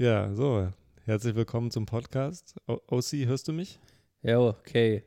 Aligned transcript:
Ja, 0.00 0.32
so. 0.34 0.72
Herzlich 1.04 1.34
willkommen 1.34 1.70
zum 1.70 1.84
Podcast. 1.84 2.54
O 2.66 2.78
OC, 2.86 3.26
hörst 3.26 3.48
du 3.48 3.52
mich? 3.52 3.78
Ja, 4.22 4.38
okay. 4.40 5.04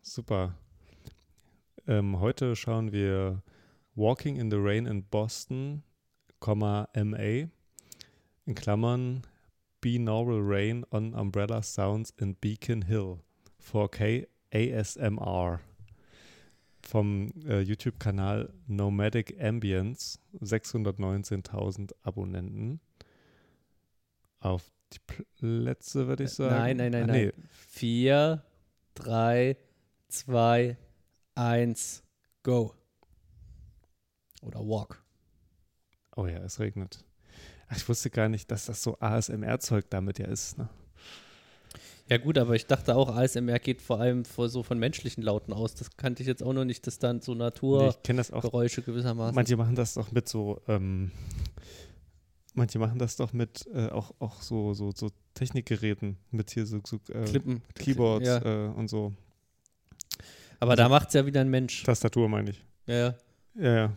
Super. 0.00 0.54
Ähm, 1.86 2.18
heute 2.18 2.56
schauen 2.56 2.92
wir 2.92 3.42
Walking 3.94 4.36
in 4.36 4.50
the 4.50 4.56
Rain 4.56 4.86
in 4.86 5.04
Boston, 5.04 5.82
MA, 6.40 7.50
in 8.46 8.54
Klammern 8.54 9.20
Binaural 9.82 10.40
Rain 10.40 10.86
on 10.90 11.12
Umbrella 11.12 11.60
Sounds 11.60 12.14
in 12.16 12.36
Beacon 12.36 12.80
Hill, 12.86 13.18
4K 13.70 14.26
ASMR 14.50 15.60
vom 16.80 17.34
äh, 17.46 17.60
YouTube-Kanal 17.60 18.50
Nomadic 18.66 19.38
Ambience, 19.38 20.18
619.000 20.40 21.92
Abonnenten. 22.02 22.80
Auf 24.40 24.70
die 24.92 24.98
Plätze, 25.38 26.06
würde 26.06 26.24
ich 26.24 26.30
sagen. 26.30 26.54
Nein, 26.54 26.76
nein, 26.76 26.92
nein, 26.92 27.10
ah, 27.10 27.12
nee. 27.12 27.24
nein. 27.26 27.48
Vier, 27.50 28.44
drei, 28.94 29.56
zwei, 30.08 30.76
eins, 31.34 32.02
go. 32.42 32.74
Oder 34.42 34.60
walk. 34.60 35.02
Oh 36.16 36.26
ja, 36.26 36.38
es 36.38 36.60
regnet. 36.60 37.04
Ach, 37.68 37.76
ich 37.76 37.88
wusste 37.88 38.10
gar 38.10 38.28
nicht, 38.28 38.50
dass 38.50 38.66
das 38.66 38.82
so 38.82 38.98
ASMR-Zeug 39.00 39.86
damit 39.90 40.18
ja 40.18 40.26
ist. 40.26 40.56
Ne? 40.56 40.68
Ja 42.08 42.18
gut, 42.18 42.38
aber 42.38 42.54
ich 42.54 42.66
dachte 42.66 42.94
auch, 42.94 43.14
ASMR 43.16 43.58
geht 43.58 43.82
vor 43.82 43.98
allem 44.00 44.24
vor 44.24 44.48
so 44.48 44.62
von 44.62 44.78
menschlichen 44.78 45.24
Lauten 45.24 45.52
aus. 45.52 45.74
Das 45.74 45.96
kannte 45.96 46.22
ich 46.22 46.28
jetzt 46.28 46.42
auch 46.42 46.52
noch 46.52 46.64
nicht, 46.64 46.86
dass 46.86 47.00
dann 47.00 47.20
so 47.20 47.34
Naturgeräusche 47.34 48.80
nee, 48.80 48.86
gewissermaßen. 48.86 49.34
Manche 49.34 49.56
machen 49.56 49.74
das 49.74 49.94
doch 49.94 50.12
mit 50.12 50.28
so, 50.28 50.60
ähm, 50.68 51.10
manche 52.56 52.78
machen 52.78 52.98
das 52.98 53.16
doch 53.16 53.32
mit 53.32 53.66
äh, 53.72 53.88
auch, 53.88 54.12
auch 54.18 54.42
so, 54.42 54.74
so, 54.74 54.90
so 54.94 55.10
Technikgeräten, 55.34 56.16
mit 56.30 56.50
hier 56.50 56.66
so, 56.66 56.80
so 56.84 56.98
äh, 57.12 57.24
Klippen, 57.24 57.62
Keyboards 57.74 58.26
ja. 58.26 58.38
äh, 58.38 58.68
und 58.68 58.88
so. 58.88 59.12
Aber 60.58 60.72
also, 60.72 60.82
da 60.82 60.88
macht 60.88 61.08
es 61.08 61.14
ja 61.14 61.26
wieder 61.26 61.42
ein 61.42 61.50
Mensch. 61.50 61.82
Tastatur 61.84 62.28
meine 62.28 62.50
ich. 62.50 62.64
Ja, 62.86 62.94
ja. 62.94 63.14
Ja, 63.58 63.76
ja. 63.76 63.92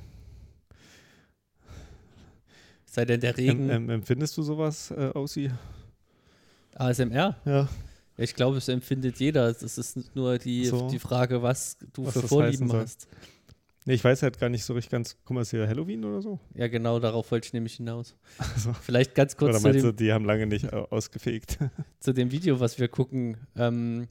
Sei 2.86 3.06
denn 3.06 3.22
der 3.22 3.38
Regen. 3.38 3.70
Ähm, 3.70 3.84
ähm, 3.84 3.90
empfindest 3.90 4.36
du 4.38 4.44
sowas, 4.44 4.92
äh, 4.92 5.12
Aussie? 5.14 5.52
ASMR? 6.76 7.36
Ja. 7.46 7.68
Ich 8.18 8.36
glaube, 8.36 8.58
es 8.58 8.68
empfindet 8.68 9.20
jeder. 9.20 9.48
Es 9.48 9.78
ist 9.78 10.16
nur 10.16 10.38
die, 10.38 10.66
so. 10.66 10.90
die 10.90 11.00
Frage, 11.00 11.42
was 11.42 11.78
du 11.94 12.06
was 12.06 12.14
für 12.14 12.28
Vorlieben 12.28 12.72
hast. 12.74 13.08
Nee, 13.90 13.96
ich 13.96 14.04
weiß 14.04 14.22
halt 14.22 14.40
gar 14.40 14.50
nicht 14.50 14.64
so 14.66 14.76
richtig 14.76 14.92
ganz. 14.92 15.18
Guck 15.26 15.34
mal, 15.34 15.42
ist 15.42 15.50
hier 15.50 15.68
Halloween 15.68 16.06
oder 16.06 16.22
so? 16.22 16.40
Ja, 16.54 16.68
genau, 16.68 17.00
darauf 17.00 17.32
wollte 17.32 17.48
ich 17.48 17.54
nämlich 17.54 17.74
hinaus. 17.74 18.16
Also. 18.38 18.72
Vielleicht 18.74 19.16
ganz 19.16 19.36
kurz. 19.36 19.56
Oder 19.56 19.62
meinst 19.62 19.80
zu 19.80 19.88
dem, 19.88 19.98
du, 19.98 20.04
die 20.04 20.14
haben 20.14 20.26
lange 20.26 20.46
nicht 20.46 20.72
ausgefegt? 20.72 21.58
zu 22.00 22.14
dem 22.14 22.30
Video, 22.30 22.60
was 22.60 22.78
wir 22.78 22.88
gucken. 22.88 23.38
Ähm, 23.56 24.08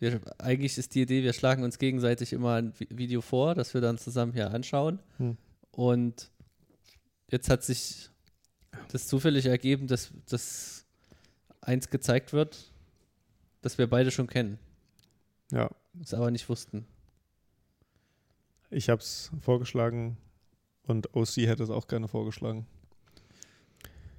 wir, 0.00 0.20
eigentlich 0.38 0.76
ist 0.76 0.96
die 0.96 1.02
Idee, 1.02 1.22
wir 1.22 1.34
schlagen 1.34 1.62
uns 1.62 1.78
gegenseitig 1.78 2.32
immer 2.32 2.54
ein 2.54 2.72
Video 2.88 3.20
vor, 3.20 3.54
das 3.54 3.74
wir 3.74 3.80
dann 3.80 3.96
zusammen 3.96 4.32
hier 4.32 4.50
anschauen. 4.50 4.98
Hm. 5.18 5.36
Und 5.70 6.32
jetzt 7.30 7.48
hat 7.48 7.62
sich 7.62 8.10
das 8.90 9.06
zufällig 9.06 9.46
ergeben, 9.46 9.86
dass 9.86 10.10
das 10.28 10.84
eins 11.60 11.90
gezeigt 11.90 12.32
wird, 12.32 12.72
das 13.60 13.78
wir 13.78 13.88
beide 13.88 14.10
schon 14.10 14.26
kennen. 14.26 14.58
Ja. 15.52 15.70
Es 16.02 16.12
aber 16.12 16.32
nicht 16.32 16.48
wussten. 16.48 16.88
Ich 18.72 18.88
habe 18.88 19.02
es 19.02 19.30
vorgeschlagen 19.38 20.16
und 20.84 21.14
OC 21.14 21.36
hätte 21.36 21.62
es 21.62 21.68
auch 21.68 21.86
gerne 21.86 22.08
vorgeschlagen. 22.08 22.66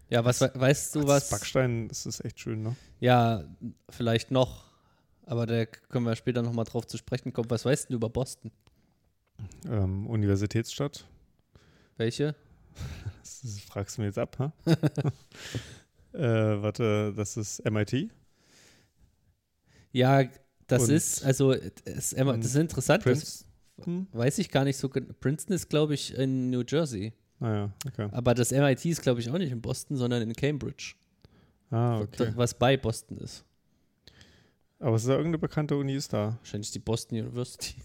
Ja, 0.10 0.24
was 0.24 0.40
das, 0.40 0.52
weißt 0.54 0.96
du 0.96 1.08
was? 1.08 1.32
Backstein, 1.32 1.88
das 1.88 2.06
ist 2.06 2.24
echt 2.24 2.40
schön, 2.40 2.62
ne? 2.62 2.76
Ja, 3.00 3.44
vielleicht 3.90 4.30
noch. 4.30 4.66
Aber 5.26 5.48
da 5.48 5.66
können 5.66 6.06
wir 6.06 6.16
später 6.16 6.44
nochmal 6.44 6.66
drauf 6.66 6.86
zu 6.86 6.98
sprechen 6.98 7.34
kommen. 7.34 7.50
Was 7.50 7.66
weißt 7.66 7.90
du 7.90 7.96
über 7.96 8.10
Boston? 8.10 8.52
Ähm, 9.66 10.06
Universitätsstadt. 10.08 11.06
Welche? 11.98 12.36
Das 13.44 13.60
fragst 13.60 13.98
du 13.98 14.02
mir 14.02 14.08
jetzt 14.08 14.20
ab, 14.20 14.38
ha? 14.40 14.54
Äh, 16.14 16.62
warte, 16.62 17.12
das 17.16 17.38
ist 17.38 17.60
MIT? 17.66 18.12
Ja, 19.92 20.24
das 20.68 20.84
Und 20.84 20.92
ist, 20.92 21.26
also, 21.26 21.54
das, 21.54 22.12
das 22.12 22.14
ist 22.14 22.56
interessant. 22.56 23.04
Princeton? 23.04 23.53
Das 23.78 23.88
weiß 24.14 24.38
ich 24.40 24.50
gar 24.50 24.64
nicht 24.64 24.78
so. 24.78 24.90
Princeton 24.90 25.56
ist, 25.56 25.70
glaube 25.70 25.94
ich, 25.94 26.16
in 26.16 26.50
New 26.50 26.64
Jersey. 26.68 27.14
Ah 27.40 27.54
ja, 27.54 27.74
okay. 27.88 28.08
Aber 28.12 28.34
das 28.34 28.52
MIT 28.52 28.86
ist, 28.86 29.02
glaube 29.02 29.20
ich, 29.20 29.30
auch 29.30 29.38
nicht 29.38 29.52
in 29.52 29.62
Boston, 29.62 29.98
sondern 29.98 30.22
in 30.22 30.34
Cambridge. 30.34 30.96
Ah, 31.72 32.00
okay. 32.00 32.32
Was 32.36 32.54
bei 32.54 32.78
Boston 32.78 33.18
ist. 33.18 33.44
Aber 34.80 34.96
es 34.96 35.04
ist 35.04 35.10
ja 35.10 35.16
irgendeine 35.16 35.40
bekannte 35.40 35.76
Uni 35.76 35.96
ist 35.96 36.14
da. 36.14 36.38
Wahrscheinlich 36.40 36.72
die 36.72 36.80
Boston 36.80 37.20
University. 37.20 37.76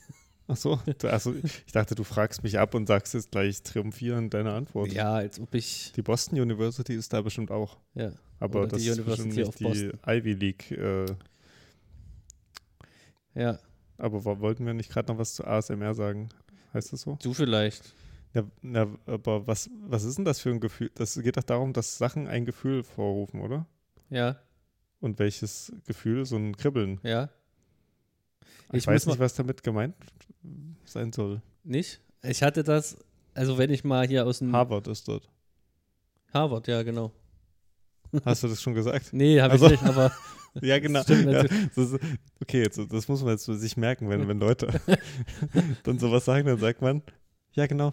Ach 0.51 0.57
so, 0.57 0.81
also 1.03 1.35
ich 1.67 1.73
dachte, 1.73 1.95
du 1.95 2.05
fragst 2.05 2.43
mich 2.43 2.59
ab 2.59 2.75
und 2.75 2.87
sagst 2.87 3.13
jetzt 3.13 3.31
gleich 3.31 3.63
triumphierend 3.63 4.33
deine 4.33 4.55
Antwort. 4.55 4.91
Ja, 4.93 5.13
als 5.13 5.39
ob 5.39 5.55
ich. 5.55 5.93
Die 5.95 6.03
Boston 6.03 6.41
University 6.41 6.95
ist 6.95 7.13
da 7.13 7.21
bestimmt 7.21 7.51
auch. 7.51 7.77
Ja. 7.95 8.13
Aber 8.41 8.67
das 8.67 8.83
ist 8.83 9.05
bestimmt 9.05 9.37
nicht 9.37 9.61
die 9.61 9.93
Ivy 10.07 10.33
League. 10.33 10.71
Äh, 10.71 11.07
ja. 13.35 13.59
Aber 13.99 14.41
wollten 14.41 14.65
wir 14.65 14.75
nicht 14.75 14.91
gerade 14.91 15.13
noch 15.13 15.19
was 15.19 15.35
zu 15.35 15.45
ASMR 15.45 15.95
sagen? 15.95 16.29
Heißt 16.73 16.93
das 16.93 17.03
so? 17.03 17.19
Du 17.21 17.35
vielleicht. 17.35 17.93
Ja, 18.35 18.45
ja, 18.63 18.87
aber 19.07 19.47
was, 19.47 19.71
was 19.87 20.05
ist 20.05 20.19
denn 20.19 20.25
das 20.25 20.41
für 20.41 20.51
ein 20.51 20.61
Gefühl? 20.61 20.91
Das 20.95 21.21
geht 21.21 21.37
doch 21.37 21.43
darum, 21.43 21.73
dass 21.73 21.99
Sachen 21.99 22.29
ein 22.29 22.45
Gefühl 22.45 22.85
vorrufen, 22.85 23.41
oder? 23.41 23.67
Ja. 24.11 24.37
Und 25.01 25.19
welches 25.19 25.73
Gefühl? 25.87 26.25
So 26.25 26.37
ein 26.37 26.57
Kribbeln. 26.57 27.01
Ja. 27.03 27.31
Ich, 28.73 28.79
ich 28.79 28.87
weiß 28.87 29.07
nicht, 29.07 29.19
was 29.19 29.35
damit 29.35 29.63
gemeint 29.63 29.95
sein 30.85 31.13
soll. 31.13 31.41
Nicht? 31.65 32.01
Ich 32.23 32.43
hatte 32.43 32.63
das, 32.63 32.99
also 33.35 33.59
wenn 33.59 33.71
ich 33.71 33.85
mal 33.85 34.07
hier 34.07 34.27
aus 34.27 34.41
dem. 34.41 34.53
Harvard 34.53 34.87
ist 34.89 35.09
dort. 35.09 35.29
Harvard, 36.33 36.67
ja, 36.69 36.83
genau. 36.83 37.13
Hast 38.25 38.43
du 38.43 38.49
das 38.49 38.61
schon 38.61 38.75
gesagt? 38.75 39.13
nee, 39.13 39.41
habe 39.41 39.53
also, 39.53 39.67
ich 39.67 39.73
nicht, 39.73 39.85
aber. 39.85 40.13
ja, 40.61 40.79
genau. 40.79 41.03
Stimmt, 41.03 41.31
ja, 41.33 41.45
das, 41.75 41.99
okay, 42.41 42.63
jetzt, 42.63 42.81
das 42.91 43.09
muss 43.09 43.23
man 43.23 43.33
jetzt 43.33 43.45
sich 43.45 43.77
merken, 43.77 44.09
wenn, 44.09 44.27
wenn 44.29 44.39
Leute 44.39 44.81
dann 45.85 45.99
sowas 45.99 46.25
sagen, 46.25 46.47
dann 46.47 46.59
sagt 46.59 46.83
man, 46.83 47.03
ja, 47.53 47.67
genau. 47.67 47.93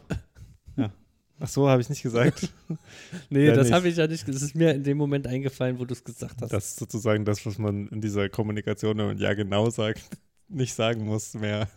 Ja. 0.75 0.91
Ach 1.39 1.47
so, 1.47 1.67
habe 1.67 1.81
ich 1.81 1.89
nicht 1.89 2.03
gesagt. 2.03 2.49
nee, 3.29 3.47
ja, 3.47 3.55
das 3.55 3.71
habe 3.71 3.89
ich 3.89 3.97
ja 3.97 4.07
nicht. 4.07 4.27
Das 4.27 4.41
ist 4.41 4.55
mir 4.55 4.73
in 4.73 4.83
dem 4.83 4.97
Moment 4.97 5.27
eingefallen, 5.27 5.79
wo 5.79 5.85
du 5.85 5.93
es 5.93 6.03
gesagt 6.03 6.41
hast. 6.41 6.51
Das 6.51 6.69
ist 6.69 6.79
sozusagen 6.79 7.25
das, 7.25 7.45
was 7.45 7.57
man 7.57 7.87
in 7.89 8.01
dieser 8.01 8.29
Kommunikation, 8.29 8.97
wenn 8.97 9.07
man 9.07 9.17
ja 9.17 9.33
genau 9.33 9.69
sagt, 9.69 10.01
nicht 10.47 10.73
sagen 10.73 11.05
muss 11.05 11.33
mehr. 11.33 11.67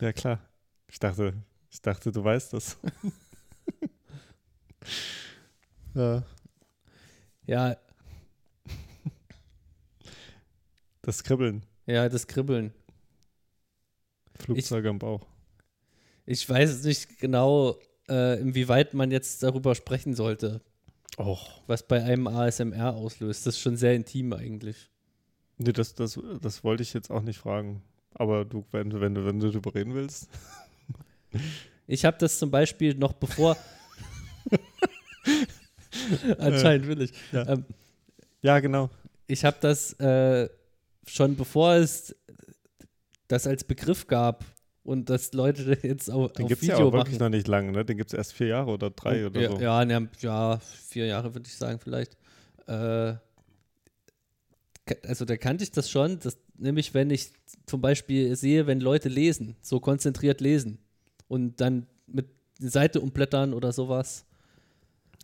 ja, 0.00 0.12
klar. 0.12 0.40
Ich 0.88 0.98
dachte, 0.98 1.32
ich 1.70 1.80
dachte, 1.80 2.12
du 2.12 2.22
weißt 2.22 2.52
das. 2.52 2.76
ja. 5.94 6.22
Ja. 7.46 7.76
Das 11.02 11.24
Kribbeln. 11.24 11.64
Ja, 11.86 12.08
das 12.08 12.28
Kribbeln. 12.28 12.72
Flugzeuge 14.38 14.88
ich, 14.88 14.90
am 14.90 14.98
Bauch. 14.98 15.26
Ich 16.26 16.48
weiß 16.48 16.84
nicht 16.84 17.18
genau, 17.18 17.76
äh, 18.08 18.40
inwieweit 18.40 18.94
man 18.94 19.10
jetzt 19.10 19.42
darüber 19.42 19.74
sprechen 19.74 20.14
sollte. 20.14 20.60
Och. 21.18 21.62
Was 21.66 21.86
bei 21.86 22.02
einem 22.02 22.28
ASMR 22.28 22.94
auslöst. 22.94 23.46
Das 23.46 23.56
ist 23.56 23.60
schon 23.60 23.76
sehr 23.76 23.94
intim 23.94 24.32
eigentlich. 24.32 24.90
Nee, 25.58 25.72
das, 25.72 25.94
das, 25.94 26.18
das 26.40 26.64
wollte 26.64 26.82
ich 26.84 26.94
jetzt 26.94 27.10
auch 27.10 27.22
nicht 27.22 27.38
fragen. 27.38 27.82
Aber 28.14 28.44
du, 28.44 28.64
wenn 28.70 28.90
du, 28.90 29.00
wenn 29.00 29.14
du, 29.14 29.24
wenn 29.26 29.40
du 29.40 29.48
darüber 29.48 29.74
reden 29.74 29.94
willst. 29.94 30.28
Ich 31.88 32.04
habe 32.04 32.16
das 32.16 32.38
zum 32.38 32.50
Beispiel 32.50 32.94
noch 32.94 33.12
bevor. 33.12 33.56
Anscheinend 36.38 36.86
will 36.86 37.02
ich. 37.02 37.12
Ja, 37.32 37.48
ähm, 37.48 37.64
ja 38.40 38.60
genau. 38.60 38.88
Ich 39.26 39.44
habe 39.44 39.56
das 39.60 39.92
äh, 39.94 40.48
schon 41.06 41.36
bevor 41.36 41.74
es 41.74 42.14
das 43.28 43.46
als 43.46 43.64
Begriff 43.64 44.06
gab 44.06 44.44
und 44.84 45.10
dass 45.10 45.32
Leute 45.32 45.78
jetzt 45.82 46.10
auch 46.10 46.30
Den 46.30 46.48
gibt 46.48 46.62
es 46.62 46.68
ja 46.68 46.76
auch 46.76 46.92
wirklich 46.92 47.18
noch 47.18 47.28
nicht 47.28 47.48
lange, 47.48 47.72
ne? 47.72 47.84
Den 47.84 47.96
gibt 47.96 48.12
es 48.12 48.16
erst 48.16 48.32
vier 48.32 48.48
Jahre 48.48 48.70
oder 48.70 48.90
drei 48.90 49.26
oder 49.26 49.40
ja, 49.40 49.50
so. 49.50 49.60
Ja, 49.60 49.84
ne, 49.84 50.08
ja, 50.20 50.58
vier 50.58 51.06
Jahre 51.06 51.34
würde 51.34 51.46
ich 51.46 51.56
sagen 51.56 51.78
vielleicht. 51.78 52.16
Äh, 52.66 53.14
also 55.06 55.24
da 55.24 55.36
kannte 55.36 55.64
ich 55.64 55.70
das 55.70 55.90
schon, 55.90 56.18
dass, 56.18 56.36
nämlich 56.56 56.92
wenn 56.94 57.10
ich 57.10 57.32
zum 57.66 57.80
Beispiel 57.80 58.34
sehe, 58.36 58.66
wenn 58.66 58.80
Leute 58.80 59.08
lesen, 59.08 59.56
so 59.62 59.80
konzentriert 59.80 60.40
lesen 60.40 60.78
und 61.28 61.60
dann 61.60 61.86
mit 62.06 62.26
Seite 62.58 63.00
umblättern 63.00 63.54
oder 63.54 63.72
sowas. 63.72 64.26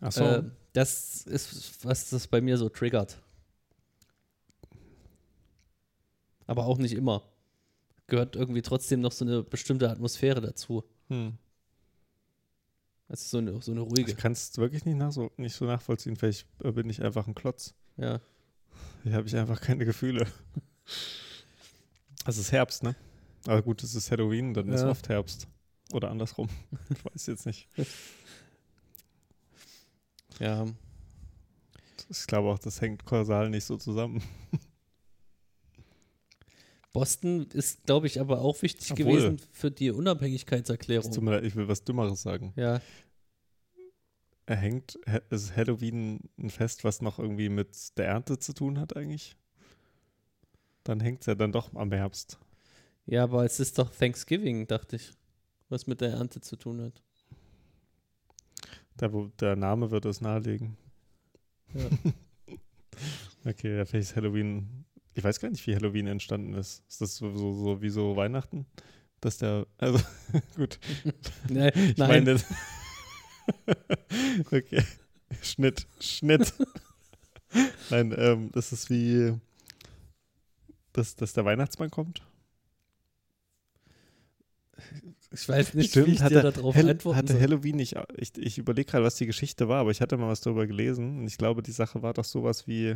Ach 0.01 0.11
so. 0.11 0.23
Äh, 0.23 0.43
das 0.73 1.25
ist, 1.25 1.83
was 1.83 2.09
das 2.09 2.27
bei 2.27 2.41
mir 2.41 2.57
so 2.57 2.69
triggert. 2.69 3.17
Aber 6.49 6.65
auch 6.65 6.79
nicht 6.79 6.93
immer. 6.93 7.21
Gehört 8.07 8.35
irgendwie 8.35 8.63
trotzdem 8.63 9.01
noch 9.01 9.11
so 9.11 9.23
eine 9.23 9.43
bestimmte 9.43 9.87
Atmosphäre 9.87 10.41
dazu. 10.41 10.83
Hm. 11.09 11.37
Also 13.07 13.25
so 13.29 13.37
eine, 13.37 13.61
so 13.61 13.71
eine 13.71 13.81
ruhige. 13.81 14.09
Ich 14.11 14.17
kann 14.17 14.31
es 14.31 14.57
wirklich 14.57 14.83
nicht, 14.83 14.97
nach, 14.97 15.11
so, 15.11 15.31
nicht 15.37 15.55
so 15.55 15.65
nachvollziehen. 15.65 16.15
Vielleicht 16.15 16.47
äh, 16.63 16.71
bin 16.71 16.89
ich 16.89 17.03
einfach 17.03 17.27
ein 17.27 17.35
Klotz. 17.35 17.75
Ja. 17.97 18.19
Hier 19.03 19.13
habe 19.13 19.27
ich 19.27 19.35
einfach 19.35 19.61
keine 19.61 19.85
Gefühle. 19.85 20.25
Es 22.25 22.39
ist 22.39 22.51
Herbst, 22.51 22.81
ne? 22.81 22.95
Aber 23.45 23.61
gut, 23.61 23.83
es 23.83 23.93
ist 23.93 24.09
Halloween, 24.09 24.55
dann 24.55 24.69
ist 24.69 24.81
Ja. 24.81 24.89
oft 24.89 25.07
Herbst. 25.07 25.47
Oder 25.93 26.09
andersrum. 26.09 26.49
Ich 26.89 27.05
weiß 27.05 27.27
jetzt 27.27 27.45
nicht. 27.45 27.67
Ja. 30.39 30.65
Ich 32.09 32.25
glaube 32.25 32.49
auch, 32.49 32.57
das 32.59 32.81
hängt 32.81 33.05
kausal 33.05 33.51
nicht 33.51 33.65
so 33.65 33.77
zusammen. 33.77 34.23
Boston 36.93 37.47
ist, 37.53 37.83
glaube 37.85 38.07
ich, 38.07 38.19
aber 38.19 38.41
auch 38.41 38.61
wichtig 38.61 38.91
Obwohl. 38.91 39.05
gewesen 39.05 39.41
für 39.51 39.69
die 39.71 39.91
Unabhängigkeitserklärung. 39.91 41.11
tut 41.11 41.23
mir 41.23 41.31
leid, 41.31 41.43
ich 41.43 41.55
will 41.55 41.67
was 41.67 41.83
Dümmeres 41.83 42.21
sagen. 42.21 42.51
Ja, 42.55 42.81
Er 44.47 44.55
hängt, 44.55 44.95
ist 45.29 45.55
Halloween 45.55 46.21
ein 46.39 46.49
Fest, 46.49 46.83
was 46.83 47.01
noch 47.01 47.19
irgendwie 47.19 47.49
mit 47.49 47.95
der 47.97 48.07
Ernte 48.07 48.39
zu 48.39 48.53
tun 48.53 48.79
hat 48.79 48.95
eigentlich? 48.97 49.35
Dann 50.83 50.99
hängt 50.99 51.21
es 51.21 51.27
ja 51.27 51.35
dann 51.35 51.51
doch 51.51 51.73
am 51.75 51.91
Herbst. 51.91 52.39
ja, 53.05 53.23
aber 53.23 53.45
es 53.45 53.59
ist 53.59 53.77
doch 53.77 53.91
Thanksgiving, 53.93 54.65
dachte 54.65 54.95
ich, 54.95 55.11
was 55.69 55.85
mit 55.85 56.01
der 56.01 56.09
Ernte 56.11 56.41
zu 56.41 56.55
tun 56.55 56.81
hat. 56.81 57.03
Da, 58.97 59.13
wo 59.13 59.27
der 59.39 59.55
Name 59.55 59.91
wird 59.91 60.05
es 60.05 60.21
nahelegen. 60.21 60.75
Ja. 61.75 61.87
Okay, 63.45 63.77
ja, 63.77 63.85
vielleicht 63.85 64.09
ist 64.09 64.15
Halloween. 64.17 64.83
Ich 65.15 65.23
weiß 65.23 65.39
gar 65.39 65.49
nicht, 65.49 65.65
wie 65.67 65.75
Halloween 65.75 66.07
entstanden 66.07 66.53
ist. 66.53 66.83
Ist 66.87 67.01
das 67.01 67.17
so, 67.17 67.35
so, 67.35 67.53
so 67.53 67.81
wie 67.81 67.89
so 67.89 68.15
Weihnachten? 68.15 68.65
Dass 69.21 69.37
der. 69.37 69.65
Also, 69.77 69.99
gut. 70.55 70.79
Nein, 71.49 71.71
Ich 71.75 71.97
nein. 71.97 72.23
meine. 72.25 72.39
okay. 74.51 74.83
Schnitt. 75.41 75.87
Schnitt. 75.99 76.53
Nein, 77.89 78.13
ähm, 78.17 78.49
das 78.53 78.71
ist 78.71 78.89
wie. 78.89 79.33
Dass, 80.93 81.15
dass 81.15 81.33
der 81.33 81.45
Weihnachtsmann 81.45 81.91
kommt. 81.91 82.21
ich 85.31 85.47
weiß 85.47 85.73
nicht, 85.75 85.95
wie 85.95 86.11
ich 86.11 86.21
hatte, 86.21 86.41
dir 86.41 86.51
darauf 86.51 86.75
Hall- 86.75 86.89
antworten 86.89 87.17
hatte 87.17 87.33
soll. 87.33 87.41
Halloween 87.41 87.75
nicht. 87.75 87.95
Ich, 88.15 88.35
ich 88.37 88.57
überlege 88.57 88.89
gerade, 88.89 89.05
was 89.05 89.15
die 89.15 89.27
Geschichte 89.27 89.67
war, 89.67 89.81
aber 89.81 89.91
ich 89.91 90.01
hatte 90.01 90.17
mal 90.17 90.29
was 90.29 90.41
darüber 90.41 90.65
gelesen 90.65 91.19
und 91.19 91.27
ich 91.27 91.37
glaube, 91.37 91.61
die 91.61 91.71
Sache 91.71 92.01
war 92.01 92.13
doch 92.13 92.25
sowas 92.25 92.67
wie. 92.67 92.95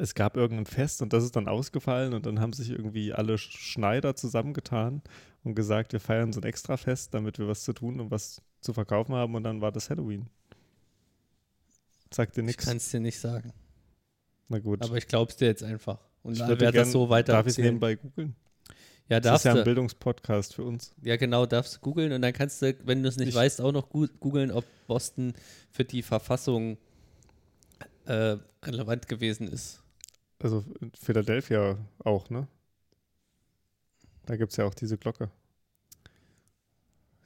Es 0.00 0.14
gab 0.14 0.36
irgendein 0.36 0.66
Fest 0.66 1.02
und 1.02 1.12
das 1.12 1.24
ist 1.24 1.34
dann 1.34 1.48
ausgefallen 1.48 2.14
und 2.14 2.24
dann 2.24 2.40
haben 2.40 2.52
sich 2.52 2.70
irgendwie 2.70 3.12
alle 3.12 3.34
Sch- 3.34 3.56
Schneider 3.58 4.14
zusammengetan 4.14 5.02
und 5.42 5.54
gesagt, 5.56 5.92
wir 5.92 5.98
feiern 6.00 6.32
so 6.32 6.40
ein 6.40 6.44
Extrafest, 6.44 7.12
damit 7.14 7.38
wir 7.38 7.48
was 7.48 7.64
zu 7.64 7.72
tun 7.72 7.98
und 8.00 8.10
was 8.12 8.40
zu 8.60 8.72
verkaufen 8.72 9.14
haben 9.14 9.34
und 9.34 9.42
dann 9.42 9.60
war 9.60 9.72
das 9.72 9.90
Halloween. 9.90 10.28
Sagt 12.12 12.36
dir 12.36 12.40
Ich 12.42 12.46
nichts? 12.46 12.64
kann 12.64 12.76
es 12.76 12.90
dir 12.90 13.00
nicht 13.00 13.18
sagen. 13.18 13.52
Na 14.48 14.58
gut. 14.60 14.82
Aber 14.82 14.96
ich 14.96 15.06
glaube 15.08 15.30
es 15.30 15.36
dir 15.36 15.46
jetzt 15.46 15.62
einfach. 15.64 15.98
Und 16.22 16.34
ich 16.34 16.40
werde 16.40 16.70
das 16.72 16.92
so 16.92 17.08
weiter 17.08 17.32
Darf 17.32 17.46
ich 17.46 17.58
nebenbei 17.58 17.96
googeln? 17.96 18.34
Ja, 19.08 19.20
Das 19.20 19.26
ist 19.26 19.30
darfst 19.32 19.44
ja 19.46 19.50
ein 19.52 19.56
du. 19.58 19.64
Bildungspodcast 19.64 20.54
für 20.54 20.64
uns. 20.64 20.94
Ja, 21.02 21.16
genau, 21.16 21.44
darfst 21.46 21.76
du 21.76 21.80
googeln 21.80 22.12
und 22.12 22.22
dann 22.22 22.32
kannst 22.32 22.62
du, 22.62 22.74
wenn 22.84 23.02
du 23.02 23.08
es 23.08 23.16
nicht 23.16 23.28
Ich- 23.30 23.34
weißt, 23.34 23.60
auch 23.62 23.72
noch 23.72 23.88
googeln, 23.90 24.50
ob 24.52 24.64
Boston 24.86 25.32
für 25.70 25.84
die 25.84 26.02
Verfassung 26.02 26.78
äh, 28.06 28.36
relevant 28.62 29.08
gewesen 29.08 29.48
ist. 29.48 29.82
Also 30.40 30.64
Philadelphia 30.94 31.78
auch, 32.04 32.30
ne? 32.30 32.46
Da 34.26 34.36
gibt 34.36 34.52
es 34.52 34.56
ja 34.56 34.66
auch 34.66 34.74
diese 34.74 34.98
Glocke. 34.98 35.30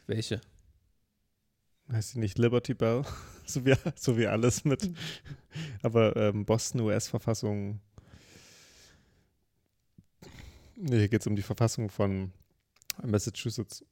Welche? 0.07 0.41
Heißt 1.91 2.11
sie 2.11 2.21
nicht 2.21 2.39
Liberty 2.39 2.75
Bell? 2.75 3.05
so, 3.45 3.65
wie, 3.67 3.75
so 3.97 4.17
wie 4.17 4.27
alles 4.27 4.65
mit. 4.65 4.91
Aber 5.83 6.17
ähm, 6.17 6.45
Boston, 6.45 6.81
US-Verfassung. 6.83 7.81
Nee, 10.77 10.99
hier 10.99 11.09
geht 11.09 11.21
es 11.21 11.27
um 11.27 11.37
die 11.37 11.43
Verfassung 11.43 11.91
von 11.91 12.33
Massachusetts. 13.03 13.85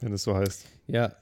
Wenn 0.00 0.12
es 0.12 0.24
so 0.24 0.34
heißt. 0.34 0.66
Ja, 0.88 1.16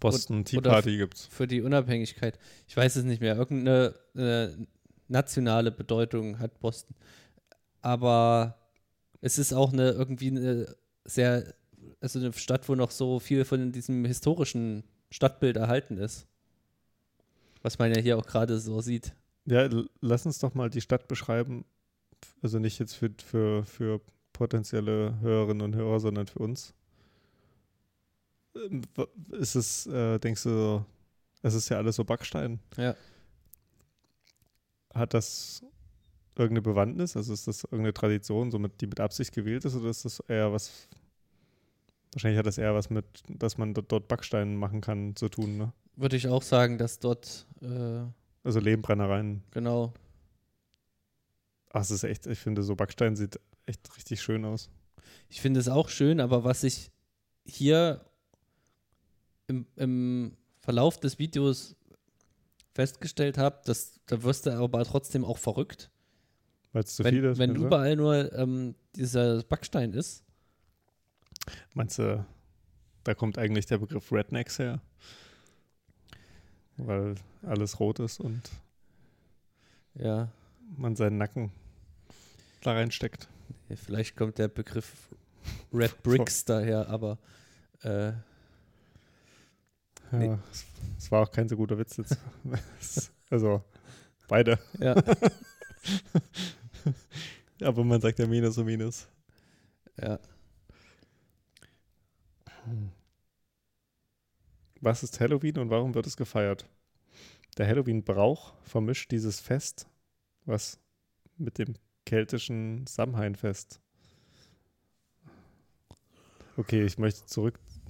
Boston 0.00 0.44
Tea 0.44 0.60
Party 0.60 0.96
gibt's. 0.98 1.26
für 1.30 1.46
die 1.46 1.62
Unabhängigkeit. 1.62 2.38
Ich 2.66 2.76
weiß 2.76 2.96
es 2.96 3.04
nicht 3.04 3.20
mehr. 3.20 3.36
Irgendeine 3.36 3.94
äh, 4.14 4.48
nationale 5.08 5.70
Bedeutung 5.70 6.38
hat 6.38 6.60
Boston. 6.60 6.94
Aber 7.80 8.58
es 9.20 9.38
ist 9.38 9.52
auch 9.52 9.72
eine 9.72 9.90
irgendwie 9.90 10.28
eine 10.30 10.76
sehr, 11.04 11.54
also 12.00 12.18
eine 12.18 12.32
Stadt, 12.32 12.68
wo 12.68 12.74
noch 12.74 12.90
so 12.90 13.18
viel 13.18 13.44
von 13.44 13.72
diesem 13.72 14.04
historischen 14.04 14.84
Stadtbild 15.10 15.56
erhalten 15.56 15.96
ist. 15.96 16.26
Was 17.62 17.78
man 17.78 17.92
ja 17.92 18.00
hier 18.00 18.18
auch 18.18 18.26
gerade 18.26 18.58
so 18.60 18.80
sieht. 18.80 19.14
Ja, 19.46 19.68
lass 20.00 20.26
uns 20.26 20.38
doch 20.38 20.54
mal 20.54 20.70
die 20.70 20.80
Stadt 20.82 21.08
beschreiben. 21.08 21.64
Also 22.42 22.58
nicht 22.58 22.78
jetzt 22.78 22.94
für, 22.94 23.10
für, 23.24 23.64
für 23.64 24.00
potenzielle 24.32 25.18
Hörerinnen 25.20 25.62
und 25.62 25.74
Hörer, 25.74 25.98
sondern 26.00 26.26
für 26.26 26.40
uns. 26.40 26.74
Wa- 28.94 29.08
Ist 29.32 29.54
es, 29.54 29.86
äh, 29.86 30.18
denkst 30.18 30.42
du, 30.44 30.84
es 31.42 31.54
ist 31.54 31.68
ja 31.68 31.76
alles 31.76 31.96
so 31.96 32.04
Backstein. 32.04 32.58
Ja. 32.76 32.94
Hat 34.94 35.14
das 35.14 35.62
irgendeine 36.36 36.62
Bewandtnis? 36.62 37.16
Also 37.16 37.32
ist 37.32 37.46
das 37.46 37.64
irgendeine 37.64 37.94
Tradition, 37.94 38.50
so 38.50 38.58
mit, 38.58 38.80
die 38.80 38.86
mit 38.86 39.00
Absicht 39.00 39.32
gewählt 39.32 39.64
ist, 39.64 39.74
oder 39.74 39.90
ist 39.90 40.04
das 40.04 40.20
eher 40.20 40.52
was, 40.52 40.88
wahrscheinlich 42.12 42.38
hat 42.38 42.46
das 42.46 42.58
eher 42.58 42.74
was 42.74 42.90
mit, 42.90 43.04
dass 43.28 43.58
man 43.58 43.74
dort, 43.74 43.92
dort 43.92 44.08
Backstein 44.08 44.56
machen 44.56 44.80
kann, 44.80 45.14
zu 45.16 45.28
tun, 45.28 45.56
ne? 45.56 45.72
Würde 45.96 46.16
ich 46.16 46.28
auch 46.28 46.42
sagen, 46.42 46.78
dass 46.78 46.98
dort, 47.00 47.46
äh, 47.60 48.02
Also 48.44 48.60
Lehmbrennereien. 48.60 49.42
genau, 49.50 49.92
Ach, 51.70 51.82
es 51.82 51.90
ist 51.90 52.02
echt, 52.04 52.26
ich 52.26 52.38
finde, 52.38 52.62
so 52.62 52.74
Backstein 52.76 53.14
sieht 53.14 53.38
echt 53.66 53.94
richtig 53.96 54.22
schön 54.22 54.44
aus. 54.46 54.70
Ich 55.28 55.40
finde 55.42 55.60
es 55.60 55.68
auch 55.68 55.90
schön, 55.90 56.18
aber 56.18 56.42
was 56.42 56.62
ich 56.64 56.90
hier 57.44 58.00
im, 59.48 59.66
im 59.76 60.36
Verlauf 60.60 60.98
des 61.00 61.18
Videos 61.18 61.74
festgestellt 62.74 63.38
habe, 63.38 63.60
dass 63.64 63.98
da 64.06 64.22
wirst 64.22 64.46
du 64.46 64.50
aber 64.56 64.84
trotzdem 64.84 65.24
auch 65.24 65.38
verrückt, 65.38 65.90
Weil 66.72 66.84
es 66.84 66.94
zu 66.96 67.04
wenn, 67.04 67.14
viel 67.14 67.24
ist. 67.24 67.38
wenn 67.38 67.56
überall 67.56 67.96
nur 67.96 68.32
ähm, 68.34 68.74
dieser 68.94 69.42
Backstein 69.42 69.92
ist. 69.92 70.22
Meinst 71.74 71.98
du, 71.98 72.24
da 73.04 73.14
kommt 73.14 73.38
eigentlich 73.38 73.66
der 73.66 73.78
Begriff 73.78 74.12
Rednecks 74.12 74.58
her? 74.58 74.80
Weil 76.76 77.16
alles 77.42 77.80
rot 77.80 77.98
ist 77.98 78.20
und 78.20 78.42
Ja, 79.94 80.30
man 80.76 80.94
seinen 80.94 81.18
Nacken 81.18 81.50
da 82.62 82.72
reinsteckt. 82.72 83.28
vielleicht 83.74 84.16
kommt 84.16 84.38
der 84.38 84.48
Begriff 84.48 85.08
Red 85.72 86.02
Bricks 86.02 86.44
daher, 86.44 86.88
aber 86.88 87.18
äh, 87.82 88.12
Ja, 90.12 90.18
Nee. 90.18 90.38
es, 90.50 90.64
es 90.98 91.10
war 91.10 91.22
auch 91.22 91.30
kein 91.30 91.48
so 91.48 91.56
guter 91.56 91.78
Witz 91.78 91.96
jetzt. 91.96 92.18
Also, 93.30 93.62
beide. 94.26 94.58
ja, 94.78 94.94
Aber 97.62 97.84
man 97.84 98.00
sagt 98.00 98.18
ja 98.18 98.26
Minus 98.26 98.56
und 98.56 98.64
Minus. 98.64 99.06
ja. 100.00 100.18
Was 104.80 105.02
ist 105.02 105.20
Halloween 105.20 105.58
und 105.58 105.70
warum 105.70 105.94
wird 105.94 106.06
es 106.06 106.16
gefeiert? 106.16 106.66
Der 107.56 107.66
Halloween-Brauch 107.66 108.54
vermischt 108.62 109.10
dieses 109.10 109.40
Fest, 109.40 109.88
was 110.44 110.78
mit 111.36 111.58
dem 111.58 111.74
keltischen 112.06 112.86
Samhainfest. 112.86 113.80
Okay, 116.56 116.84
ich 116.84 116.98
möchte 116.98 117.26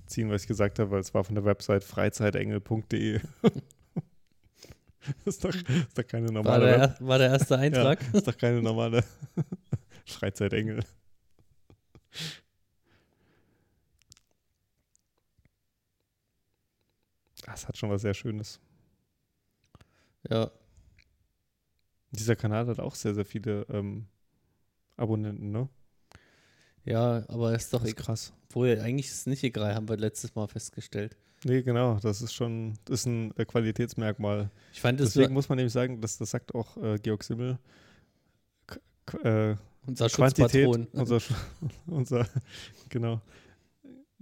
zurückziehen, 0.09 0.31
was 0.31 0.43
ich 0.43 0.49
gesagt 0.49 0.79
habe, 0.79 0.91
weil 0.91 1.01
es 1.01 1.13
war 1.15 1.23
von 1.25 1.35
der 1.35 1.45
Website 1.45 1.85
freizeitengel.de. 1.85 3.21
ist, 5.25 5.45
doch, 5.45 5.55
ist 5.55 5.97
doch 5.99 6.07
keine 6.07 6.27
War, 6.27 6.33
normale 6.33 6.67
der, 6.67 6.81
Web 6.81 7.01
er- 7.01 7.07
war 7.07 7.19
der 7.19 7.29
erste 7.29 7.59
Eintrag? 7.59 8.01
ist 8.15 8.27
doch 8.27 8.37
keine 8.37 8.63
normale 8.63 9.05
Freizeitengel. 10.07 10.81
Das 17.45 17.67
hat 17.69 17.77
schon 17.77 17.91
was 17.91 18.03
sehr 18.03 18.15
Schönes. 18.15 18.61
Ja, 20.29 20.51
Dieser 22.11 22.37
Kanal 22.37 22.67
hat 22.67 22.81
auch 22.81 22.95
sehr, 22.95 23.15
sehr 23.15 23.25
viele 23.25 23.63
ähm, 23.71 24.09
Abonnenten, 24.97 25.51
ne? 25.53 25.69
Ja, 26.89 27.25
aber 27.29 27.55
ist 27.55 27.73
doch 27.73 27.81
Das 27.81 27.91
ist 27.91 27.97
krass. 27.97 28.33
Obwohl, 28.49 28.81
eigentlich 28.81 29.07
ist 29.07 29.21
es 29.21 29.27
nicht 29.27 29.45
egal, 29.45 29.75
haben 29.75 29.89
wir 29.89 29.97
letztes 29.97 30.35
Mal 30.35 30.49
festgestellt. 30.49 31.17
Nee, 31.45 31.63
genau, 31.63 31.99
das 32.01 32.23
ist 32.23 32.33
schon, 32.33 32.75
das 32.85 33.01
ist 33.01 33.07
ein 33.07 33.37
äh, 33.37 33.45
Qualitätsmerkmal. 33.45 34.51
Ich 34.73 34.81
fand 34.81 35.01
es 35.01 35.13
Deswegen 35.13 35.35
muss 35.35 35.49
man 35.49 35.57
nämlich 35.57 35.73
sagen, 35.73 36.01
dass 36.01 36.19
das 36.19 36.31
sagt 36.31 36.55
auch 36.55 36.77
äh, 36.79 36.99
Georg 36.99 37.23
Simmel, 37.23 37.59
äh, 39.23 39.55
unser 39.87 40.09
Quantität, 40.09 40.67
unser, 40.93 41.21
unser, 41.87 42.27
genau. 42.89 43.21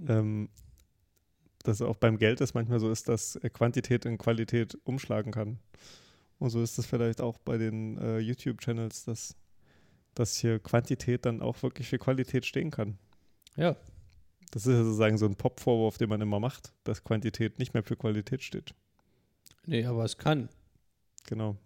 ähm, 0.06 0.48
dass 1.62 1.80
auch 1.82 1.96
beim 1.96 2.18
Geld 2.18 2.40
es 2.40 2.54
manchmal 2.54 2.80
so 2.80 2.90
ist, 2.90 3.08
dass 3.08 3.38
Quantität 3.52 4.04
in 4.04 4.18
Qualität 4.18 4.78
umschlagen 4.84 5.32
kann. 5.32 5.58
Und 6.38 6.50
so 6.50 6.62
ist 6.62 6.78
es 6.78 6.86
vielleicht 6.86 7.20
auch 7.20 7.38
bei 7.38 7.56
den 7.56 7.96
äh, 7.98 8.18
YouTube-Channels, 8.18 9.04
dass, 9.04 9.34
dass 10.16 10.36
hier 10.36 10.58
Quantität 10.58 11.24
dann 11.24 11.40
auch 11.40 11.62
wirklich 11.62 11.88
für 11.88 11.98
Qualität 11.98 12.44
stehen 12.44 12.70
kann. 12.70 12.98
Ja. 13.56 13.76
Das 14.50 14.66
ist 14.66 14.72
ja 14.72 14.82
sozusagen 14.84 15.18
so 15.18 15.26
ein 15.26 15.36
Pop-Vorwurf, 15.36 15.98
den 15.98 16.08
man 16.08 16.20
immer 16.20 16.40
macht, 16.40 16.72
dass 16.84 17.04
Quantität 17.04 17.58
nicht 17.58 17.74
mehr 17.74 17.82
für 17.82 17.96
Qualität 17.96 18.42
steht. 18.42 18.74
Nee, 19.66 19.84
aber 19.86 20.04
es 20.04 20.16
kann. 20.18 20.48
Genau. 21.26 21.56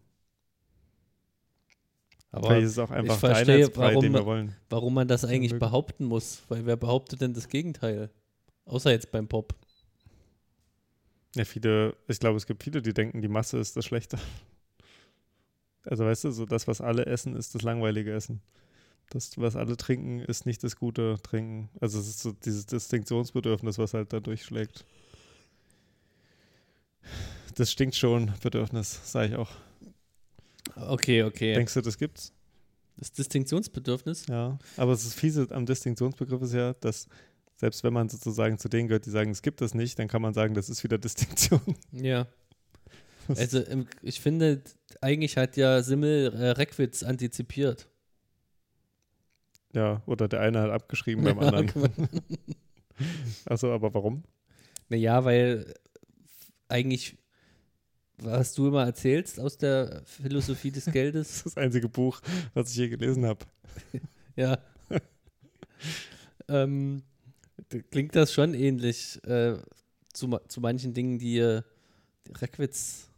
Aber 2.32 2.48
Vielleicht 2.48 2.66
ist 2.66 2.70
es 2.72 2.78
auch 2.78 2.90
einfach 2.90 3.14
ich 3.14 3.20
verstehe, 3.20 3.76
warum 3.76 4.02
den 4.02 4.12
wir 4.12 4.20
man- 4.20 4.26
wollen. 4.26 4.56
warum 4.68 4.94
man 4.94 5.08
das 5.08 5.24
eigentlich 5.24 5.58
behaupten 5.58 6.04
muss. 6.04 6.42
Weil 6.48 6.64
wer 6.64 6.76
behauptet 6.76 7.20
denn 7.20 7.34
das 7.34 7.48
Gegenteil? 7.48 8.10
Außer 8.66 8.90
jetzt 8.92 9.10
beim 9.10 9.26
Pop. 9.26 9.54
Ja, 11.34 11.44
viele, 11.44 11.96
ich 12.08 12.18
glaube, 12.20 12.36
es 12.36 12.46
gibt 12.46 12.62
viele, 12.62 12.82
die 12.82 12.94
denken, 12.94 13.20
die 13.20 13.28
Masse 13.28 13.58
ist 13.58 13.76
das 13.76 13.84
Schlechte. 13.84 14.18
Also 15.84 16.04
weißt 16.04 16.24
du, 16.24 16.30
so 16.30 16.46
das, 16.46 16.68
was 16.68 16.80
alle 16.80 17.06
essen, 17.06 17.36
ist 17.36 17.54
das 17.54 17.62
langweilige 17.62 18.12
Essen. 18.12 18.40
Das, 19.10 19.36
was 19.38 19.56
alle 19.56 19.76
trinken, 19.76 20.20
ist 20.20 20.46
nicht 20.46 20.62
das 20.62 20.76
gute 20.76 21.16
Trinken. 21.22 21.68
Also 21.80 21.98
es 21.98 22.08
ist 22.08 22.20
so 22.20 22.32
dieses 22.32 22.66
Distinktionsbedürfnis, 22.66 23.78
was 23.78 23.94
halt 23.94 24.12
da 24.12 24.20
durchschlägt. 24.20 24.84
Das 27.56 27.72
stinkt 27.72 27.96
schon, 27.96 28.32
Bedürfnis, 28.42 29.00
sage 29.10 29.32
ich 29.32 29.36
auch. 29.36 29.50
Okay, 30.76 31.24
okay. 31.24 31.54
Denkst 31.54 31.74
du, 31.74 31.80
das 31.80 31.98
gibt's? 31.98 32.32
das 33.00 33.12
Distinktionsbedürfnis? 33.12 34.26
Ja. 34.28 34.58
Aber 34.76 34.92
das 34.92 35.12
fiese 35.14 35.48
am 35.50 35.66
Distinktionsbegriff 35.66 36.42
ist 36.42 36.52
ja, 36.52 36.74
dass 36.74 37.08
selbst 37.56 37.82
wenn 37.82 37.92
man 37.92 38.08
sozusagen 38.08 38.58
zu 38.58 38.68
denen 38.68 38.88
gehört, 38.88 39.06
die 39.06 39.10
sagen, 39.10 39.30
es 39.30 39.42
gibt 39.42 39.60
es 39.62 39.74
nicht, 39.74 39.98
dann 39.98 40.08
kann 40.08 40.22
man 40.22 40.34
sagen, 40.34 40.54
das 40.54 40.68
ist 40.68 40.84
wieder 40.84 40.98
Distinktion. 40.98 41.60
Ja. 41.92 42.26
Also 43.38 43.62
ich 44.02 44.20
finde, 44.20 44.62
eigentlich 45.00 45.36
hat 45.36 45.56
ja 45.56 45.82
Simmel 45.82 46.32
äh, 46.34 46.50
Reckwitz 46.50 47.02
antizipiert. 47.02 47.88
Ja, 49.72 50.02
oder 50.06 50.28
der 50.28 50.40
eine 50.40 50.60
hat 50.60 50.70
abgeschrieben 50.70 51.24
beim 51.24 51.38
Ja, 51.40 51.48
anderen. 51.48 52.08
Achso, 53.46 53.72
aber 53.72 53.94
warum? 53.94 54.24
Naja, 54.88 55.24
weil 55.24 55.72
eigentlich, 56.68 57.16
was 58.18 58.54
du 58.54 58.68
immer 58.68 58.84
erzählst 58.84 59.38
aus 59.38 59.56
der 59.56 60.02
Philosophie 60.04 60.70
des 60.70 60.86
Geldes, 60.86 61.28
Das 61.28 61.36
ist 61.36 61.46
das 61.46 61.56
einzige 61.56 61.88
Buch, 61.88 62.20
was 62.54 62.70
ich 62.70 62.76
je 62.76 62.88
gelesen 62.88 63.24
habe. 63.26 63.46
ja, 64.36 64.58
ähm, 66.48 67.02
klingt 67.90 68.16
das 68.16 68.32
schon 68.32 68.54
ähnlich 68.54 69.22
äh, 69.24 69.56
zu, 70.12 70.38
zu 70.48 70.60
manchen 70.60 70.92
Dingen, 70.92 71.18
die 71.18 71.38
äh, 71.38 71.62
Reckwitz 72.40 73.09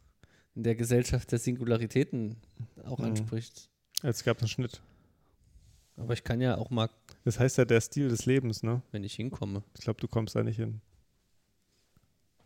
in 0.55 0.63
der 0.63 0.75
Gesellschaft 0.75 1.31
der 1.31 1.39
Singularitäten 1.39 2.37
auch 2.85 2.99
Mhm. 2.99 3.05
anspricht. 3.05 3.69
Es 4.03 4.23
gab 4.23 4.39
einen 4.39 4.47
Schnitt. 4.47 4.81
Aber 5.95 6.13
ich 6.13 6.23
kann 6.23 6.41
ja 6.41 6.57
auch 6.57 6.69
mal, 6.69 6.89
Das 7.23 7.39
heißt 7.39 7.57
ja 7.57 7.65
der 7.65 7.79
Stil 7.81 8.09
des 8.09 8.25
Lebens, 8.25 8.63
ne? 8.63 8.81
wenn 8.91 9.03
ich 9.03 9.13
hinkomme. 9.15 9.63
Ich 9.77 9.81
glaube, 9.83 10.01
du 10.01 10.07
kommst 10.07 10.35
da 10.35 10.43
nicht 10.43 10.57
hin. 10.57 10.81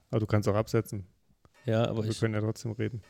Aber 0.09 0.19
du 0.19 0.25
kannst 0.27 0.47
auch 0.49 0.55
absetzen. 0.55 1.05
Ja, 1.65 1.85
aber 1.87 2.03
Wir 2.03 2.11
ich, 2.11 2.19
können 2.19 2.33
ja 2.33 2.41
trotzdem 2.41 2.71
reden. 2.73 3.01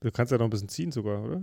Du 0.00 0.10
kannst 0.10 0.30
ja 0.32 0.38
noch 0.38 0.44
ein 0.46 0.50
bisschen 0.50 0.68
ziehen 0.68 0.92
sogar, 0.92 1.22
oder? 1.22 1.40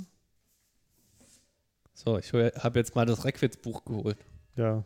so, 1.93 2.17
ich 2.17 2.31
habe 2.34 2.79
jetzt 2.79 2.96
mal 2.96 3.05
das 3.05 3.25
Reckwitz-Buch 3.25 3.84
geholt. 3.86 4.17
Ja. 4.55 4.84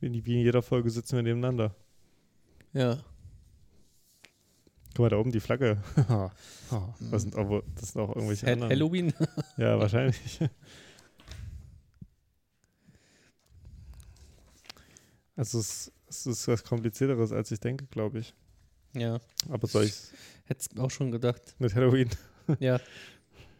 Wie 0.00 0.06
in 0.06 0.14
jeder 0.14 0.62
Folge 0.62 0.90
sitzen 0.90 1.16
wir 1.16 1.22
nebeneinander. 1.22 1.74
Ja. 2.72 2.98
Guck 4.96 5.02
mal, 5.04 5.08
da 5.10 5.18
oben 5.18 5.30
die 5.30 5.40
Flagge. 5.40 5.76
Oh, 6.72 6.82
das, 7.12 7.22
sind 7.22 7.36
auch, 7.36 7.62
das 7.76 7.92
sind 7.92 8.00
auch 8.00 8.08
irgendwelche 8.16 8.44
Ha 8.46 8.52
anderen. 8.52 8.72
Halloween. 8.72 9.12
Ja, 9.56 9.78
wahrscheinlich. 9.78 10.40
Also 15.36 15.60
es, 15.60 15.92
es 16.08 16.26
ist 16.26 16.48
was 16.48 16.64
Komplizierteres, 16.64 17.30
als 17.30 17.52
ich 17.52 17.60
denke, 17.60 17.86
glaube 17.86 18.18
ich. 18.18 18.34
ja, 18.94 19.20
Aber 19.48 19.68
soll 19.68 19.84
ich 19.84 19.94
hätte 20.46 20.66
es 20.72 20.76
auch 20.80 20.90
schon 20.90 21.12
gedacht. 21.12 21.54
mit 21.58 21.74
Halloween? 21.74 22.10
Ja, 22.58 22.80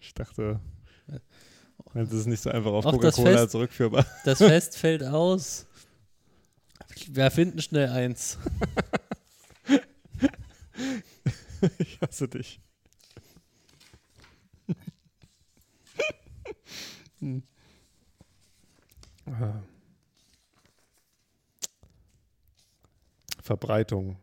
Ich 0.01 0.15
dachte, 0.15 0.59
das 1.95 2.13
ist 2.13 2.27
nicht 2.27 2.43
so 2.43 2.51
einfach 2.51 2.73
auf 2.73 2.85
Coca-Cola 2.85 3.49
zurückführbar. 3.49 4.05
das 4.25 4.39
Fest 4.39 4.79
fällt 4.79 5.05
aus. 5.05 5.67
Wir 7.09 7.31
finden 7.31 7.61
schnell 7.61 7.89
eins. 7.91 8.39
Ich 11.79 12.01
hasse 12.01 12.29
dich. 12.29 12.61
Hm. 17.21 17.43
Ah. 19.27 19.63
Verbreitung. 23.43 24.17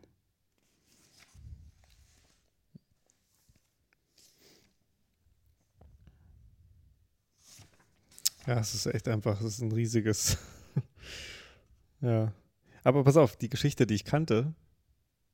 Ja, 8.46 8.60
es 8.60 8.74
ist 8.74 8.86
echt 8.88 9.08
einfach, 9.08 9.40
es 9.40 9.46
ist 9.46 9.62
ein 9.62 9.72
riesiges. 9.72 10.38
ja. 12.02 12.34
Aber 12.84 13.04
pass 13.06 13.16
auf, 13.16 13.38
die 13.38 13.50
Geschichte, 13.50 13.88
die 13.88 13.96
ich 13.96 14.04
kannte, 14.04 14.54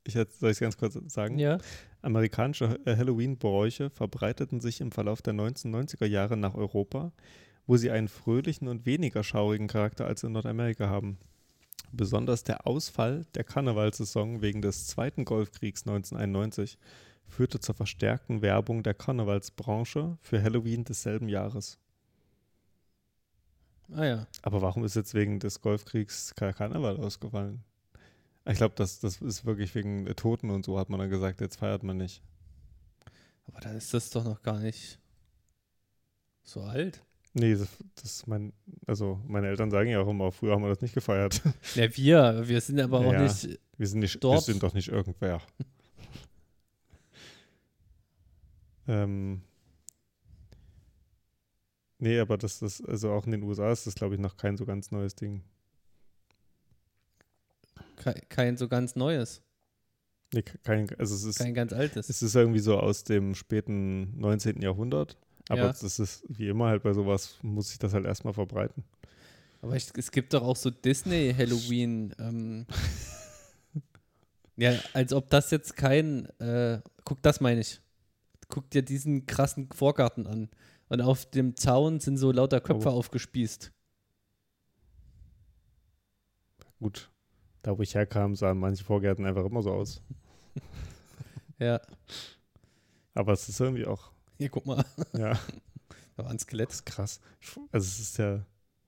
ich 0.04 0.14
jetzt, 0.14 0.40
soll 0.40 0.50
ich 0.50 0.56
es 0.56 0.60
ganz 0.60 0.76
kurz 0.76 0.98
sagen? 1.12 1.38
Ja. 1.38 1.58
Amerikanische 2.02 2.78
äh, 2.84 2.96
Halloween-Bräuche 2.96 3.90
verbreiteten 3.90 4.60
sich 4.60 4.80
im 4.80 4.92
Verlauf 4.92 5.22
der 5.22 5.34
1990er 5.34 6.06
Jahre 6.06 6.36
nach 6.36 6.54
Europa, 6.54 7.12
wo 7.66 7.76
sie 7.76 7.90
einen 7.90 8.08
fröhlichen 8.08 8.68
und 8.68 8.86
weniger 8.86 9.22
schaurigen 9.22 9.68
Charakter 9.68 10.06
als 10.06 10.22
in 10.22 10.32
Nordamerika 10.32 10.88
haben. 10.88 11.18
Besonders 11.92 12.44
der 12.44 12.66
Ausfall 12.66 13.26
der 13.34 13.44
Karnevalsaison 13.44 14.42
wegen 14.42 14.62
des 14.62 14.86
Zweiten 14.86 15.24
Golfkriegs 15.24 15.82
1991 15.86 16.78
führte 17.26 17.60
zur 17.60 17.74
verstärkten 17.74 18.42
Werbung 18.42 18.82
der 18.82 18.94
Karnevalsbranche 18.94 20.18
für 20.20 20.42
Halloween 20.42 20.84
desselben 20.84 21.28
Jahres. 21.28 21.78
Ah 23.92 24.04
ja. 24.04 24.26
Aber 24.42 24.62
warum 24.62 24.84
ist 24.84 24.94
jetzt 24.94 25.14
wegen 25.14 25.40
des 25.40 25.60
Golfkriegs 25.60 26.34
kein 26.36 26.54
Karneval 26.54 26.96
ausgefallen? 26.96 27.64
Ich 28.46 28.56
glaube, 28.56 28.74
das, 28.76 29.00
das 29.00 29.20
ist 29.20 29.44
wirklich 29.44 29.74
wegen 29.74 30.06
Toten 30.16 30.50
und 30.50 30.64
so, 30.64 30.78
hat 30.78 30.88
man 30.88 31.00
dann 31.00 31.10
gesagt, 31.10 31.40
jetzt 31.40 31.56
feiert 31.56 31.82
man 31.82 31.98
nicht. 31.98 32.22
Aber 33.46 33.60
dann 33.60 33.76
ist 33.76 33.92
das 33.92 34.10
doch 34.10 34.24
noch 34.24 34.42
gar 34.42 34.58
nicht 34.60 34.98
so 36.42 36.62
alt. 36.62 37.04
Nee, 37.32 37.54
das, 37.54 37.68
das 38.02 38.26
mein, 38.26 38.52
also 38.86 39.20
meine 39.26 39.48
Eltern 39.48 39.70
sagen 39.70 39.90
ja 39.90 40.00
auch 40.00 40.08
immer, 40.08 40.32
früher 40.32 40.54
haben 40.54 40.62
wir 40.62 40.68
das 40.68 40.80
nicht 40.80 40.94
gefeiert. 40.94 41.40
Ja, 41.74 41.96
wir, 41.96 42.48
wir 42.48 42.60
sind 42.60 42.80
aber 42.80 43.00
auch 43.00 43.12
Ja. 43.12 43.22
nicht. 43.22 43.58
Wir 43.76 43.86
sind, 43.86 44.00
nicht, 44.00 44.14
wir 44.14 44.20
Dort. 44.20 44.44
sind 44.44 44.62
doch 44.62 44.74
nicht 44.74 44.88
irgendwer. 44.88 45.40
ähm, 48.88 49.42
nee, 51.98 52.18
aber 52.18 52.36
das 52.36 52.62
ist, 52.62 52.86
also 52.88 53.12
auch 53.12 53.26
in 53.26 53.32
den 53.32 53.42
USA 53.44 53.70
ist 53.70 53.86
das, 53.86 53.94
glaube 53.94 54.16
ich, 54.16 54.20
noch 54.20 54.36
kein 54.36 54.56
so 54.56 54.66
ganz 54.66 54.90
neues 54.90 55.14
Ding. 55.14 55.44
Kein, 58.28 58.56
so 58.56 58.66
ganz 58.68 58.96
neues. 58.96 59.42
Nee, 60.32 60.42
kein, 60.42 60.88
also 60.98 61.14
es 61.14 61.24
ist, 61.24 61.38
Kein 61.38 61.54
ganz 61.54 61.72
altes. 61.72 62.08
es 62.08 62.22
ist 62.22 62.34
irgendwie 62.34 62.60
so 62.60 62.78
aus 62.78 63.04
dem 63.04 63.34
späten 63.34 64.18
19. 64.18 64.62
Jahrhundert. 64.62 65.18
Aber 65.48 65.60
Ja. 65.62 65.66
das 65.68 65.98
ist 65.98 66.24
wie 66.28 66.48
immer 66.48 66.66
halt 66.68 66.82
bei 66.84 66.92
sowas, 66.92 67.38
muss 67.42 67.70
sich 67.70 67.78
das 67.78 67.92
halt 67.92 68.06
erstmal 68.06 68.32
verbreiten. 68.32 68.84
Aber 69.60 69.74
ich, 69.76 69.88
es 69.96 70.10
gibt 70.12 70.32
doch 70.32 70.42
auch 70.42 70.56
so 70.56 70.70
Disney-Halloween. 70.70 72.14
Ähm, 72.20 72.66
ja, 74.56 74.72
als 74.94 75.12
ob 75.12 75.28
das 75.30 75.50
jetzt 75.50 75.76
kein. 75.76 76.26
Äh, 76.40 76.80
guck, 77.04 77.20
das 77.22 77.40
meine 77.40 77.60
ich. 77.60 77.80
Guck 78.48 78.70
dir 78.70 78.82
diesen 78.82 79.26
krassen 79.26 79.68
Vorgarten 79.72 80.26
an. 80.26 80.48
Und 80.88 81.00
auf 81.02 81.26
dem 81.26 81.56
Zaun 81.56 82.00
sind 82.00 82.16
so 82.16 82.32
lauter 82.32 82.60
Köpfe 82.60 82.88
Oh. 82.88 82.92
aufgespießt. 82.98 83.70
Gut, 86.78 87.10
da 87.62 87.76
wo 87.76 87.82
ich 87.82 87.94
herkam, 87.94 88.34
sahen 88.36 88.58
manche 88.58 88.84
Vorgärten 88.84 89.24
einfach 89.26 89.44
immer 89.44 89.62
so 89.62 89.72
aus. 89.72 90.02
Ja, 91.58 91.78
Aber 93.14 93.32
es 93.34 93.48
ist 93.48 93.60
irgendwie 93.60 93.84
auch, 93.86 94.10
hier 94.38 94.48
guck 94.48 94.66
mal. 94.66 94.84
ja. 95.16 95.38
Da 96.16 96.24
war 96.24 96.30
ein 96.32 96.38
Skelett. 96.38 96.68
Das 96.68 96.76
ist 96.76 96.86
krass. 96.86 97.20
Also 97.72 97.86
es 97.86 97.98
ist 98.00 98.18
ja, 98.18 98.44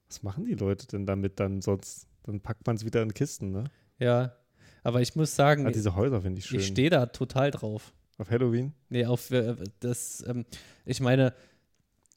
was 0.08 0.22
machen 0.22 0.44
die 0.44 0.54
Leute 0.54 0.86
denn 0.86 1.06
damit 1.06 1.38
dann 1.40 1.62
sonst? 1.62 2.06
Dann 2.24 2.40
packt 2.40 2.66
man 2.66 2.76
es 2.76 2.84
wieder 2.84 3.00
in 3.02 3.14
Kisten, 3.14 3.52
ne? 3.52 3.64
Ja. 3.98 4.34
Aber 4.82 5.00
ich 5.00 5.14
muss 5.16 5.34
sagen, 5.34 5.66
Ah, 5.66 5.70
diese 5.70 5.94
Häuser 5.94 6.20
finde 6.22 6.40
ich 6.40 6.46
schön. 6.46 6.60
ich 6.60 6.66
stehe 6.66 6.90
da 6.90 7.06
total 7.06 7.50
drauf. 7.50 7.92
Auf 8.18 8.30
Halloween? 8.30 8.74
Nee, 8.90 9.06
auf 9.06 9.30
äh, 9.30 9.54
das, 9.80 10.22
ähm, 10.26 10.44
ich 10.84 11.00
meine, 11.00 11.32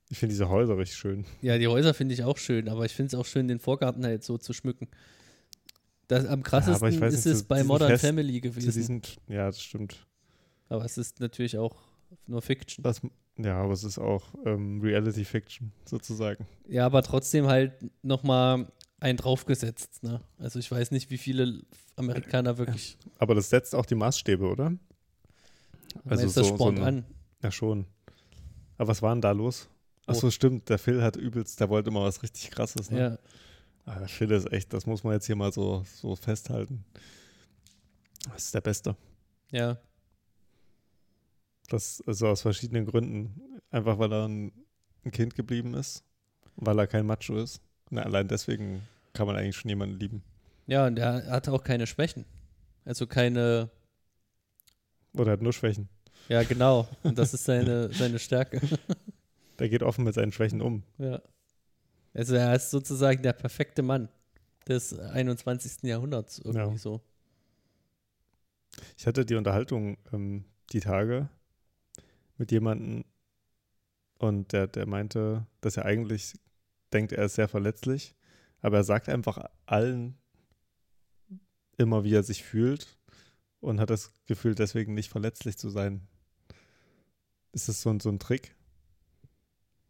Ich 0.10 0.18
finde 0.20 0.34
diese 0.34 0.50
Häuser 0.50 0.78
richtig 0.78 0.98
schön. 0.98 1.26
Ja, 1.42 1.58
die 1.58 1.68
Häuser 1.68 1.94
finde 1.94 2.14
ich 2.14 2.24
auch 2.24 2.38
schön, 2.38 2.68
aber 2.68 2.84
ich 2.86 2.94
finde 2.94 3.16
es 3.16 3.20
auch 3.20 3.26
schön, 3.26 3.48
den 3.48 3.60
Vorgarten 3.60 4.04
halt 4.06 4.24
so 4.24 4.38
zu 4.38 4.52
schmücken. 4.54 4.88
Das, 6.08 6.26
am 6.28 6.44
krassesten 6.44 6.92
Ja, 6.94 7.08
ist 7.08 7.26
nicht, 7.26 7.26
es 7.26 7.40
zu 7.40 7.46
bei 7.46 7.64
Modern 7.64 7.90
Fest- 7.90 8.06
Family 8.06 8.40
gewesen. 8.42 8.72
diesen, 8.72 9.02
ja, 9.28 9.48
das 9.48 9.62
stimmt. 9.62 10.06
Aber 10.70 10.86
es 10.86 10.98
ist 10.98 11.20
natürlich 11.20 11.58
auch 11.58 11.76
nur 12.28 12.42
Fiction. 12.42 12.84
Das, 12.84 13.02
ja, 13.38 13.62
aber 13.62 13.74
es 13.74 13.84
ist 13.84 13.98
auch 14.00 14.24
ähm, 14.46 14.82
Reality 14.82 15.26
Fiction 15.26 15.72
sozusagen. 15.86 16.46
Ja, 16.68 16.86
aber 16.86 17.02
trotzdem 17.04 17.48
halt 17.48 17.74
nochmal 18.04 18.68
einen 19.00 19.18
draufgesetzt. 19.18 20.04
Ne? 20.04 20.22
Also 20.38 20.60
ich 20.60 20.72
weiß 20.72 20.92
nicht, 20.92 21.10
wie 21.10 21.18
viele 21.18 21.62
Amerikaner 21.96 22.58
wirklich. 22.58 22.98
Aber 23.20 23.36
das 23.36 23.50
setzt 23.50 23.76
auch 23.76 23.86
die 23.86 23.96
Maßstäbe, 23.96 24.46
oder? 24.48 24.74
Also 26.06 26.24
meinst, 26.24 26.38
das 26.38 26.48
so- 26.48 26.58
so 26.58 26.68
eine- 26.68 26.82
an. 26.84 27.06
Ja, 27.44 27.52
schon. 27.52 27.86
Aber 28.78 28.90
was 28.90 29.02
war 29.02 29.14
denn 29.14 29.22
da 29.22 29.32
los? 29.32 29.68
Ach 30.08 30.16
Oh. 30.22 30.30
stimmt. 30.30 30.70
Der 30.70 30.78
Phil 30.78 31.02
hat 31.02 31.16
übelst, 31.16 31.60
der 31.60 31.70
wollte 31.70 31.90
immer 31.90 32.02
was 32.04 32.22
richtig 32.24 32.52
krasses. 32.52 32.92
Ne? 32.92 33.00
Ja. 33.00 33.18
Ah, 33.86 34.00
der 34.00 34.08
Phil 34.08 34.32
ist 34.32 34.52
echt, 34.52 34.74
das 34.74 34.86
muss 34.86 35.04
man 35.04 35.14
jetzt 35.14 35.28
hier 35.28 35.36
mal 35.36 35.52
so, 35.54 35.84
so 35.86 36.16
festhalten. 36.16 36.84
Das 38.34 38.46
ist 38.46 38.54
der 38.56 38.62
Beste. 38.62 38.96
ja. 39.52 39.78
Das 41.68 42.04
also 42.06 42.28
aus 42.28 42.42
verschiedenen 42.44 42.86
Gründen. 42.86 43.42
Einfach 43.72 43.98
weil 43.98 44.14
er 44.14 44.28
ein, 44.28 44.52
ein 45.04 45.12
Kind 45.12 45.34
geblieben 45.34 45.74
ist, 45.74 46.04
weil 46.56 46.78
er 46.78 46.86
kein 46.86 47.08
Macho 47.08 47.38
ist. 47.38 47.60
Na, 47.90 48.04
allein 48.04 48.28
deswegen 48.28 48.88
kann 49.14 49.26
man 49.26 49.36
eigentlich 49.36 49.56
schon 49.56 49.70
jemanden 49.70 49.98
lieben. 50.00 50.24
Ja, 50.68 50.86
und 50.86 51.00
er 51.00 51.26
hat 51.26 51.50
auch 51.50 51.64
keine 51.64 51.88
Schwächen. 51.88 52.26
Also 52.86 53.08
keine. 53.08 53.72
Oder 55.14 55.32
er 55.32 55.34
hat 55.34 55.42
nur 55.42 55.54
Schwächen. 55.54 55.90
Ja, 56.30 56.44
genau. 56.44 56.88
Und 57.02 57.18
das 57.18 57.34
ist 57.34 57.46
seine, 57.46 57.92
seine 57.92 58.20
Stärke. 58.20 58.62
Der 59.58 59.68
geht 59.68 59.82
offen 59.82 60.04
mit 60.04 60.14
seinen 60.14 60.32
Schwächen 60.32 60.62
um. 60.62 60.84
Ja. 61.00 61.20
Also 62.16 62.36
er 62.36 62.56
ist 62.56 62.72
sozusagen 62.72 63.22
der 63.22 63.34
perfekte 63.34 63.82
Mann 63.84 64.10
des 64.68 64.98
21. 64.98 65.84
Jahrhunderts 65.84 66.40
irgendwie 66.40 66.60
Ja. 66.60 66.78
so. 66.78 67.02
Ich 68.98 69.06
hatte 69.06 69.26
die 69.26 69.36
Unterhaltung 69.36 69.98
ähm, 70.12 70.46
die 70.72 70.80
Tage 70.80 71.30
mit 72.38 72.52
jemandem 72.52 73.06
und 74.18 74.54
der, 74.54 74.68
der 74.68 74.88
meinte, 74.88 75.46
dass 75.62 75.78
er 75.78 75.86
eigentlich 75.86 76.34
denkt, 76.94 77.12
er 77.12 77.26
ist 77.26 77.36
sehr 77.36 77.48
verletzlich, 77.50 78.16
aber 78.62 78.78
er 78.78 78.84
sagt 78.84 79.10
einfach 79.10 79.38
allen 79.66 80.18
immer, 81.78 82.04
wie 82.06 82.16
er 82.16 82.24
sich 82.24 82.44
fühlt 82.44 82.98
und 83.60 83.80
hat 83.80 83.90
das 83.90 84.14
Gefühl, 84.26 84.56
deswegen 84.56 84.94
nicht 84.94 85.10
verletzlich 85.10 85.58
zu 85.58 85.70
sein. 85.70 86.08
Ist 87.52 87.68
das 87.68 87.82
so 87.82 87.90
ein, 87.90 88.00
so 88.00 88.10
ein 88.10 88.20
Trick? 88.20 88.56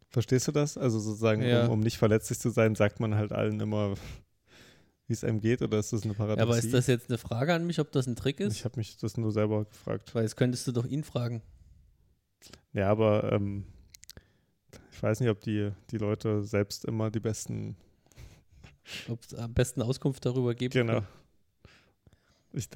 Verstehst 0.08 0.48
du 0.48 0.52
das? 0.52 0.78
Also 0.78 0.98
sozusagen, 0.98 1.42
Ja. 1.42 1.66
um, 1.66 1.72
um 1.72 1.80
nicht 1.80 1.98
verletzlich 1.98 2.38
zu 2.38 2.50
sein, 2.50 2.74
sagt 2.74 3.00
man 3.00 3.14
halt 3.14 3.32
allen 3.32 3.60
immer, 3.60 3.94
wie 5.06 5.12
es 5.12 5.24
einem 5.24 5.40
geht, 5.40 5.62
oder 5.62 5.78
ist 5.78 5.92
das 5.92 6.04
eine 6.04 6.14
Paradoxie? 6.14 6.40
Ja, 6.40 6.44
aber 6.46 6.58
ist 6.58 6.72
das 6.72 6.86
jetzt 6.86 7.08
eine 7.10 7.18
Frage 7.18 7.54
an 7.54 7.66
mich, 7.66 7.78
ob 7.80 7.92
das 7.92 8.06
ein 8.06 8.16
Trick 8.16 8.40
ist? 8.40 8.54
ich 8.54 8.64
habe 8.64 8.78
mich 8.78 8.96
das 8.96 9.16
nur 9.16 9.32
selber 9.32 9.64
gefragt. 9.64 10.14
Weil 10.14 10.22
jetzt 10.22 10.36
könntest 10.36 10.66
du 10.66 10.72
doch 10.72 10.86
ihn 10.86 11.04
fragen. 11.04 11.42
Ja, 12.72 12.90
aber 12.90 13.32
ähm, 13.32 13.64
ich 14.92 15.02
weiß 15.02 15.20
nicht, 15.20 15.30
ob 15.30 15.40
die, 15.40 15.70
die 15.90 15.98
Leute 15.98 16.42
selbst 16.42 16.84
immer 16.84 17.10
die 17.10 17.20
besten. 17.20 17.76
Ob 19.08 19.22
es 19.24 19.34
am 19.34 19.52
besten 19.52 19.82
Auskunft 19.82 20.24
darüber 20.24 20.54
gibt. 20.54 20.74
Genau. 20.74 21.02
Ich, 22.52 22.68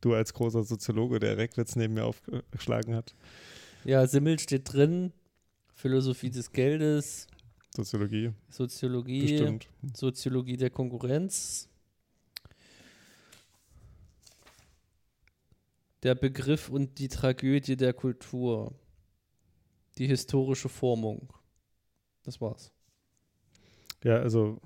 du 0.00 0.14
als 0.14 0.32
großer 0.32 0.62
Soziologe, 0.62 1.18
der 1.18 1.36
Reckwitz 1.36 1.76
neben 1.76 1.94
mir 1.94 2.04
aufgeschlagen 2.04 2.94
hat. 2.94 3.14
Ja, 3.84 4.06
Simmel 4.06 4.38
steht 4.38 4.72
drin. 4.72 5.12
Philosophie 5.80 6.28
des 6.28 6.52
Geldes, 6.52 7.26
Soziologie, 7.74 8.32
Soziologie, 8.50 9.22
bestimmt. 9.22 9.68
Soziologie 9.94 10.58
der 10.58 10.68
Konkurrenz. 10.68 11.68
Der 16.02 16.14
Begriff 16.14 16.68
und 16.68 16.98
die 16.98 17.08
Tragödie 17.08 17.76
der 17.76 17.94
Kultur. 17.94 18.74
Die 19.96 20.06
historische 20.06 20.68
Formung. 20.68 21.32
Das 22.24 22.40
war's. 22.40 22.72
Ja, 24.04 24.16
also 24.16 24.60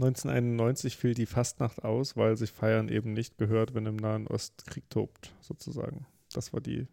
1991 0.00 0.96
fiel 0.96 1.14
die 1.14 1.26
Fastnacht 1.26 1.84
aus, 1.84 2.16
weil 2.16 2.36
sich 2.36 2.50
Feiern 2.50 2.88
eben 2.90 3.14
nicht 3.14 3.38
gehört, 3.38 3.74
wenn 3.74 3.86
im 3.86 3.96
Nahen 3.96 4.26
Ost 4.26 4.66
Krieg 4.66 4.90
tobt, 4.90 5.32
sozusagen. 5.40 6.06
Das 6.32 6.52
war 6.52 6.60
die 6.60 6.86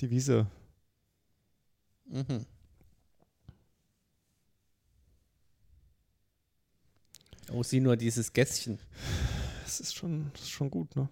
Devise. 0.00 0.46
Mhm. 2.10 2.44
Oh, 7.52 7.62
sieh 7.62 7.80
nur 7.80 7.96
dieses 7.96 8.32
Gässchen. 8.32 8.78
Das 9.64 9.80
ist 9.80 9.94
schon, 9.94 10.30
ist 10.34 10.50
schon 10.50 10.70
gut, 10.70 10.94
ne? 10.96 11.08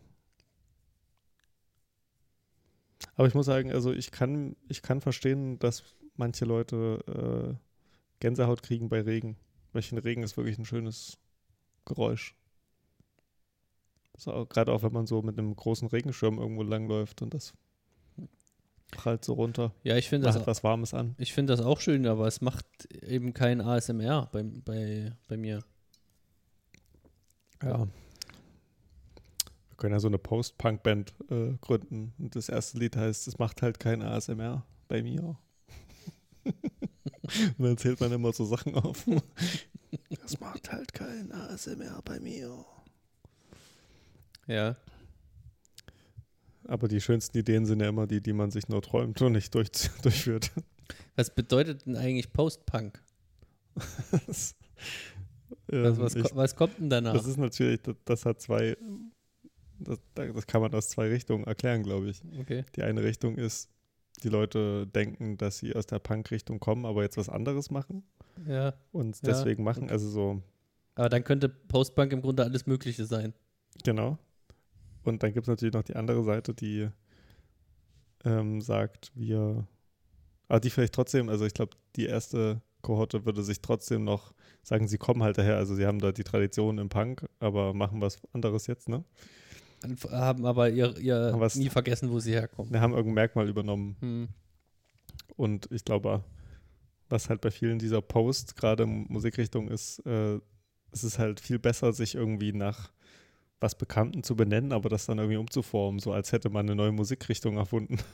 Aber 3.15 3.27
ich 3.27 3.35
muss 3.35 3.47
sagen, 3.47 3.73
also 3.73 3.93
ich 3.93 4.11
kann, 4.11 4.57
ich 4.69 4.83
kann 4.83 5.01
verstehen, 5.01 5.59
dass 5.59 5.83
manche 6.17 6.45
Leute 6.45 7.57
äh, 7.57 7.69
Gänsehaut 8.21 8.63
kriegen 8.63 8.89
bei 8.89 9.01
Regen. 9.01 9.37
Weil 9.73 9.83
Regen 10.01 10.23
ist 10.23 10.37
wirklich 10.37 10.59
ein 10.59 10.65
schönes 10.65 11.19
Geräusch. 11.85 12.35
Gerade 14.25 14.73
auch 14.73 14.83
wenn 14.83 14.93
man 14.93 15.07
so 15.07 15.23
mit 15.23 15.39
einem 15.39 15.55
großen 15.55 15.87
Regenschirm 15.89 16.39
irgendwo 16.39 16.65
langläuft 16.65 17.23
und 17.23 17.35
das 17.35 17.55
prallt 18.91 19.25
so 19.25 19.35
runter. 19.35 19.73
Ja, 19.83 19.97
ich 19.97 20.09
finde 20.09 20.27
Da 20.27 20.33
das, 20.33 20.41
hat 20.41 20.47
was 20.47 20.65
Warmes 20.65 20.95
an. 20.95 21.15
ich 21.19 21.33
find 21.33 21.49
das 21.51 21.61
auch 21.61 21.81
schön, 21.81 22.07
aber 22.07 22.27
es 22.27 22.41
macht 22.41 22.67
eben 23.03 23.35
kein 23.35 23.61
ASMR 23.61 24.29
bei, 24.33 24.43
bei, 24.43 25.13
bei 25.29 25.37
mir. 25.37 25.63
Ja. 27.63 27.87
Wir 29.69 29.77
können 29.77 29.93
ja 29.95 30.01
so 30.01 30.09
eine 30.09 30.19
Post-Punk-Band 30.19 31.15
äh, 31.31 31.53
gründen. 31.61 32.13
Und 32.19 32.35
das 32.35 32.49
erste 32.49 32.79
Lied 32.79 32.97
heißt, 32.97 33.29
es 33.29 33.39
macht 33.39 33.63
halt 33.63 33.79
kein 33.79 34.03
ASMR 34.03 34.65
bei 34.89 35.03
mir. 35.03 35.37
Und 37.59 37.65
dann 37.65 37.77
zählt 37.77 38.01
man 38.01 38.11
immer 38.13 38.33
so 38.33 38.45
Sachen 38.45 38.75
auf. 38.75 39.07
Es 40.25 40.39
macht 40.41 40.71
halt 40.71 40.93
kein 40.93 41.33
ASMR 41.33 42.03
bei 42.05 42.21
mir. 42.21 42.63
Ja. 44.47 44.77
Aber 46.69 46.87
die 46.87 47.01
schönsten 47.01 47.37
Ideen 47.39 47.65
sind 47.67 47.81
ja 47.81 47.89
immer 47.89 48.07
die, 48.07 48.21
die 48.21 48.33
man 48.33 48.51
sich 48.53 48.69
nur 48.69 48.81
träumt 48.83 49.21
und 49.23 49.33
nicht 49.33 49.53
durch, 49.55 49.69
durchführt. 50.03 50.53
Was 51.17 51.35
bedeutet 51.35 51.85
denn 51.87 51.97
eigentlich 51.97 52.33
Post-Punk? 52.33 53.03
Was, 54.27 54.55
ähm, 55.71 55.99
was, 55.99 56.15
ich, 56.15 56.23
ko- 56.25 56.37
was 56.37 56.55
kommt 56.57 56.79
denn 56.79 56.91
danach? 56.91 57.15
das 57.15 57.27
ist 57.27 57.37
natürlich, 57.39 57.81
das, 57.83 57.97
das 58.05 58.25
hat 58.27 58.41
zwei, 58.41 58.77
das, 59.79 59.99
das 60.15 60.47
kann 60.47 60.61
man 60.61 60.75
aus 60.75 60.89
zwei 60.91 61.09
Richtungen 61.09 61.45
erklären, 61.45 61.83
glaube 61.83 62.09
ich. 62.11 62.23
okay. 62.39 62.65
Die 62.77 62.83
eine 62.83 63.03
Richtung 63.03 63.37
ist, 63.37 63.71
die 64.23 64.29
Leute 64.29 64.87
denken, 64.87 65.37
dass 65.39 65.59
sie 65.59 65.75
aus 65.75 65.87
der 65.87 66.01
Punk-Richtung 66.01 66.59
kommen, 66.61 66.85
aber 66.85 67.03
jetzt 67.03 67.17
was 67.17 67.29
anderes 67.29 67.71
machen 67.71 68.03
Ja. 68.47 68.75
und 68.93 69.17
Ja, 69.17 69.33
deswegen 69.33 69.63
machen. 69.63 69.91
Also 69.91 70.09
so, 70.09 70.43
Aber 70.97 71.09
dann 71.09 71.25
könnte 71.25 71.49
Post-Punk 71.49 72.13
im 72.13 72.21
Grunde 72.23 72.45
alles 72.45 72.67
Mögliche 72.67 73.05
sein. 73.07 73.33
genau. 73.85 74.19
Und 75.09 75.23
dann 75.23 75.33
gibt 75.33 75.45
es 75.45 75.49
natürlich 75.49 75.75
noch 75.75 75.83
die 75.83 75.97
andere 75.97 76.23
Seite, 76.23 76.55
die 76.55 76.89
ähm, 78.25 78.61
sagt, 78.61 79.11
wir, 79.15 79.67
aber 80.49 80.61
die 80.61 80.71
vielleicht 80.71 80.95
trotzdem, 80.95 81.29
also 81.29 81.45
ich 81.47 81.55
glaube, 81.55 81.77
die 81.97 82.07
erste 82.07 82.61
Kohorte 82.83 83.25
würde 83.25 83.43
sich 83.43 83.61
trotzdem 83.61 84.05
noch 84.05 84.33
sagen, 84.63 84.89
sie 84.89 84.99
kommen 84.99 85.23
halt 85.23 85.39
daher, 85.39 85.57
also 85.57 85.75
sie 85.75 85.87
haben 85.87 85.99
da 85.99 86.13
die 86.13 86.25
Tradition 86.25 86.79
im 86.79 86.89
Punk, 86.89 87.27
aber 87.41 87.75
machen 87.75 88.01
was 88.01 88.19
anderes 88.33 88.67
jetzt, 88.67 88.89
ne? 88.89 89.05
Haben 90.11 90.45
aber 90.45 90.71
ihr, 90.71 90.97
ihr 90.99 91.39
es- 91.43 91.55
nie 91.55 91.69
vergessen, 91.69 92.11
wo 92.11 92.19
sie 92.19 92.33
herkommen. 92.33 92.73
Wir 92.73 92.81
haben 92.81 92.93
irgendein 92.93 93.15
Merkmal 93.15 93.49
übernommen. 93.49 93.97
Hm. 94.01 94.29
Und 95.37 95.69
ich 95.71 95.85
glaube, 95.85 96.25
was 97.09 97.29
halt 97.29 97.41
bei 97.41 97.51
vielen 97.51 97.79
dieser 97.79 98.03
Posts 98.03 98.57
gerade 98.57 98.83
in 98.83 99.07
Musikrichtung 99.09 99.69
ist, 99.69 100.05
äh, 100.05 100.41
es 100.91 101.05
ist 101.05 101.19
halt 101.19 101.39
viel 101.39 101.59
besser, 101.61 101.93
sich 101.93 102.15
irgendwie 102.17 102.53
nach 102.53 102.91
was 103.61 103.75
Bekannten 103.75 104.23
zu 104.23 104.37
benennen, 104.37 104.73
aber 104.73 104.89
das 104.89 105.07
dann 105.07 105.19
irgendwie 105.19 105.37
umzuformen, 105.37 105.99
so 105.99 106.13
als 106.13 106.33
hätte 106.33 106.51
man 106.51 106.67
eine 106.67 106.77
neue 106.77 106.93
Musikrichtung 106.93 107.57
erfunden. 107.57 107.99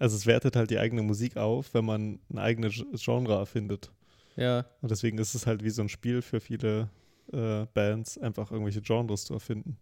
Also 0.00 0.14
es 0.14 0.26
wertet 0.26 0.54
halt 0.54 0.70
die 0.70 0.78
eigene 0.78 1.02
Musik 1.02 1.36
auf, 1.36 1.74
wenn 1.74 1.84
man 1.84 2.20
ein 2.30 2.38
eigenes 2.38 2.84
Genre 2.94 3.34
erfindet. 3.34 3.90
Ja, 4.36 4.64
Und 4.80 4.92
deswegen 4.92 5.18
ist 5.18 5.34
es 5.34 5.44
halt 5.44 5.64
wie 5.64 5.70
so 5.70 5.82
ein 5.82 5.88
Spiel 5.88 6.22
für 6.22 6.38
viele 6.38 6.88
äh, 7.32 7.66
Bands, 7.74 8.16
einfach 8.16 8.52
irgendwelche 8.52 8.80
Genres 8.80 9.24
zu 9.24 9.34
erfinden. 9.34 9.76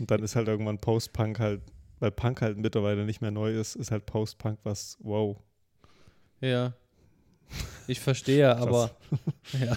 Und 0.00 0.10
dann 0.10 0.24
ist 0.24 0.34
halt 0.34 0.48
irgendwann 0.48 0.78
Post-Punk 0.80 1.38
halt, 1.38 1.62
weil 2.00 2.10
Punk 2.10 2.42
halt 2.42 2.58
mittlerweile 2.58 3.04
nicht 3.04 3.20
mehr 3.20 3.30
neu 3.30 3.52
ist, 3.52 3.76
ist 3.76 3.92
halt 3.92 4.04
Post-Punk 4.04 4.58
was, 4.64 4.98
wow, 4.98 5.36
ja. 6.40 6.72
Ich 7.86 8.00
verstehe, 8.00 8.56
aber 8.56 8.90
ja. 9.52 9.76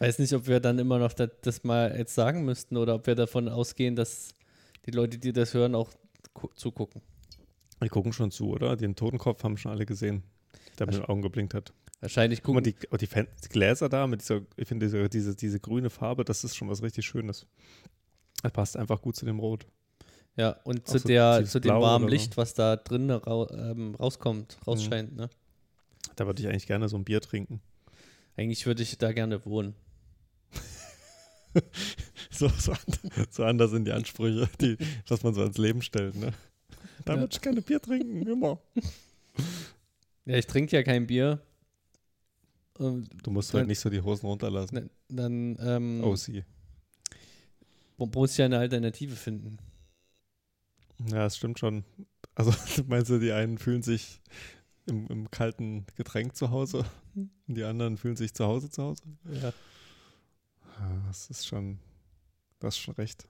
Ich 0.00 0.06
weiß 0.06 0.18
nicht, 0.18 0.32
ob 0.32 0.46
wir 0.46 0.60
dann 0.60 0.78
immer 0.78 0.98
noch 0.98 1.12
das, 1.12 1.28
das 1.42 1.62
mal 1.62 1.94
jetzt 1.96 2.14
sagen 2.14 2.44
müssten 2.44 2.76
oder 2.78 2.94
ob 2.94 3.06
wir 3.06 3.14
davon 3.14 3.48
ausgehen, 3.48 3.96
dass 3.96 4.30
die 4.86 4.92
Leute, 4.92 5.18
die 5.18 5.32
das 5.32 5.52
hören, 5.52 5.74
auch 5.74 5.90
gu- 6.32 6.48
zugucken. 6.54 7.02
Wir 7.80 7.90
gucken 7.90 8.12
schon 8.14 8.30
zu, 8.30 8.48
oder? 8.50 8.76
Den 8.76 8.96
Totenkopf 8.96 9.44
haben 9.44 9.58
schon 9.58 9.72
alle 9.72 9.84
gesehen, 9.84 10.22
der 10.78 10.86
mit 10.86 10.96
den 10.96 11.04
Augen 11.04 11.20
geblinkt 11.20 11.52
hat. 11.52 11.72
Wahrscheinlich 12.00 12.42
Guck 12.42 12.54
mal, 12.54 12.62
gucken. 12.62 12.78
die, 12.80 12.88
oh, 12.90 12.96
die, 12.96 13.06
die 13.44 13.48
Gläser 13.50 13.90
da 13.90 14.06
mit 14.06 14.22
dieser, 14.22 14.40
ich 14.56 14.66
finde 14.66 14.86
diese, 14.86 15.08
diese, 15.10 15.36
diese 15.36 15.60
grüne 15.60 15.90
Farbe, 15.90 16.24
das 16.24 16.44
ist 16.44 16.56
schon 16.56 16.70
was 16.70 16.82
richtig 16.82 17.04
Schönes. 17.04 17.46
Das 18.42 18.52
passt 18.52 18.76
einfach 18.78 19.02
gut 19.02 19.16
zu 19.16 19.26
dem 19.26 19.38
Rot. 19.38 19.66
Ja, 20.36 20.52
und 20.64 20.80
Auch 20.88 20.92
zu, 20.92 20.98
so 20.98 21.08
der, 21.08 21.44
zu 21.44 21.60
dem 21.60 21.72
warmen. 21.74 22.08
Licht, 22.08 22.38
was 22.38 22.54
da 22.54 22.76
drin 22.76 23.10
rau 23.10 23.50
ähm, 23.50 23.94
rauskommt, 23.96 24.56
Mhm. 24.60 24.64
rausscheint. 24.66 25.14
Ne? 25.16 25.28
Da 26.16 26.24
würde 26.24 26.40
ich 26.40 26.48
eigentlich 26.48 26.66
gerne 26.66 26.88
so 26.88 26.96
ein 26.96 27.04
Bier 27.04 27.20
trinken. 27.20 27.60
Eigentlich 28.38 28.64
würde 28.64 28.82
ich 28.82 28.96
da 28.96 29.12
gerne 29.12 29.44
wohnen. 29.44 29.74
So, 32.32 32.48
so, 32.48 32.72
so 33.30 33.44
anders 33.44 33.70
sind 33.72 33.84
die 33.86 33.92
Ansprüche, 33.92 34.48
die, 34.60 34.76
was 35.08 35.22
man 35.22 35.34
so 35.34 35.42
ans 35.42 35.58
Leben 35.58 35.82
stellt. 35.82 36.14
Ne? 36.14 36.32
Da 37.04 37.16
Ja. 37.16 37.26
ich 37.28 37.40
gerne 37.40 37.60
Bier 37.60 37.80
trinken, 37.82 38.22
immer. 38.26 38.60
Ja, 40.24 40.36
ich 40.36 40.46
trinke 40.46 40.74
ja 40.76 40.82
kein 40.82 41.06
Bier. 41.06 41.40
Ähm, 42.78 43.06
Du 43.22 43.30
musst 43.30 43.52
Dann- 43.52 43.60
halt 43.60 43.68
nicht 43.68 43.80
so 43.80 43.90
die 43.90 44.00
Hosen 44.00 44.26
runterlassen. 44.26 44.74
ne- 44.76 44.90
dann 45.08 45.58
ähm, 45.60 46.02
Oh, 46.04 46.14
sie. 46.16 46.44
mu- 47.98 48.06
muss 48.14 48.36
ja 48.36 48.44
eine 48.46 48.58
Alternative 48.58 49.16
finden. 49.16 49.58
Ja, 51.08 51.24
das 51.24 51.36
stimmt 51.36 51.58
schon. 51.58 51.84
Also 52.34 52.52
meinst 52.86 53.10
du, 53.10 53.18
die 53.18 53.32
einen 53.32 53.58
fühlen 53.58 53.82
sich 53.82 54.20
im, 54.86 55.06
im 55.08 55.30
kalten 55.30 55.84
Getränk 55.96 56.36
zu 56.36 56.50
Hause 56.50 56.84
und 57.14 57.30
die 57.48 57.64
anderen 57.64 57.96
fühlen 57.98 58.16
sich 58.16 58.32
zu 58.34 58.44
Hause 58.46 58.70
zu 58.70 58.82
Hause? 58.82 59.02
Ja. 59.42 59.52
Ja, 60.80 61.02
das 61.06 61.28
ist 61.28 61.46
schon, 61.46 61.78
du 62.58 62.66
hast 62.66 62.78
schon 62.78 62.94
recht. 62.94 63.28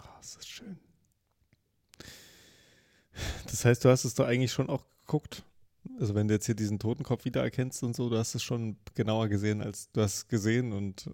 Ah, 0.00 0.16
das 0.18 0.36
ist 0.36 0.48
schön. 0.48 0.78
Das 3.44 3.64
heißt, 3.64 3.84
du 3.84 3.88
hast 3.88 4.04
es 4.04 4.14
doch 4.14 4.26
eigentlich 4.26 4.52
schon 4.52 4.68
auch 4.68 4.84
geguckt. 5.00 5.44
Also 6.00 6.16
wenn 6.16 6.26
du 6.26 6.34
jetzt 6.34 6.46
hier 6.46 6.56
diesen 6.56 6.80
Totenkopf 6.80 7.24
wiedererkennst 7.24 7.84
und 7.84 7.94
so, 7.94 8.10
du 8.10 8.18
hast 8.18 8.34
es 8.34 8.42
schon 8.42 8.76
genauer 8.94 9.28
gesehen, 9.28 9.62
als 9.62 9.90
du 9.92 10.02
hast 10.02 10.14
es 10.14 10.28
gesehen 10.28 10.72
und 10.72 11.08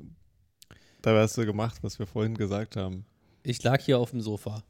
da 1.03 1.15
hast 1.21 1.37
du 1.37 1.45
gemacht, 1.45 1.83
was 1.83 1.99
wir 1.99 2.07
vorhin 2.07 2.37
gesagt 2.37 2.77
haben. 2.77 3.05
Ich 3.43 3.63
lag 3.63 3.83
hier 3.83 3.99
auf 3.99 4.11
dem 4.11 4.23
Sofa. 4.23 4.65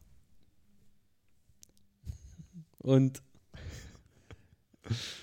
Und 2.79 3.23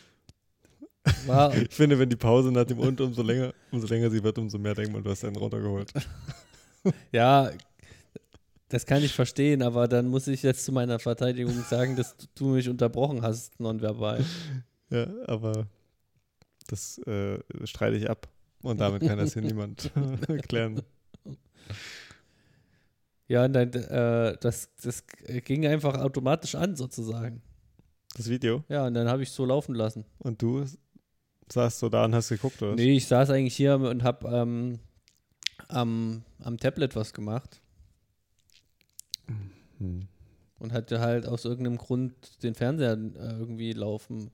war, 1.28 1.56
Ich 1.56 1.74
finde, 1.74 1.98
wenn 2.00 2.10
die 2.10 2.16
Pause 2.16 2.52
nach 2.52 2.66
dem 2.66 2.80
und 2.80 3.00
umso 3.02 3.22
länger, 3.22 3.54
umso 3.72 3.88
länger 3.88 4.10
sie 4.10 4.24
wird, 4.24 4.38
umso 4.38 4.58
mehr 4.58 4.76
denkt 4.76 4.94
man, 4.94 5.04
du 5.04 5.10
hast 5.10 5.24
einen 5.24 5.36
runtergeholt. 5.36 5.92
ja, 7.12 7.52
das 8.70 8.86
kann 8.86 9.04
ich 9.04 9.14
verstehen, 9.14 9.64
aber 9.64 9.88
dann 9.88 10.08
muss 10.08 10.28
ich 10.28 10.44
jetzt 10.44 10.64
zu 10.64 10.72
meiner 10.72 11.00
Verteidigung 11.00 11.54
sagen, 11.64 11.96
dass 11.96 12.16
du 12.36 12.50
mich 12.50 12.70
unterbrochen 12.70 13.22
hast, 13.22 13.60
nonverbal. 13.60 14.24
Ja, 14.90 15.08
aber 15.26 15.68
das 16.68 17.00
äh, 17.00 17.40
streite 17.66 17.98
ich 17.98 18.10
ab. 18.10 18.28
Und 18.62 18.80
damit 18.80 19.02
kann 19.02 19.18
das 19.18 19.34
hier 19.34 19.42
niemand 19.44 19.92
klären. 20.48 20.82
Ja, 23.28 23.46
und 23.46 23.54
dann, 23.54 23.72
äh, 23.72 24.38
das, 24.40 24.70
das 24.82 25.04
ging 25.46 25.66
einfach 25.66 25.96
automatisch 25.96 26.56
an, 26.56 26.76
sozusagen. 26.76 27.42
Das 28.16 28.28
Video. 28.28 28.64
Ja, 28.70 28.88
und 28.88 28.96
dann 28.96 29.08
habe 29.08 29.24
ich 29.24 29.32
so 29.32 29.46
laufen 29.46 29.76
lassen. 29.76 30.06
Und 30.18 30.42
du 30.42 30.66
saßt 31.52 31.80
so 31.80 31.90
da 31.90 32.06
und 32.06 32.16
hast 32.16 32.30
geguckt, 32.30 32.62
oder? 32.62 32.76
Nee, 32.76 32.96
ich 32.98 33.08
saß 33.08 33.30
eigentlich 33.32 33.56
hier 33.56 33.76
und 33.76 34.04
habe 34.04 34.28
ähm, 34.30 34.80
am, 35.68 36.24
am 36.40 36.58
Tablet 36.58 36.96
was 36.96 37.14
gemacht 37.14 37.62
Hm. 39.80 40.08
und 40.60 40.74
hatte 40.74 41.00
halt 41.00 41.26
aus 41.26 41.46
irgendeinem 41.46 41.78
Grund 41.78 42.44
den 42.44 42.54
Fernseher 42.54 42.94
äh, 42.94 43.32
irgendwie 43.40 43.74
laufen. 43.74 44.32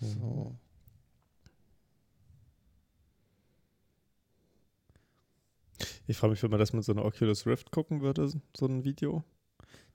So. 0.00 0.59
Ich 6.10 6.16
frage 6.16 6.32
mich, 6.32 6.42
wenn 6.42 6.50
man 6.50 6.58
das 6.58 6.72
mit 6.72 6.82
so 6.82 6.90
einer 6.90 7.04
Oculus 7.04 7.46
Rift 7.46 7.70
gucken 7.70 8.00
würde, 8.00 8.28
so 8.56 8.66
ein 8.66 8.82
Video. 8.82 9.22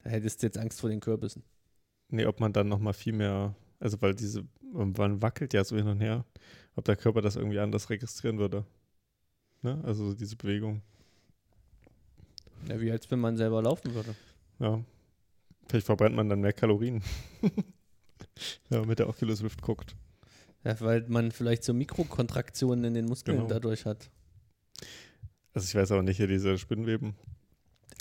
Da 0.01 0.10
hättest 0.10 0.41
du 0.41 0.47
jetzt 0.47 0.58
Angst 0.58 0.80
vor 0.80 0.89
den 0.89 1.01
Kürbissen. 1.01 1.43
Nee, 2.08 2.25
ob 2.25 2.39
man 2.39 2.54
dann 2.54 2.69
nochmal 2.69 2.93
viel 2.93 3.12
mehr, 3.12 3.54
also 3.82 4.01
weil 4.01 4.15
diese, 4.15 4.45
man 4.71 5.21
wackelt 5.21 5.54
ja 5.54 5.62
so 5.65 5.75
hin 5.75 5.89
und 5.89 5.99
her, 5.99 6.23
ob 6.78 6.86
der 6.86 6.95
Körper 6.95 7.21
das 7.21 7.36
irgendwie 7.36 7.60
anders 7.60 7.89
registrieren 7.89 8.38
würde. 8.38 8.63
Ne? 9.62 9.82
Also 9.84 10.13
diese 10.13 10.38
Bewegung. 10.38 10.82
Ja, 12.69 12.80
wie 12.80 12.91
als 12.91 13.12
wenn 13.12 13.19
man 13.19 13.36
selber 13.36 13.62
laufen 13.62 13.93
würde. 13.93 14.15
Ja. 14.60 14.82
Vielleicht 15.67 15.86
verbrennt 15.86 16.15
man 16.15 16.30
dann 16.30 16.39
mehr 16.39 16.54
Kalorien. 16.54 17.04
Wenn 18.69 18.80
man 18.80 18.88
mit 18.88 18.99
der 18.99 19.10
Oculus 19.10 19.43
Rift 19.43 19.62
guckt. 19.62 19.97
Ja, 20.63 20.80
weil 20.80 21.06
man 21.10 21.32
vielleicht 21.34 21.65
so 21.65 21.73
Mikrokontraktionen 21.73 22.86
in 22.86 22.93
den 22.93 23.06
Muskeln 23.06 23.38
Genau. 23.38 23.49
dadurch 23.49 23.86
hat. 23.86 24.10
Also 25.55 25.65
ich 25.67 25.73
weiß 25.75 25.91
aber 25.91 26.03
nicht 26.03 26.17
hier 26.17 26.27
diese 26.27 26.57
Spinnweben. 26.59 27.15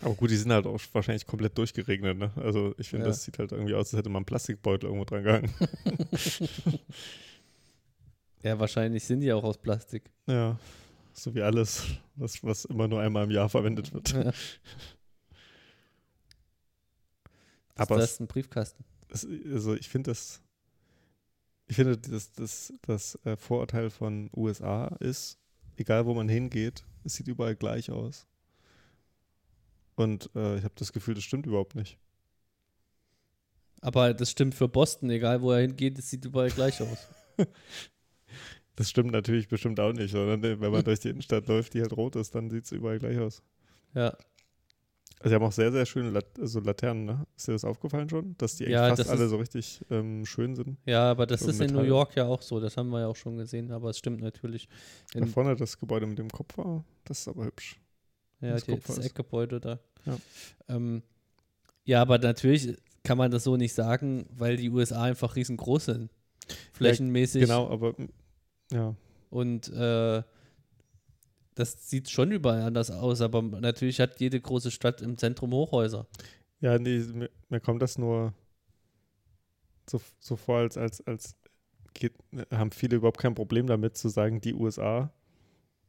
Aber 0.03 0.15
gut, 0.15 0.31
die 0.31 0.37
sind 0.37 0.53
halt 0.53 0.67
auch 0.67 0.79
wahrscheinlich 0.93 1.27
komplett 1.27 1.57
durchgeregnet, 1.57 2.19
ne? 2.19 2.31
Also 2.37 2.75
ich 2.79 2.91
finde, 2.91 3.07
Ja. 3.07 3.11
das 3.11 3.25
sieht 3.25 3.39
halt 3.39 3.53
irgendwie 3.53 3.75
aus, 3.75 3.93
als 3.95 3.99
hätte 3.99 4.11
man 4.11 4.19
einen 4.19 4.27
Plastikbeutel 4.27 4.89
irgendwo 4.89 5.05
dran 5.07 5.23
gehangen. 5.23 5.55
Ja, 8.43 8.59
wahrscheinlich 8.61 9.03
sind 9.05 9.21
die 9.21 9.33
auch 9.33 9.43
aus 9.45 9.57
Plastik. 9.57 10.11
ja. 10.27 10.59
So 11.17 11.33
wie 11.35 11.41
alles, 11.43 11.85
was, 12.17 12.43
was 12.43 12.65
immer 12.67 12.89
nur 12.89 13.01
einmal 13.01 13.23
im 13.25 13.31
Jahr 13.31 13.49
verwendet 13.49 13.95
wird. 13.95 14.13
Ja. 14.13 14.33
Aber 17.77 17.97
das 17.97 18.13
ist 18.13 18.21
ein 18.21 18.27
Briefkasten. 18.27 18.85
es, 19.09 19.27
also 19.53 19.75
ich 19.75 19.89
finde 19.89 20.11
das, 20.11 20.41
ich 21.67 21.77
finde, 21.77 21.97
das, 21.97 22.33
das, 22.33 22.73
das 22.83 23.19
äh, 23.25 23.37
Vorurteil 23.37 23.91
von 23.91 24.31
USA 24.37 24.89
ist, 25.01 25.39
egal 25.77 26.07
wo 26.07 26.15
man 26.15 26.29
hingeht, 26.29 26.85
es 27.05 27.15
sieht 27.15 27.29
überall 27.29 27.57
gleich 27.57 27.91
aus. 27.91 28.27
Und 29.95 30.31
äh, 30.35 30.59
ich 30.59 30.65
habe 30.65 30.75
das 30.77 30.93
Gefühl, 30.93 31.15
das 31.15 31.25
stimmt 31.25 31.47
überhaupt 31.47 31.75
nicht. 31.75 31.99
Aber 33.81 34.15
das 34.15 34.31
stimmt 34.31 34.55
für 34.55 34.67
Boston, 34.69 35.11
egal 35.11 35.43
wo 35.43 35.53
er 35.53 35.61
hingeht, 35.61 35.99
es 35.99 36.11
sieht 36.11 36.25
überall 36.25 36.51
gleich 36.51 36.81
aus. 36.81 37.09
Das 38.77 38.91
stimmt 38.91 39.13
natürlich 39.13 39.47
bestimmt 39.47 39.79
auch 39.79 39.93
nicht, 39.93 40.11
sondern 40.11 40.43
wenn 40.43 40.73
man 40.73 40.83
durch 40.85 40.99
die 40.99 41.11
Innenstadt 41.11 41.47
läuft, 41.47 41.75
die 41.75 41.81
halt 41.81 41.97
rot 41.97 42.17
ist, 42.17 42.35
dann 42.35 42.51
sieht 42.51 42.65
es 42.65 42.73
überall 42.73 42.99
gleich 42.99 43.19
aus. 43.19 43.41
Ja, 43.95 44.17
Also 45.21 45.31
sie 45.31 45.35
haben 45.37 45.43
auch 45.45 45.53
sehr, 45.53 45.73
sehr 45.73 45.87
schöne 45.87 46.11
Lat 46.11 46.27
so 46.43 46.61
Laternen, 46.61 47.05
ne? 47.07 47.27
Ist 47.37 47.49
dir 47.49 47.53
das 47.53 47.65
aufgefallen 47.65 48.09
schon? 48.11 48.37
Dass 48.37 48.57
die 48.57 48.65
Ja, 48.65 48.95
fast 48.95 49.09
alle 49.09 49.27
so 49.29 49.37
richtig 49.37 49.81
ähm, 49.91 50.27
schön 50.27 50.55
sind. 50.55 50.77
ja 50.85 51.11
aber 51.11 51.27
das 51.27 51.41
So 51.41 51.49
ist 51.51 51.61
in 51.61 51.73
New. 51.75 51.83
York 51.83 52.15
ja 52.17 52.27
auch 52.27 52.43
so. 52.43 52.61
Das 52.61 52.77
haben 52.77 52.91
wir 52.91 53.01
ja 53.01 53.07
auch 53.07 53.17
schon 53.17 53.39
gesehen, 53.39 53.71
aber 53.73 53.91
es 53.91 53.99
stimmt 53.99 54.21
natürlich. 54.21 54.69
Da 55.15 55.21
In, 55.21 55.27
vorne 55.29 55.57
das 55.57 55.79
Gebäude 55.79 56.07
mit 56.07 56.19
dem 56.19 56.29
Kopf 56.29 56.59
war, 56.59 56.85
das 57.05 57.21
ist 57.21 57.29
aber 57.29 57.45
hübsch. 57.47 57.81
ja, 58.41 58.53
das 58.53 58.65
die, 58.65 58.79
das. 58.79 58.99
Eckgebäude 58.99 59.61
da. 59.61 59.79
Ja. 60.05 60.19
Ähm, 60.69 61.03
ja, 61.85 62.03
aber 62.03 62.19
natürlich 62.19 62.77
kann 63.03 63.17
man 63.17 63.31
das 63.31 63.45
so 63.45 63.57
nicht 63.57 63.73
sagen, 63.75 64.27
weil 64.37 64.57
die 64.57 64.69
USA 64.71 65.05
einfach 65.05 65.37
riesengroß 65.37 65.87
sind. 65.87 66.11
Flächenmäßig. 66.73 67.43
Genau, 67.43 67.69
aber 67.71 67.95
ja. 68.73 68.95
Und 69.31 69.69
äh, 69.73 70.23
das 71.55 71.89
sieht 71.89 72.11
schon 72.11 72.33
überall 72.33 72.63
anders 72.63 72.91
aus, 72.91 73.21
aber 73.21 73.43
natürlich 73.43 74.01
hat 74.01 74.21
jede 74.21 74.41
große 74.41 74.71
Stadt 74.71 75.01
im 75.01 75.17
Zentrum 75.17 75.53
Hochhäuser. 75.53 76.07
Ja, 76.61 76.79
nee, 76.79 76.99
mir, 76.99 77.31
mir 77.49 77.61
kommt 77.61 77.83
das 77.83 77.99
nur 77.99 78.33
so, 79.89 80.01
so 80.19 80.37
vor, 80.37 80.59
als, 80.59 80.77
als, 80.77 81.07
als 81.07 81.37
geht, 81.93 82.15
haben 82.51 82.71
viele 82.71 82.97
überhaupt 82.97 83.21
kein 83.21 83.35
Problem 83.35 83.67
damit 83.67 83.97
zu 83.97 84.09
sagen, 84.09 84.41
die 84.41 84.55
USA 84.55 85.13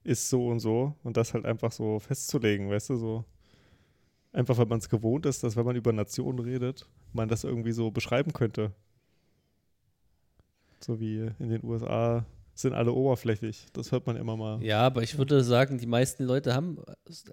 ist 0.03 0.29
so 0.29 0.47
und 0.47 0.59
so 0.59 0.95
und 1.03 1.17
das 1.17 1.33
halt 1.33 1.45
einfach 1.45 1.71
so 1.71 1.99
festzulegen, 1.99 2.69
weißt 2.69 2.91
du, 2.91 2.97
so 2.97 3.25
einfach, 4.31 4.57
weil 4.57 4.67
man 4.67 4.79
es 4.79 4.89
gewohnt 4.89 5.25
ist, 5.25 5.43
dass 5.43 5.55
wenn 5.55 5.65
man 5.65 5.75
über 5.75 5.93
Nationen 5.93 6.39
redet, 6.39 6.87
man 7.13 7.29
das 7.29 7.43
irgendwie 7.43 7.71
so 7.71 7.89
beschreiben 7.89 8.33
könnte. 8.33 8.73
So 10.79 10.99
wie 10.99 11.31
in 11.39 11.49
den 11.49 11.63
USA 11.63 12.25
sind 12.55 12.73
alle 12.73 12.93
oberflächlich. 12.93 13.67
Das 13.73 13.91
hört 13.91 14.07
man 14.07 14.15
immer 14.15 14.37
mal. 14.37 14.63
Ja, 14.63 14.81
aber 14.81 15.03
ich 15.03 15.17
würde 15.17 15.43
sagen, 15.43 15.77
die 15.77 15.85
meisten 15.85 16.23
Leute 16.23 16.55
haben 16.55 16.79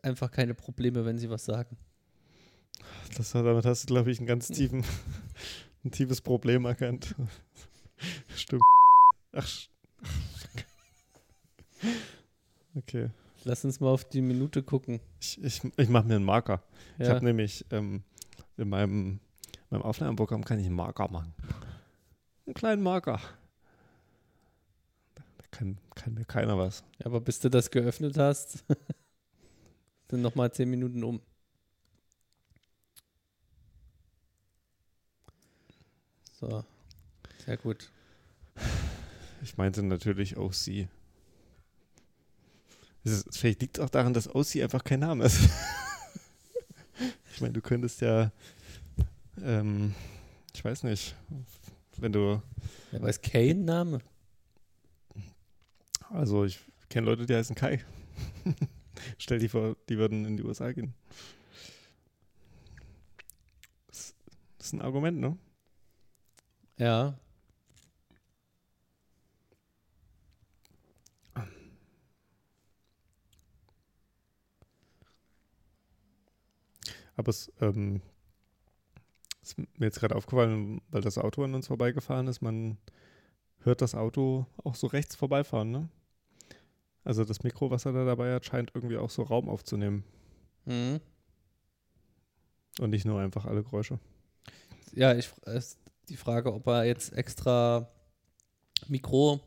einfach 0.03 0.31
keine 0.31 0.55
Probleme, 0.55 1.05
wenn 1.05 1.19
sie 1.19 1.31
was 1.31 1.45
sagen. 1.45 1.77
Das, 3.17 3.33
damit 3.33 3.65
hast 3.65 3.85
du, 3.85 3.95
glaube 3.95 4.11
ich, 4.11 4.21
ein 4.21 4.27
ganz 4.27 4.49
tiefen, 4.49 4.85
ein 5.85 5.93
tiefes 5.93 6.21
Problem 6.21 6.65
erkannt. 6.65 7.15
Stimmt. 8.35 8.63
Ach, 9.33 9.49
okay. 12.75 13.11
Lass 13.45 13.65
uns 13.65 13.81
mal 13.81 13.91
auf 13.91 14.05
die 14.05 14.21
Minute 14.21 14.63
gucken. 14.63 15.01
Ich, 15.21 15.43
ich, 15.43 15.61
ich 15.77 15.89
mache 15.89 16.07
mir 16.07 16.17
einen 16.17 16.25
Marker. 16.25 16.63
Ich 16.99 17.07
Ja, 17.07 17.15
habe 17.15 17.25
nämlich 17.25 17.65
ähm, 17.71 18.03
in 18.57 18.69
meinem 18.69 19.21
Beim 19.71 19.83
Aufnahmeprogramm 19.83 20.45
kann 20.45 20.59
ich 20.59 20.67
einen 20.67 20.75
Marker 20.75 21.11
machen. 21.11 21.33
Einen 22.47 22.55
kleinen 22.55 22.83
Marker. 22.83 23.21
Kann, 25.53 25.79
kann 25.95 26.15
mir 26.15 26.25
keiner 26.25 26.59
was. 26.59 26.83
Ja, 26.99 27.07
aber 27.07 27.21
bis 27.21 27.38
du 27.38 27.51
das 27.51 27.71
geöffnet 27.71 28.17
hast, 28.19 28.65
sind 30.11 30.23
nochmal 30.23 30.51
zehn 30.53 30.69
Minuten 30.69 31.05
um. 31.05 31.21
So. 36.41 36.65
Sehr 37.45 37.57
gut. 37.59 37.91
Ich 39.43 39.57
meinte 39.57 39.83
natürlich 39.83 40.37
OC. 40.37 40.88
Ist, 43.05 43.37
vielleicht 43.37 43.61
liegt 43.61 43.79
es 43.79 43.85
auch 43.85 43.91
daran, 43.91 44.15
dass 44.15 44.35
OC 44.35 44.57
einfach 44.57 44.83
kein 44.85 45.01
Name 45.01 45.25
ist. 45.25 45.38
ich 47.35 47.41
meine, 47.41 47.53
du 47.53 47.61
könntest 47.61 48.01
ja, 48.01 48.33
ähm, 49.43 49.95
ich 50.55 50.65
weiß 50.65 50.85
nicht, 50.85 51.15
wenn 51.99 52.12
du. 52.12 52.41
Ja, 52.93 53.03
weiß 53.03 53.21
kein 53.21 53.65
Name. 53.65 54.01
Also 56.12 56.44
ich 56.44 56.61
kenne 56.90 57.07
Leute, 57.07 57.25
die 57.25 57.35
heißen 57.35 57.57
Kai. 57.57 57.83
Stell 59.18 59.38
dir 59.38 59.48
vor, 59.48 59.77
die 59.88 59.96
würden 59.96 60.27
in 60.27 60.37
die 60.37 60.42
USA 60.42 60.70
gehen. 60.72 60.94
Das, 63.87 64.14
ist 64.59 64.75
ein 64.75 64.83
Argument, 64.83 65.18
ne? 65.18 65.38
Ja. 66.79 67.18
Aber 77.16 77.29
es 77.31 77.51
ähm, 77.61 78.03
ist 79.42 79.59
mir 79.59 79.66
jetzt 79.81 80.01
gerade 80.01 80.16
aufgefallen, 80.16 80.83
weil 80.90 81.01
das 81.01 81.18
Auto 81.18 81.42
an 81.42 81.55
uns 81.55 81.68
vorbeigefahren 81.68 82.27
ist, 82.27 82.42
man 82.42 82.79
hört 83.61 83.81
das 83.81 83.94
Auto 83.94 84.46
auch 84.62 84.75
so 84.75 84.87
rechts 84.88 85.16
vorbeifahren, 85.16 85.70
ne? 85.70 85.88
Also 87.05 87.25
das 87.25 87.43
Mikro, 87.43 87.71
was 87.71 87.85
er 87.85 87.93
da 87.93 88.05
dabei 88.05 88.35
hat, 88.35 88.45
scheint 88.45 88.71
irgendwie 88.75 88.97
auch 88.97 89.11
so 89.11 89.23
Raum 89.23 89.49
aufzunehmen. 89.49 90.05
Mhm. 90.65 91.01
Und 92.79 92.91
nicht 92.91 93.05
nur 93.05 93.21
einfach 93.21 93.45
alle 93.45 93.62
Geräusche. 93.62 93.99
Ja, 94.93 95.15
ich 95.15 95.31
ist 95.47 95.79
die 96.09 96.17
Frage, 96.17 96.53
ob 96.53 96.67
er 96.67 96.85
jetzt 96.85 97.12
extra 97.12 97.88
Mikro 98.88 99.41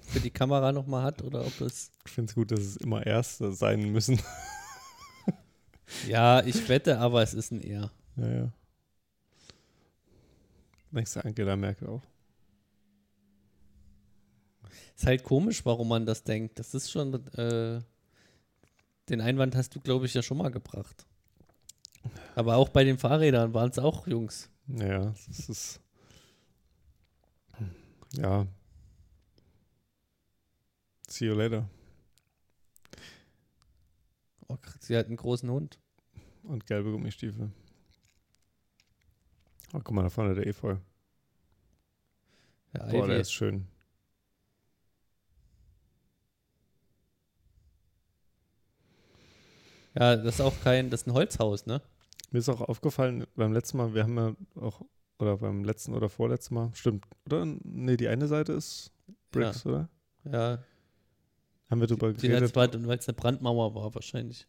für 0.00 0.20
die 0.20 0.30
Kamera 0.30 0.72
nochmal 0.72 1.02
hat 1.02 1.22
oder 1.22 1.46
ob 1.46 1.60
es. 1.60 1.90
Ich 2.06 2.12
finde 2.12 2.30
es 2.30 2.34
gut, 2.34 2.50
dass 2.50 2.60
es 2.60 2.76
immer 2.76 3.06
Erste 3.06 3.52
sein 3.52 3.90
müssen. 3.90 4.20
ja, 6.08 6.44
ich 6.44 6.68
wette, 6.68 6.98
aber 6.98 7.22
es 7.22 7.34
ist 7.34 7.52
ein 7.52 7.60
Er. 7.60 7.90
Ja, 8.16 8.28
ja. 8.28 8.52
Denkst 10.90 11.14
du 11.14 11.24
Angela 11.24 11.56
Merkel 11.56 11.88
auch? 11.88 12.02
Ist 14.96 15.06
halt 15.06 15.22
komisch, 15.24 15.64
warum 15.64 15.88
man 15.88 16.06
das 16.06 16.24
denkt. 16.24 16.58
Das 16.58 16.74
ist 16.74 16.90
schon. 16.90 17.14
Äh, 17.36 17.80
den 19.08 19.20
Einwand 19.20 19.56
hast 19.56 19.74
du, 19.74 19.80
glaube 19.80 20.06
ich, 20.06 20.14
ja 20.14 20.22
schon 20.22 20.38
mal 20.38 20.50
gebracht. 20.50 21.06
Aber 22.34 22.56
auch 22.56 22.68
bei 22.68 22.84
den 22.84 22.98
Fahrrädern 22.98 23.52
waren 23.52 23.70
es 23.70 23.78
auch 23.78 24.06
Jungs. 24.06 24.48
Ja, 24.68 25.12
das 25.26 25.48
ist. 25.48 25.80
Ja. 28.14 28.46
See 31.08 31.26
you 31.26 31.34
later. 31.34 31.68
Oh, 34.48 34.56
sie 34.80 34.96
hat 34.96 35.06
einen 35.06 35.16
großen 35.16 35.50
Hund. 35.50 35.78
Und 36.42 36.66
gelbe 36.66 36.90
Gummistiefel. 36.90 37.50
Oh, 39.72 39.80
guck 39.82 39.92
mal, 39.92 40.02
da 40.02 40.10
vorne 40.10 40.34
der 40.34 40.46
Efeu. 40.46 40.76
Ja, 42.74 42.86
Boah, 42.86 43.04
Ivy. 43.04 43.06
der 43.08 43.20
ist 43.20 43.32
schön. 43.32 43.66
Ja, 49.94 50.16
das 50.16 50.34
ist 50.36 50.40
auch 50.40 50.54
kein, 50.62 50.90
das 50.90 51.02
ist 51.02 51.06
ein 51.08 51.14
Holzhaus, 51.14 51.66
ne? 51.66 51.80
Mir 52.30 52.38
ist 52.38 52.48
auch 52.48 52.62
aufgefallen, 52.62 53.26
beim 53.36 53.52
letzten 53.52 53.76
Mal, 53.76 53.94
wir 53.94 54.04
haben 54.04 54.16
ja 54.16 54.34
auch, 54.60 54.82
oder 55.18 55.36
beim 55.36 55.64
letzten 55.64 55.94
oder 55.94 56.08
vorletzten 56.08 56.54
Mal, 56.54 56.70
stimmt, 56.74 57.04
oder? 57.26 57.44
Nee, 57.44 57.96
die 57.96 58.08
eine 58.08 58.26
Seite 58.26 58.52
ist 58.52 58.92
Bricks, 59.30 59.66
oder? 59.66 59.88
Ja, 60.24 60.58
Haben 61.68 61.80
wir 61.80 61.88
drüber 61.88 62.12
die 62.12 62.28
geredet? 62.28 62.54
weil 62.54 62.98
es 62.98 63.08
eine 63.08 63.16
Brandmauer 63.16 63.74
war 63.74 63.94
wahrscheinlich. 63.94 64.46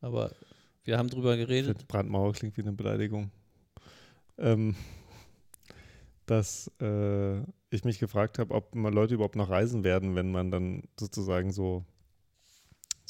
Aber 0.00 0.30
wir 0.84 0.98
haben 0.98 1.08
drüber 1.08 1.36
geredet. 1.36 1.88
Brandmauer 1.88 2.32
klingt 2.32 2.56
wie 2.56 2.62
eine 2.62 2.72
Beleidigung. 2.72 3.30
Ähm, 4.36 4.74
dass 6.26 6.70
äh, 6.80 7.40
ich 7.70 7.84
mich 7.84 7.98
gefragt 7.98 8.38
habe, 8.38 8.54
ob 8.54 8.74
mal 8.74 8.92
Leute 8.92 9.14
überhaupt 9.14 9.36
noch 9.36 9.50
reisen 9.50 9.84
werden, 9.84 10.14
wenn 10.14 10.30
man 10.30 10.50
dann 10.50 10.82
sozusagen 10.98 11.52
so, 11.52 11.84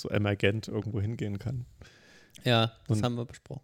so 0.04 0.10
emergent 0.10 0.68
irgendwo 0.68 1.00
hingehen 1.00 1.38
kann. 1.38 1.64
Ja, 2.44 2.72
das 2.86 2.98
Und- 2.98 3.04
haben 3.04 3.14
wir 3.16 3.24
besprochen. 3.24 3.62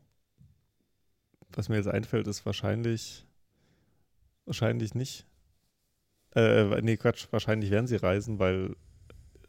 Was 1.53 1.68
mir 1.68 1.76
jetzt 1.76 1.88
einfällt, 1.88 2.26
ist 2.29 2.46
wahrscheinlich, 2.46 3.26
wahrscheinlich 4.46 4.94
nicht. 4.94 5.26
Äh, 6.37 6.81
nee, 6.83 6.96
Quatsch, 6.96 7.26
wahrscheinlich 7.33 7.70
werden 7.72 7.88
sie 7.88 7.96
reisen, 7.96 8.38
weil 8.38 8.76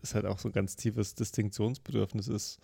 es 0.01 0.15
halt 0.15 0.25
auch 0.25 0.39
so 0.39 0.49
ein 0.49 0.51
ganz 0.51 0.75
tiefes 0.75 1.13
Distinktionsbedürfnis 1.13 2.27
ist, 2.27 2.59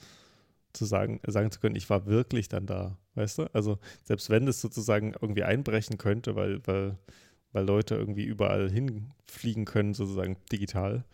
zu 0.73 0.85
sagen, 0.85 1.19
sagen 1.27 1.51
zu 1.51 1.59
können, 1.59 1.75
ich 1.75 1.87
war 1.89 2.07
wirklich 2.07 2.49
dann 2.49 2.65
da, 2.65 2.97
weißt 3.13 3.37
du? 3.37 3.43
Also 3.53 3.77
selbst 4.03 4.31
wenn 4.31 4.47
es 4.47 4.59
sozusagen 4.59 5.13
irgendwie 5.21 5.43
einbrechen 5.43 5.99
könnte, 5.99 6.35
weil, 6.35 6.65
weil, 6.65 6.97
weil 7.51 7.65
Leute 7.65 7.93
irgendwie 7.95 8.25
überall 8.25 8.71
hinfliegen 8.71 9.65
können, 9.65 9.93
sozusagen 9.93 10.35
digital, 10.51 11.05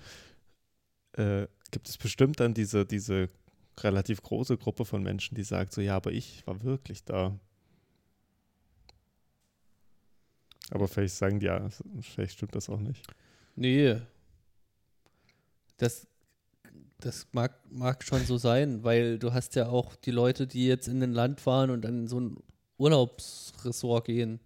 äh, 1.17 1.47
gibt 1.73 1.89
es 1.89 1.97
bestimmt 1.97 2.39
dann 2.39 2.53
diese, 2.53 2.85
diese 2.85 3.27
relativ 3.79 4.21
große 4.21 4.57
Gruppe 4.57 4.85
von 4.85 5.03
Menschen, 5.03 5.35
die 5.35 5.43
sagt 5.43 5.73
so, 5.73 5.81
ja, 5.81 5.95
aber 5.95 6.11
ich 6.11 6.45
war 6.45 6.63
wirklich 6.63 7.03
da. 7.03 7.37
Aber 10.69 10.87
vielleicht 10.87 11.15
sagen 11.15 11.39
die 11.39 11.47
ja, 11.47 11.67
vielleicht 12.01 12.33
stimmt 12.33 12.55
das 12.55 12.69
auch 12.69 12.79
nicht. 12.79 13.05
Nee. 13.55 13.99
Das, 15.77 16.07
das 16.99 17.27
mag, 17.31 17.59
mag 17.69 18.03
schon 18.03 18.23
so 18.25 18.37
sein, 18.37 18.83
weil 18.83 19.17
du 19.17 19.33
hast 19.33 19.55
ja 19.55 19.67
auch 19.67 19.95
die 19.95 20.11
Leute, 20.11 20.47
die 20.47 20.67
jetzt 20.67 20.87
in 20.87 21.01
ein 21.01 21.11
Land 21.11 21.41
fahren 21.41 21.71
und 21.71 21.81
dann 21.81 22.01
in 22.01 22.07
so 22.07 22.19
ein 22.19 22.37
Urlaubsressort 22.77 24.05
gehen. 24.05 24.39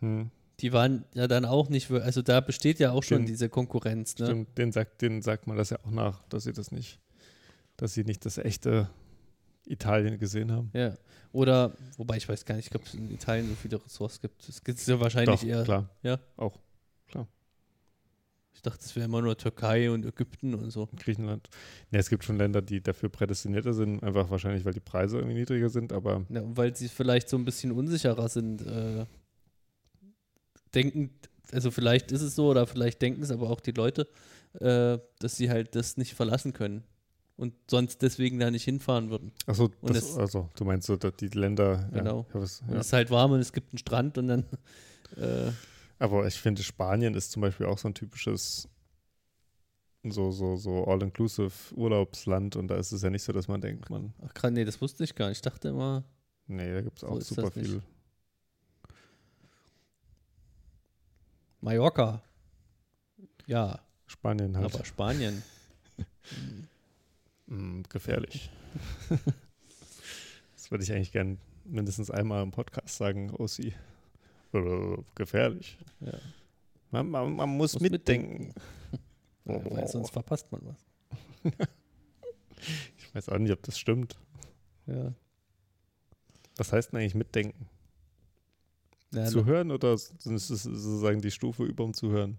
Hm. 0.00 0.30
Die 0.62 0.72
waren 0.72 1.04
ja 1.14 1.26
dann 1.28 1.44
auch 1.44 1.68
nicht, 1.68 1.90
also 1.90 2.22
da 2.22 2.40
besteht 2.40 2.78
ja 2.78 2.92
auch 2.92 3.02
schon 3.02 3.18
Den- 3.18 3.26
diese 3.26 3.48
Konkurrenz, 3.48 4.16
ne? 4.18 4.26
Stimmt, 4.26 4.56
den 4.58 4.72
sagt, 4.72 5.02
den 5.02 5.20
sagt 5.22 5.46
man 5.46 5.56
das 5.56 5.70
ja 5.70 5.78
auch 5.84 5.90
nach, 5.90 6.22
dass 6.28 6.44
sie 6.44 6.52
das 6.52 6.70
nicht, 6.72 7.00
dass 7.76 7.94
sie 7.94 8.04
nicht 8.04 8.24
das 8.24 8.38
echte 8.38 8.88
Italien 9.66 10.18
gesehen 10.18 10.52
haben. 10.52 10.70
Ja. 10.72 10.94
Oder, 11.32 11.72
wobei 11.96 12.16
ich 12.16 12.28
weiß 12.28 12.44
gar 12.44 12.54
nicht, 12.56 12.74
ob 12.74 12.84
es 12.84 12.94
in 12.94 13.10
Italien 13.10 13.48
so 13.48 13.54
viele 13.54 13.84
Ressorts 13.84 14.20
gibt. 14.20 14.48
Es 14.48 14.62
gibt 14.62 14.84
ja 14.86 15.00
wahrscheinlich 15.00 15.40
Doch, 15.40 15.46
eher. 15.46 15.64
klar. 15.64 15.88
Ja. 16.02 16.18
Auch. 16.36 16.58
Ich 18.54 18.60
dachte, 18.60 18.84
es 18.84 18.94
wäre 18.94 19.06
immer 19.06 19.22
nur 19.22 19.36
Türkei 19.36 19.90
und 19.90 20.04
Ägypten 20.06 20.54
und 20.54 20.70
so. 20.70 20.88
Griechenland. 20.96 21.48
Ne, 21.90 21.98
es 21.98 22.08
gibt 22.08 22.22
schon 22.22 22.36
Länder, 22.36 22.62
die 22.62 22.80
dafür 22.80 23.08
prädestinierter 23.08 23.72
sind, 23.72 24.04
einfach 24.04 24.30
wahrscheinlich, 24.30 24.64
weil 24.64 24.74
die 24.74 24.78
Preise 24.78 25.16
irgendwie 25.16 25.34
niedriger 25.34 25.68
sind, 25.68 25.92
aber 25.92 26.24
Ja, 26.28 26.42
weil 26.44 26.76
sie 26.76 26.88
vielleicht 26.88 27.28
so 27.28 27.36
ein 27.36 27.44
bisschen 27.44 27.72
unsicherer 27.72 28.28
sind. 28.28 28.64
Äh, 28.64 29.06
denken, 30.74 31.10
also 31.52 31.70
vielleicht 31.70 32.12
ist 32.12 32.22
es 32.22 32.34
so 32.34 32.48
oder 32.48 32.66
vielleicht 32.66 33.02
denken 33.02 33.22
es 33.22 33.30
aber 33.30 33.50
auch 33.50 33.60
die 33.60 33.72
Leute, 33.72 34.08
äh, 34.60 34.98
dass 35.18 35.36
sie 35.36 35.50
halt 35.50 35.74
das 35.74 35.96
nicht 35.96 36.14
verlassen 36.14 36.52
können 36.52 36.84
und 37.36 37.54
sonst 37.70 38.02
deswegen 38.02 38.38
da 38.38 38.50
nicht 38.50 38.64
hinfahren 38.64 39.10
würden. 39.10 39.32
achso, 39.46 39.70
also, 40.16 40.48
du 40.54 40.64
meinst 40.64 40.86
so, 40.86 40.96
dass 40.96 41.16
die 41.16 41.28
Länder. 41.28 41.88
Genau. 41.92 42.26
Ja, 42.32 42.40
was, 42.40 42.62
ja. 42.68 42.76
es 42.76 42.86
ist 42.86 42.92
halt 42.92 43.10
warm 43.10 43.32
und 43.32 43.40
es 43.40 43.52
gibt 43.52 43.72
einen 43.72 43.78
Strand 43.78 44.18
und 44.18 44.28
dann 44.28 44.44
äh, 45.16 45.50
Aber 45.98 46.26
ich 46.26 46.34
finde, 46.34 46.62
Spanien 46.62 47.14
ist 47.14 47.32
zum 47.32 47.42
Beispiel 47.42 47.66
auch 47.66 47.78
so 47.78 47.88
ein 47.88 47.94
typisches 47.94 48.68
so, 50.04 50.32
so, 50.32 50.56
so 50.56 50.84
all-inclusive 50.84 51.52
Urlaubsland 51.76 52.56
und 52.56 52.68
da 52.68 52.76
ist 52.76 52.92
es 52.92 53.02
ja 53.02 53.10
nicht 53.10 53.22
so, 53.22 53.32
dass 53.32 53.46
man 53.46 53.60
denkt, 53.60 53.88
man, 53.88 54.12
ach 54.24 54.34
krass, 54.34 54.50
nee, 54.50 54.64
das 54.64 54.80
wusste 54.80 55.04
ich 55.04 55.14
gar 55.14 55.28
nicht. 55.28 55.38
Ich 55.38 55.42
dachte 55.42 55.68
immer, 55.68 56.04
nee, 56.46 56.72
da 56.74 56.80
gibt 56.80 56.98
es 56.98 57.04
auch 57.04 57.20
super 57.20 57.50
viel. 57.50 57.82
Mallorca. 61.62 62.20
Ja, 63.46 63.78
Spanien 64.06 64.56
halt. 64.56 64.74
aber 64.74 64.84
Spanien. 64.84 65.42
Mm, 67.46 67.82
gefährlich. 67.90 68.50
das 70.54 70.70
würde 70.70 70.84
ich 70.84 70.92
eigentlich 70.92 71.12
gern 71.12 71.38
mindestens 71.64 72.10
einmal 72.10 72.42
im 72.42 72.50
Podcast 72.52 72.96
sagen. 72.96 73.34
Äh, 74.54 74.96
gefährlich. 75.16 75.76
Ja. 76.00 76.18
Man, 76.92 77.10
man, 77.10 77.34
man 77.34 77.48
muss, 77.50 77.74
Muss 77.74 77.82
mitdenken. 77.82 78.54
Ja, 79.44 79.62
weil 79.70 79.88
sonst 79.88 80.10
verpasst 80.10 80.50
man 80.52 80.62
was. 80.64 81.52
Ich 82.96 83.14
weiß 83.14 83.28
auch 83.28 83.38
nicht, 83.38 83.50
ob 83.50 83.60
das 83.64 83.76
stimmt. 83.76 84.16
Ja. 84.86 85.12
Was 86.56 86.72
heißt 86.72 86.92
denn 86.92 87.00
eigentlich 87.00 87.16
mitdenken? 87.16 87.68
Ja, 89.14 89.26
zu 89.26 89.44
hören 89.44 89.70
oder 89.70 89.92
ist 89.92 90.24
es 90.26 90.48
sozusagen 90.48 91.20
die 91.20 91.30
Stufe 91.30 91.64
über 91.64 91.84
dem 91.84 91.92
Zuhören? 91.94 92.38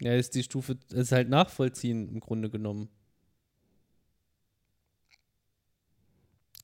Ja, 0.00 0.14
ist 0.14 0.34
die 0.34 0.42
Stufe, 0.42 0.76
ist 0.92 1.12
halt 1.12 1.28
nachvollziehen 1.28 2.08
im 2.08 2.20
Grunde 2.20 2.50
genommen. 2.50 2.88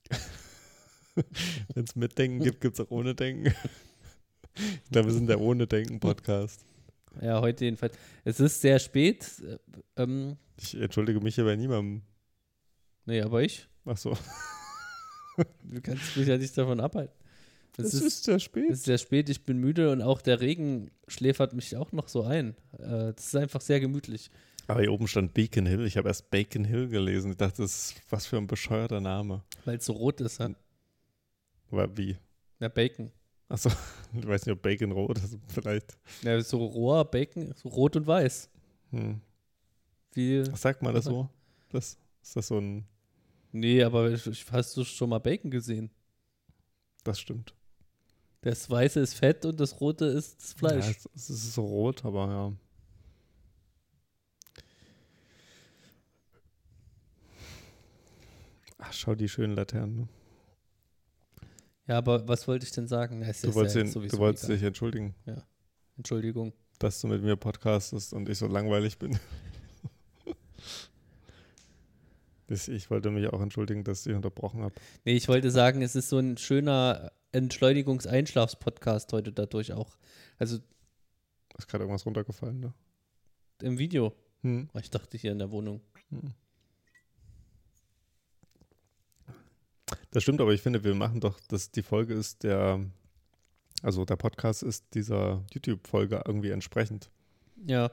Wenn 1.73 1.83
es 1.85 1.95
mit 1.95 2.17
Denken 2.17 2.43
gibt, 2.43 2.61
gibt 2.61 2.77
es 2.79 2.85
auch 2.85 2.91
ohne 2.91 3.15
Denken. 3.15 3.47
ich 4.55 4.89
glaube, 4.91 5.07
wir 5.07 5.13
sind 5.13 5.27
der 5.27 5.39
ohne 5.39 5.67
Denken-Podcast. 5.67 6.65
Ja, 7.21 7.39
heute 7.41 7.65
jedenfalls. 7.65 7.97
Es 8.25 8.39
ist 8.39 8.59
sehr 8.61 8.79
spät. 8.79 9.25
äh, 9.41 9.57
Ähm, 9.95 10.37
Ich 10.59 10.75
entschuldige 10.75 11.21
mich 11.21 11.35
hier 11.35 11.45
bei 11.45 11.55
niemandem. 11.55 12.01
nee, 13.05 13.21
aber 13.21 13.41
ich. 13.43 13.67
Ach 13.85 13.97
so. 13.97 14.17
Du 15.63 15.81
kannst 15.81 16.15
mich 16.17 16.27
ja 16.27 16.37
nicht 16.37 16.57
davon 16.57 16.79
abhalten. 16.79 17.13
Es 17.77 17.87
Es 17.87 17.93
ist, 17.95 18.01
ist 18.03 18.23
sehr 18.25 18.35
es 18.35 18.43
spät. 18.43 18.69
ist 18.69 18.83
sehr 18.85 18.97
spät, 18.97 19.29
ich 19.29 19.43
bin 19.43 19.57
müde 19.57 19.91
und 19.91 20.01
auch 20.01 20.21
der 20.21 20.39
Regen 20.41 20.91
schläfert 21.07 21.53
mich 21.53 21.75
auch 21.75 21.91
noch 21.91 22.07
so 22.07 22.23
ein. 22.23 22.55
Äh, 22.73 23.13
Das 23.13 23.27
ist 23.27 23.35
einfach 23.35 23.61
sehr 23.61 23.79
gemütlich. 23.79 24.29
Aber 24.67 24.79
hier 24.81 24.91
oben 24.91 25.07
stand 25.07 25.33
Beacon 25.33 25.65
Hill. 25.67 25.85
Ich 25.85 25.95
habe 25.97 26.07
erst 26.07 26.31
Bacon 26.31 26.63
Hill 26.65 26.87
gelesen. 26.89 27.31
Ich 27.31 27.37
dachte, 27.37 27.61
das 27.61 27.91
ist 27.91 28.01
was 28.09 28.25
für 28.25 28.37
ein 28.37 28.47
bescheuerter 28.47 28.99
Name. 28.99 29.43
Weil 29.65 29.77
es 29.77 29.85
so 29.85 29.93
rot 29.93 30.21
ist. 30.21 30.39
Ja, 30.39 30.49
Aber 31.69 31.95
wie? 31.97 32.17
ja 32.59 32.67
Bacon. 32.69 33.11
Achso, 33.47 33.69
ich 34.17 34.25
weiß 34.25 34.45
nicht, 34.45 34.53
ob 34.53 34.61
Bacon 34.63 34.91
rot 34.91 35.19
ist. 35.19 35.37
Vielleicht. 35.49 35.95
Ja, 36.23 36.41
so 36.41 36.65
roher 36.65 37.05
Bacon, 37.05 37.53
so 37.55 37.69
rot 37.69 37.95
und 37.95 38.07
weiß. 38.07 38.49
Hm. 38.91 39.21
Wie, 40.13 40.51
Was 40.51 40.61
sagt 40.61 40.81
man 40.81 40.95
das 40.95 41.05
so? 41.05 41.29
Das, 41.69 41.97
ist 42.23 42.35
das 42.35 42.47
so 42.47 42.57
ein. 42.57 42.85
nee, 43.51 43.83
aber 43.83 44.09
ich- 44.11 44.25
ich- 44.25 44.51
hast 44.51 44.75
du 44.77 44.83
schon 44.83 45.09
mal 45.09 45.19
Bacon 45.19 45.51
gesehen? 45.51 45.91
Das 47.03 47.19
stimmt. 47.19 47.53
Das 48.45 48.69
Weiße 48.69 48.99
ist 48.99 49.15
Fett 49.15 49.43
und 49.43 49.59
das 49.59 49.81
Rote 49.81 50.05
ist 50.05 50.39
das 50.39 50.53
Fleisch. 50.53 50.85
Ja, 50.85 50.91
es, 50.91 51.09
es 51.15 51.29
ist 51.31 51.53
so 51.55 51.65
rot, 51.65 52.05
aber 52.05 52.27
ja. 52.27 52.53
Ach, 58.77 58.93
schau 58.93 59.15
die 59.15 59.27
schönen 59.27 59.55
Laternen. 59.55 59.95
ne? 59.95 60.07
Ja, 61.87 61.97
aber 61.97 62.27
was 62.27 62.47
wollte 62.47 62.67
ich 62.67 62.71
denn 62.71 62.87
sagen? 62.87 63.17
Na, 63.17 63.31
Du 63.31 63.55
wolltest, 63.55 63.75
ja 63.77 63.81
ihn, 63.81 64.09
du 64.09 64.17
wolltest 64.19 64.47
dich 64.47 64.61
entschuldigen, 64.61 65.15
Entschuldigung. 65.97 66.53
dass 66.77 67.01
du 67.01 67.07
mit 67.07 67.23
mir 67.23 67.35
podcastest 67.37 68.13
und 68.13 68.29
ich 68.29 68.37
so 68.37 68.45
langweilig 68.45 68.99
bin. 68.99 69.17
Ich 72.47 72.91
wollte 72.91 73.09
mich 73.09 73.25
auch 73.33 73.41
entschuldigen, 73.41 73.83
dass 73.83 74.05
ich 74.05 74.13
unterbrochen 74.13 74.61
habe. 74.61 74.75
Nee, 75.03 75.13
ich 75.15 75.27
wollte 75.27 75.49
sagen, 75.49 75.81
es 75.81 75.95
ist 75.95 76.09
so 76.09 76.19
ein 76.19 76.37
schöner 76.37 77.11
Entschleunigungs-Einschlafs-Podcast 77.35 79.11
heute 79.13 79.31
dadurch 79.33 79.73
auch. 79.73 79.97
Also 80.39 80.59
Ist 81.57 81.67
gerade 81.67 81.83
irgendwas 81.83 82.05
runtergefallen, 82.05 82.59
ne? 82.59 82.73
im 83.61 83.77
Video. 83.77 84.13
Hm. 84.41 84.69
Oh, 84.73 84.79
Ich 84.79 84.89
dachte 84.89 85.17
hier 85.17 85.31
in 85.31 85.39
der 85.39 85.51
Wohnung. 85.51 85.81
Das 90.11 90.23
stimmt, 90.23 90.41
aber 90.41 90.53
ich 90.53 90.61
finde, 90.61 90.83
wir 90.83 90.95
machen 90.95 91.19
doch, 91.19 91.39
dass 91.47 91.71
die 91.71 91.83
Folge 91.83 92.13
ist 92.13 92.43
der, 92.43 92.83
also 93.81 94.05
der 94.05 94.15
Podcast 94.15 94.63
ist 94.63 94.85
dieser 94.93 95.43
YouTube-Folge 95.53 96.23
irgendwie 96.25 96.51
entsprechend. 96.51 97.09
Ja. 97.65 97.91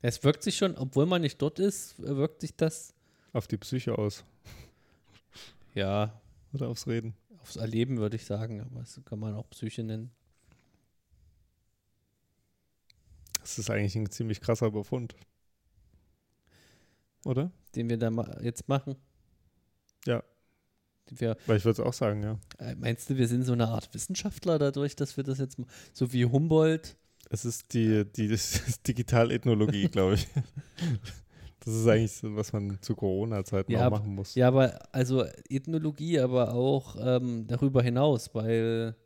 Es 0.00 0.24
wirkt 0.24 0.42
sich 0.42 0.56
schon, 0.56 0.76
obwohl 0.76 1.06
man 1.06 1.22
nicht 1.22 1.40
dort 1.40 1.58
ist, 1.58 1.98
wirkt 1.98 2.40
sich 2.40 2.56
das, 2.56 2.94
Auf 3.32 3.46
die 3.46 3.56
Psyche 3.56 3.96
aus 3.96 4.24
ja, 5.74 6.20
oder 6.52 6.68
aufs 6.68 6.86
Reden. 6.86 7.14
Aufs 7.42 7.56
Erleben 7.56 7.98
würde 7.98 8.16
ich 8.16 8.24
sagen, 8.24 8.60
aber 8.60 8.80
das 8.80 9.00
kann 9.04 9.18
man 9.18 9.34
auch 9.34 9.48
Psyche 9.50 9.82
nennen. 9.82 10.10
Das 13.40 13.58
ist 13.58 13.70
eigentlich 13.70 13.96
ein 13.96 14.10
ziemlich 14.10 14.40
krasser 14.40 14.70
Befund. 14.70 15.14
Oder? 17.24 17.50
Den 17.74 17.90
wir 17.90 17.98
da 17.98 18.10
ma 18.10 18.40
jetzt 18.40 18.68
machen. 18.68 18.96
Ja. 20.06 20.22
Wir, 21.10 21.36
Weil 21.46 21.58
ich 21.58 21.64
würde 21.64 21.82
es 21.82 21.86
auch 21.86 21.92
sagen, 21.92 22.22
ja. 22.22 22.38
äh, 22.58 22.74
meinst 22.76 23.10
du, 23.10 23.16
wir 23.16 23.28
sind 23.28 23.42
so 23.42 23.52
eine 23.52 23.68
Art 23.68 23.92
Wissenschaftler 23.92 24.58
dadurch, 24.58 24.96
dass 24.96 25.16
wir 25.16 25.24
das 25.24 25.38
jetzt, 25.38 25.58
so 25.92 26.12
wie 26.12 26.24
Humboldt 26.24 26.96
Es 27.28 27.44
ist 27.44 27.74
die, 27.74 28.04
die 28.04 28.34
Digitalethnologie, 28.86 29.88
glaube 29.88 30.14
ich. 30.14 30.28
Das 31.64 31.74
ist 31.74 31.86
eigentlich 31.86 32.12
so, 32.12 32.34
was 32.34 32.52
man 32.52 32.78
zu 32.80 32.96
Corona-Zeiten 32.96 33.70
Ja, 33.70 33.86
auch 33.86 33.90
machen 33.92 34.16
muss. 34.16 34.34
Ja, 34.34 34.48
aber 34.48 34.80
also 34.92 35.24
Ethnologie, 35.48 36.18
aber 36.18 36.54
auch 36.54 36.96
ähm, 37.00 37.46
darüber 37.46 37.82
hinaus, 37.82 38.34
weil 38.34 38.96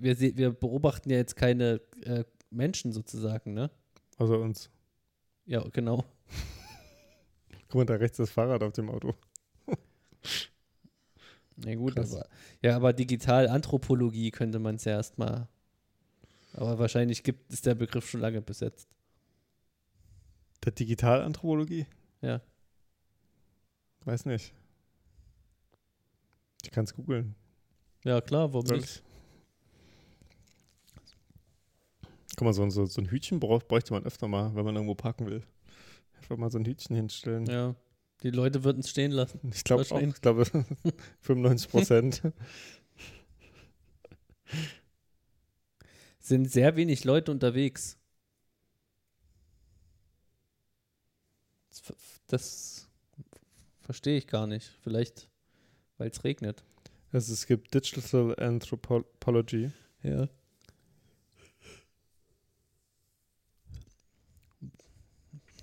wir, 0.00 0.18
wir 0.18 0.52
beobachten 0.52 1.10
ja 1.10 1.16
jetzt 1.16 1.36
keine 1.36 1.80
äh, 2.02 2.24
Menschen 2.50 2.92
sozusagen, 2.92 3.54
ne? 3.54 3.70
Also 4.18 4.36
uns. 4.38 4.68
Ja, 5.46 5.62
genau. 5.72 6.04
Guck 7.68 7.74
mal, 7.76 7.86
da 7.86 7.94
rechts 7.94 8.16
das 8.16 8.30
Fahrrad 8.30 8.64
auf 8.64 8.72
dem 8.72 8.90
Auto. 8.90 9.14
Na 11.56 11.74
gut, 11.76 11.94
Krass. 11.94 12.16
aber 12.16 12.26
ja, 12.62 12.74
aber 12.74 12.92
Digital-Anthropologie 12.92 14.32
könnte 14.32 14.58
man 14.58 14.74
es 14.74 14.84
ja 14.86 14.92
erstmal. 14.92 15.46
Aber 16.54 16.80
wahrscheinlich 16.80 17.22
gibt 17.22 17.52
ist 17.52 17.66
der 17.66 17.76
Begriff 17.76 18.08
schon 18.10 18.20
lange 18.20 18.42
besetzt. 18.42 18.88
Der 20.64 20.72
Digitalanthropologie? 20.72 21.86
Ja. 22.22 22.40
Weiß 24.04 24.24
nicht. 24.26 24.52
Ich 26.62 26.70
kann 26.70 26.84
es 26.84 26.94
googeln. 26.94 27.34
Ja, 28.04 28.20
klar, 28.20 28.52
warum 28.52 28.66
Soll 28.66 28.78
nicht? 28.78 28.88
ich? 28.96 29.02
Guck 32.36 32.46
mal, 32.46 32.52
so, 32.52 32.62
ein- 32.62 32.70
so, 32.70 32.84
so 32.86 33.00
ein 33.00 33.10
Hütchen 33.10 33.38
bräuchte 33.40 33.92
man 33.92 34.04
öfter 34.04 34.26
mal, 34.28 34.54
wenn 34.54 34.64
man 34.64 34.74
irgendwo 34.74 34.94
parken 34.94 35.26
will. 35.26 35.42
Einfach 36.16 36.36
mal 36.36 36.50
so 36.50 36.58
ein 36.58 36.64
Hütchen 36.64 36.96
hinstellen. 36.96 37.46
Ja. 37.46 37.74
Die 38.22 38.30
Leute 38.30 38.64
würden 38.64 38.80
es 38.80 38.88
stehen 38.90 39.12
lassen. 39.12 39.40
Ich 39.52 39.64
glaube 39.64 39.84
auch, 39.90 40.00
ich 40.00 40.20
glaube 40.20 40.44
95 41.20 41.70
Prozent. 41.70 42.22
Sind 46.20 46.50
sehr 46.50 46.74
wenig 46.76 47.04
Leute 47.04 47.30
unterwegs. 47.30 47.98
Das, 51.74 51.80
ver- 51.80 51.94
das 52.28 52.88
verstehe 53.80 54.16
ich 54.16 54.28
gar 54.28 54.46
nicht. 54.46 54.70
Vielleicht, 54.84 55.28
weil 55.98 56.08
es 56.08 56.22
regnet. 56.22 56.62
also 57.12 57.32
es 57.32 57.46
gibt 57.46 57.74
Digital 57.74 58.34
Anthropology. 58.38 59.72
Ja. 60.04 60.28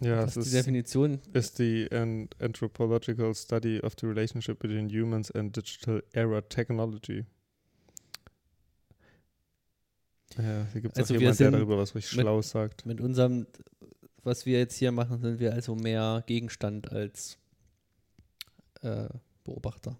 Ja, 0.01 0.23
Was 0.23 0.35
es 0.35 0.45
ist 0.47 0.51
die 0.53 0.57
Definition? 0.57 1.19
ist 1.31 1.59
die 1.59 1.87
an 1.91 2.27
Anthropological 2.39 3.35
Study 3.35 3.79
of 3.81 3.93
the 3.99 4.07
Relationship 4.07 4.57
between 4.59 4.89
Humans 4.89 5.29
and 5.31 5.55
Digital 5.55 6.03
Era 6.13 6.41
Technology. 6.41 7.23
Ja, 10.37 10.65
hier 10.71 10.81
gibt 10.81 10.95
es 10.97 10.99
Also 11.01 11.13
auch 11.13 11.19
wir 11.19 11.19
jemand, 11.19 11.39
der 11.39 11.51
darüber 11.51 11.77
was 11.77 11.93
richtig 11.93 12.19
Schlaues 12.19 12.49
sagt. 12.49 12.85
Mit 12.87 12.99
unserem, 12.99 13.45
was 14.23 14.45
wir 14.45 14.59
jetzt 14.59 14.77
hier 14.77 14.91
machen, 14.91 15.19
sind 15.21 15.39
wir 15.39 15.53
also 15.53 15.75
mehr 15.75 16.23
Gegenstand 16.25 16.91
als 16.91 17.37
äh, 18.81 19.07
Beobachter. 19.43 19.97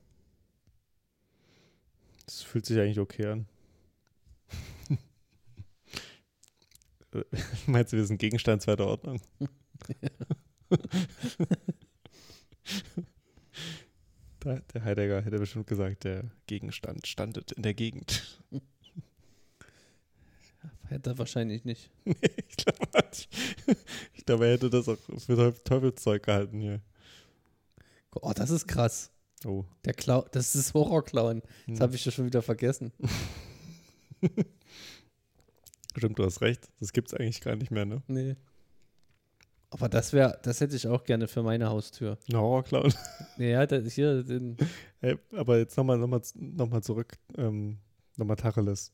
Das 2.25 2.41
fühlt 2.41 2.65
sich 2.65 2.79
eigentlich 2.79 2.99
okay 2.99 3.25
an. 3.27 3.45
Meinst 7.67 7.91
du, 7.93 7.97
wir 7.97 8.05
sind 8.05 8.19
Gegenstand 8.19 8.61
zweiter 8.61 8.87
Ordnung? 8.87 9.19
da, 14.39 14.59
der 14.73 14.83
Heidegger 14.83 15.21
hätte 15.21 15.39
bestimmt 15.39 15.67
gesagt, 15.67 16.03
der 16.03 16.31
Gegenstand 16.47 17.07
standet 17.07 17.51
in 17.51 17.63
der 17.63 17.73
Gegend. 17.73 18.39
Hätte 20.87 21.11
er 21.11 21.17
wahrscheinlich 21.17 21.63
nicht. 21.63 21.89
ich 22.03 22.57
glaube, 22.57 22.85
ich 24.21 24.25
glaube, 24.27 24.45
er 24.45 24.53
hätte 24.53 24.69
das 24.69 24.87
auch 24.87 24.97
für 25.17 25.35
Teuf- 25.35 25.63
Teufelszeug 25.63 26.21
gehalten 26.23 26.59
hier. 26.61 26.79
Oh, 28.13 28.31
das 28.35 28.51
ist 28.51 28.67
krass. 28.67 29.09
Oh. 29.45 29.65
Der 29.83 29.93
Clown, 29.95 30.25
das 30.31 30.53
ist 30.53 30.75
Horrorclown. 30.75 31.41
Das 31.65 31.77
Hm. 31.77 31.79
habe 31.81 31.95
ich 31.95 32.05
ja 32.05 32.11
schon 32.11 32.25
wieder 32.27 32.43
vergessen. 32.43 32.93
Stimmt, 35.97 36.19
du 36.19 36.23
hast 36.23 36.41
recht. 36.41 36.69
Das 36.79 36.93
gibt 36.93 37.09
es 37.11 37.13
eigentlich 37.19 37.41
gar 37.41 37.55
nicht 37.55 37.71
mehr, 37.71 37.85
ne? 37.85 38.01
Nee. 38.07 38.35
Aber 39.71 39.89
das 39.89 40.13
wäre, 40.13 40.37
das 40.43 40.59
hätte 40.61 40.75
ich 40.75 40.87
auch 40.87 41.03
gerne 41.03 41.27
für 41.27 41.43
meine 41.43 41.69
Haustür. 41.69 42.17
Ein 42.29 42.37
Horrorclown. 42.37 42.93
Ja, 43.37 43.65
das 43.65 43.93
hier, 43.93 44.23
den, 44.23 44.57
Hey, 44.99 45.17
aber 45.35 45.57
jetzt 45.57 45.75
nochmal 45.77 45.97
noch 45.97 46.07
mal, 46.07 46.21
noch 46.35 46.69
mal 46.69 46.83
zurück, 46.83 47.17
ähm, 47.37 47.79
nochmal 48.17 48.35
Tacheles. 48.35 48.91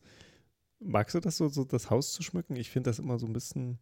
Magst 0.79 1.15
du 1.15 1.19
das 1.19 1.35
so, 1.37 1.49
so, 1.49 1.65
das 1.65 1.89
Haus 1.89 2.13
zu 2.13 2.23
schmücken? 2.23 2.55
Ich 2.55 2.69
finde 2.69 2.89
das 2.91 2.99
immer 2.99 3.19
so 3.19 3.25
ein 3.25 3.33
bisschen. 3.33 3.79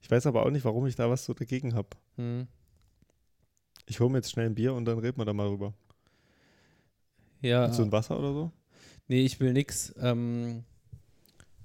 Ich 0.00 0.10
weiß 0.10 0.26
aber 0.26 0.44
auch 0.44 0.50
nicht, 0.50 0.64
warum 0.64 0.86
ich 0.86 0.96
da 0.96 1.08
was 1.10 1.24
so 1.24 1.34
dagegen 1.34 1.74
habe. 1.74 1.88
hm. 2.16 2.46
Ich 3.88 4.00
hole 4.00 4.10
mir 4.10 4.18
jetzt 4.18 4.32
schnell 4.32 4.46
ein 4.46 4.54
Bier 4.56 4.74
und 4.74 4.84
dann 4.84 4.98
reden 4.98 5.18
wir 5.18 5.24
da 5.24 5.32
mal 5.32 5.46
rüber. 5.46 5.72
ja, 7.40 7.66
Mit 7.66 7.74
so 7.76 7.82
ein 7.84 7.92
Wasser 7.92 8.18
oder 8.18 8.32
so? 8.32 8.50
Nee, 9.06 9.20
ich 9.24 9.38
will 9.38 9.52
nix. 9.52 9.94
Ähm, 10.00 10.64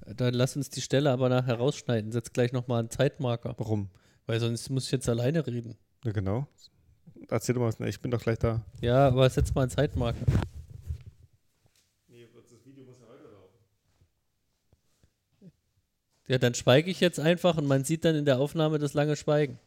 dann 0.05 0.35
lass 0.35 0.55
uns 0.55 0.69
die 0.69 0.81
Stelle 0.81 1.09
aber 1.09 1.29
nachher 1.29 1.55
rausschneiden. 1.55 2.11
Setz 2.11 2.31
gleich 2.31 2.51
nochmal 2.53 2.81
einen 2.81 2.91
Zeitmarker. 2.91 3.55
Warum? 3.57 3.89
Weil 4.27 4.39
sonst 4.39 4.69
muss 4.69 4.85
ich 4.85 4.91
jetzt 4.91 5.09
alleine 5.09 5.47
reden. 5.47 5.75
Ja, 6.03 6.11
genau. 6.11 6.47
Erzähl 7.27 7.55
doch 7.55 7.61
mal 7.61 7.67
was. 7.69 7.79
Ich 7.79 7.99
bin 7.99 8.11
doch 8.11 8.21
gleich 8.21 8.37
da. 8.37 8.61
Ja, 8.81 9.07
aber 9.07 9.27
setz 9.27 9.53
mal 9.55 9.61
einen 9.63 9.71
Zeitmarker. 9.71 10.25
Nee, 12.07 12.27
das 12.35 12.65
Video 12.65 12.85
muss 12.85 12.99
ja 12.99 13.07
weiterlaufen. 13.07 13.57
Ja, 16.31 16.37
dann 16.37 16.53
schweige 16.53 16.89
ich 16.89 17.01
jetzt 17.01 17.19
einfach 17.19 17.57
und 17.57 17.67
man 17.67 17.83
sieht 17.83 18.05
dann 18.05 18.15
in 18.15 18.23
der 18.23 18.39
Aufnahme 18.39 18.79
das 18.79 18.93
lange 18.93 19.17
Schweigen. 19.17 19.59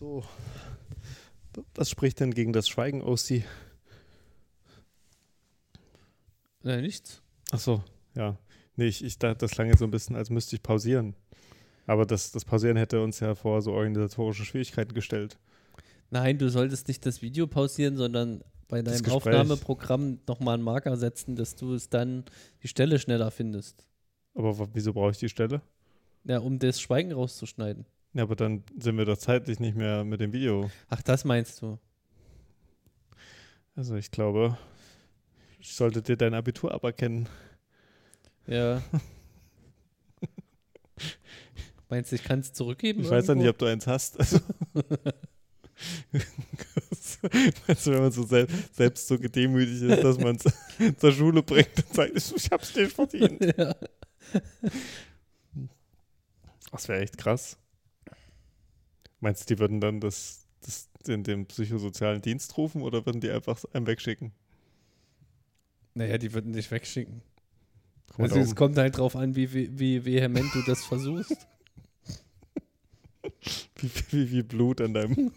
So. 0.00 0.24
Was 1.74 1.90
spricht 1.90 2.20
denn 2.20 2.32
gegen 2.32 2.54
das 2.54 2.68
Schweigen, 2.68 3.02
OC? 3.02 3.42
Nein, 6.62 6.80
nichts. 6.80 7.22
Ach 7.50 7.58
so, 7.58 7.84
ja. 8.14 8.38
Nee, 8.76 8.86
ich, 8.86 9.04
ich 9.04 9.18
dachte, 9.18 9.38
das 9.38 9.50
klang 9.50 9.68
jetzt 9.68 9.80
so 9.80 9.84
ein 9.84 9.90
bisschen, 9.90 10.16
als 10.16 10.30
müsste 10.30 10.56
ich 10.56 10.62
pausieren. 10.62 11.14
Aber 11.86 12.06
das, 12.06 12.32
das 12.32 12.46
Pausieren 12.46 12.78
hätte 12.78 13.02
uns 13.02 13.20
ja 13.20 13.34
vor 13.34 13.60
so 13.60 13.72
organisatorische 13.72 14.44
Schwierigkeiten 14.46 14.94
gestellt. 14.94 15.38
Nein, 16.08 16.38
du 16.38 16.48
solltest 16.48 16.88
nicht 16.88 17.04
das 17.04 17.20
Video 17.20 17.46
pausieren, 17.46 17.96
sondern 17.96 18.42
bei 18.68 18.80
deinem. 18.80 19.04
Aufnahmeprogramm 19.10 20.20
nochmal 20.26 20.54
einen 20.54 20.62
Marker 20.62 20.96
setzen, 20.96 21.36
dass 21.36 21.56
du 21.56 21.74
es 21.74 21.90
dann 21.90 22.24
die 22.62 22.68
Stelle 22.68 22.98
schneller 22.98 23.30
findest. 23.30 23.86
Aber 24.34 24.68
wieso 24.72 24.94
brauche 24.94 25.10
ich 25.10 25.18
die 25.18 25.28
Stelle? 25.28 25.60
Ja, 26.24 26.38
um 26.38 26.58
das 26.58 26.80
Schweigen 26.80 27.12
rauszuschneiden. 27.12 27.84
Ja, 28.12 28.24
aber 28.24 28.34
dann 28.34 28.64
sind 28.78 28.98
wir 28.98 29.04
doch 29.04 29.18
zeitlich 29.18 29.60
nicht 29.60 29.76
mehr 29.76 30.02
mit 30.04 30.20
dem 30.20 30.32
Video. 30.32 30.70
Ach, 30.88 31.00
das 31.02 31.24
meinst 31.24 31.62
du? 31.62 31.78
Also 33.76 33.94
ich 33.94 34.10
glaube, 34.10 34.58
ich 35.60 35.74
sollte 35.74 36.02
dir 36.02 36.16
dein 36.16 36.34
Abitur 36.34 36.74
aberkennen. 36.74 37.28
Ja. 38.46 38.82
meinst 41.88 42.10
du, 42.10 42.16
ich 42.16 42.24
kann 42.24 42.40
es 42.40 42.52
zurückgeben? 42.52 43.02
Ich 43.02 43.10
weiß 43.10 43.28
ja 43.28 43.34
nicht, 43.34 43.44
irgendwo? 43.44 43.50
ob 43.50 43.58
du 43.58 43.66
eins 43.66 43.86
hast. 43.86 44.18
Also 44.18 44.40
weißt 47.66 47.86
du, 47.86 47.92
wenn 47.92 48.02
man 48.02 48.12
so 48.12 48.24
sel 48.24 48.48
selbst 48.72 49.06
so 49.06 49.18
gedemütigt 49.18 49.82
ist, 49.82 50.02
dass 50.02 50.18
man 50.18 50.36
es 50.36 50.52
zur 50.98 51.12
Schule 51.12 51.42
bringt 51.42 51.76
und 51.76 51.94
sagt, 51.94 52.16
ich 52.16 52.50
hab's 52.50 52.74
nicht 52.74 52.92
verdient. 52.92 53.40
ja. 53.56 53.74
Das 56.72 56.88
wäre 56.88 57.00
echt 57.02 57.16
krass. 57.16 57.56
Meinst 59.20 59.48
du, 59.48 59.54
die 59.54 59.60
würden 59.60 59.80
dann 59.80 60.00
das, 60.00 60.46
das 60.60 60.88
in 61.06 61.22
den 61.22 61.46
psychosozialen 61.46 62.22
Dienst 62.22 62.56
rufen 62.56 62.82
oder 62.82 63.06
würden 63.06 63.20
die 63.20 63.30
einfach 63.30 63.62
einem 63.72 63.86
wegschicken? 63.86 64.32
Naja, 65.94 66.18
die 66.18 66.32
würden 66.32 66.52
dich 66.52 66.70
wegschicken. 66.70 67.22
Mal 68.16 68.24
Also 68.24 68.40
es 68.40 68.56
kommt 68.56 68.76
halt 68.78 68.96
drauf 68.98 69.16
an, 69.16 69.36
wie, 69.36 69.52
wie, 69.52 69.78
wie 69.78 70.04
vehement 70.04 70.54
du 70.54 70.62
das 70.62 70.84
versuchst. 70.84 71.46
wie, 73.76 73.90
wie, 74.10 74.30
wie 74.30 74.42
Blut 74.42 74.80
an 74.80 74.94
deinem. 74.94 75.32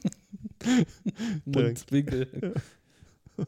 Mundwinkel. 1.46 2.56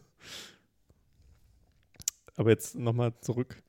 Aber 2.36 2.50
jetzt 2.50 2.76
nochmal 2.76 3.14
zurück. 3.22 3.62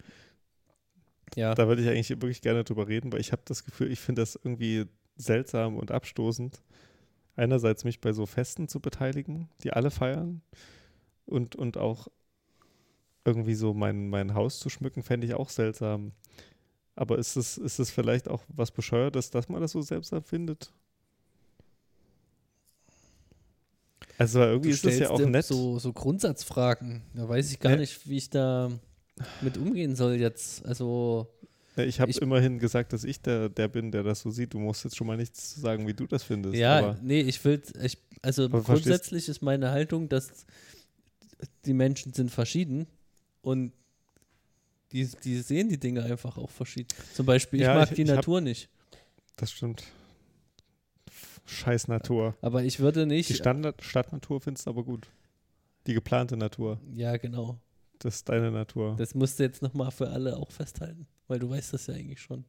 Ja. 1.37 1.55
Da 1.55 1.69
würde 1.69 1.83
ich 1.83 1.89
eigentlich 1.89 2.11
wirklich 2.11 2.41
gerne 2.41 2.65
drüber 2.65 2.89
reden, 2.89 3.13
weil 3.13 3.21
ich 3.21 3.33
habe 3.33 3.43
das 3.45 3.65
Gefühl, 3.65 3.93
ich 3.93 4.01
finde 4.01 4.23
das 4.23 4.37
irgendwie 4.37 4.87
seltsam 5.17 5.77
und 5.77 5.91
abstoßend. 5.91 6.63
Einerseits 7.37 7.85
mich 7.85 8.01
bei 8.01 8.13
so 8.13 8.25
Festen 8.27 8.69
zu 8.69 8.81
beteiligen, 8.81 9.49
die 9.63 9.73
alle 9.73 9.91
feiern 9.91 10.41
und, 11.27 11.55
und 11.57 11.77
auch 11.77 12.09
irgendwie 13.25 13.55
so 13.55 13.75
mein, 13.75 14.09
mein 14.09 14.35
Haus 14.35 14.59
zu 14.59 14.71
schmücken, 14.71 15.03
fände 15.03 15.27
ich 15.27 15.35
auch 15.35 15.51
seltsam. 15.51 16.13
Aber 16.95 17.19
ist 17.19 17.37
es, 17.37 17.59
ist 17.59 17.79
es 17.79 17.91
vielleicht 17.91 18.29
auch 18.29 18.43
was 18.49 18.71
Bescheuertes, 18.71 19.31
dass 19.31 19.49
man 19.49 19.61
das 19.61 19.73
so 19.73 19.83
seltsam 19.83 20.23
findet? 20.23 20.73
Also 24.19 24.41
irgendwie 24.41 24.71
ist 24.71 24.85
das 24.85 24.99
ja 24.99 25.11
auch 25.11 25.19
nett. 25.21 25.45
So, 25.45 25.79
so 25.79 25.93
Grundsatzfragen. 25.93 27.03
Da 27.15 27.29
weiß 27.29 27.51
ich 27.51 27.61
gar 27.61 27.73
Ja. 27.73 27.79
nicht, 27.79 28.09
wie 28.09 28.17
ich 28.17 28.31
da 28.31 28.71
mit 29.43 29.59
umgehen 29.59 29.95
soll 29.95 30.15
jetzt. 30.15 30.65
Also, 30.65 31.29
Ich 31.77 32.01
habe 32.01 32.11
immerhin 32.13 32.59
gesagt, 32.59 32.93
dass 32.93 33.05
ich 33.05 33.21
der, 33.21 33.49
der 33.51 33.69
bin, 33.69 33.93
der 33.93 34.03
das 34.03 34.21
so 34.21 34.31
sieht. 34.31 34.55
Du 34.55 34.59
musst 34.59 34.85
jetzt 34.85 34.97
schon 34.97 35.07
mal 35.07 35.17
nichts 35.17 35.55
sagen, 35.57 35.87
wie 35.87 35.95
du 35.95 36.07
das 36.07 36.23
findest. 36.23 36.55
ja, 36.57 36.79
aber 36.79 36.99
nee, 37.03 37.21
ich 37.21 37.45
will, 37.45 37.61
ich, 37.83 37.99
also 38.23 38.49
grundsätzlich 38.49 39.29
ist 39.29 39.43
meine 39.43 39.71
Haltung, 39.71 40.09
dass 40.09 40.47
die 41.67 41.75
Menschen 41.75 42.13
sind 42.15 42.31
verschieden 42.31 42.87
und 43.43 43.73
die, 44.93 45.07
die 45.25 45.39
sehen 45.41 45.69
die 45.69 45.79
Dinge 45.79 46.03
einfach 46.05 46.39
auch 46.39 46.51
verschieden. 46.51 46.89
Zum 47.15 47.27
Beispiel, 47.27 47.61
ich 47.61 47.67
Ja, 47.67 47.75
mag 47.75 47.91
ich- 47.91 47.97
die 47.97 48.03
ich 48.03 48.09
hab- 48.09 48.17
Natur 48.17 48.41
nicht, 48.41 48.69
das 49.37 49.53
stimmt. 49.53 49.85
Scheiß 51.45 51.89
Natur. 51.89 52.35
aber 52.41 52.65
ich 52.65 52.81
würde 52.81 53.07
Die 53.07 53.15
nicht. 53.17 53.37
Standard 53.37 53.83
Stadtnatur 53.83 54.41
findest 54.41 54.67
du 54.67 54.71
aber 54.71 54.83
gut. 54.83 55.07
Die 55.87 55.95
geplante 55.95 56.37
Natur. 56.37 56.81
Ja, 56.95 57.17
genau. 57.17 57.61
Das 57.99 58.17
ist 58.17 58.29
deine 58.29 58.51
Natur. 58.51 58.95
Das 58.97 59.15
musst 59.15 59.39
du 59.39 59.43
jetzt 59.45 59.63
nochmal 59.63 59.91
für 59.91 60.09
alle 60.11 60.37
auch 60.37 60.51
festhalten, 60.51 61.07
weil 61.29 61.39
du 61.39 61.49
weißt 61.49 61.73
das 61.73 61.87
ja 61.87 61.95
eigentlich 61.95 62.21
schon. 62.21 62.45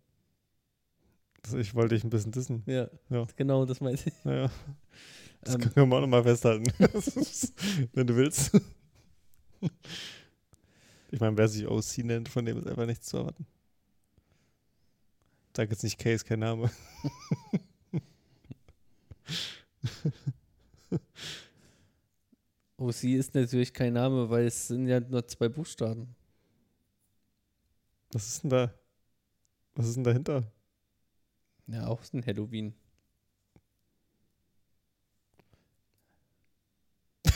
Das, 1.43 1.53
ich 1.53 1.73
wollte 1.75 1.95
dich 1.95 2.03
ein 2.03 2.09
bisschen 2.09 2.31
dissen. 2.31 2.63
Ja, 2.65 2.89
Ja. 3.09 3.25
genau, 3.35 3.65
das 3.65 3.79
meine 3.79 3.95
ich. 3.95 4.05
Naja, 4.25 4.51
das 5.41 5.55
Ähm, 5.55 5.61
können 5.61 5.89
wir 5.89 5.97
auch 5.97 6.01
nochmal 6.01 6.23
festhalten. 6.23 6.65
Wenn 7.93 8.07
du 8.07 8.15
willst. 8.15 8.51
Ich 11.09 11.19
meine, 11.21 11.37
wer 11.37 11.47
sich 11.47 11.65
OC 11.67 11.99
nennt, 12.03 12.27
von 12.29 12.43
dem 12.45 12.57
ist 12.57 12.67
einfach 12.67 12.85
nichts 12.85 13.07
zu 13.07 13.17
erwarten. 13.17 13.45
Sag 15.55 15.71
jetzt 15.71 15.83
nicht 15.83 15.97
Case, 15.97 16.23
kein 16.25 16.39
Name. 16.39 16.69
OC 22.77 23.03
ist 23.05 23.33
natürlich 23.35 23.73
kein 23.73 23.93
Name, 23.93 24.29
weil 24.29 24.45
es 24.45 24.67
sind 24.67 24.87
ja 24.87 24.99
nur 24.99 25.27
zwei 25.27 25.49
Buchstaben. 25.49 26.15
Was 28.11 28.27
ist 28.27 28.43
denn 28.43 28.49
da? 28.51 28.73
Was 29.75 29.87
ist 29.87 29.95
denn 29.95 30.03
dahinter? 30.03 30.43
Ja, 31.67 31.87
auch 31.87 32.01
ein 32.13 32.25
Halloween. 32.25 32.73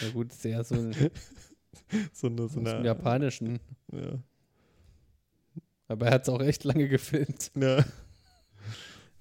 ja 0.00 0.10
gut, 0.12 0.32
ist 0.32 0.44
ja 0.44 0.64
so 0.64 0.76
ein, 0.76 0.94
So 2.12 2.26
eine, 2.28 2.42
aus 2.42 2.52
so 2.52 2.60
dem 2.60 2.66
eine 2.66 2.86
Japanischen. 2.86 3.60
Ja. 3.92 4.18
Aber 5.88 6.06
er 6.06 6.12
hat 6.12 6.22
es 6.22 6.28
auch 6.28 6.40
echt 6.40 6.64
lange 6.64 6.88
gefilmt. 6.88 7.50
ja. 7.56 7.84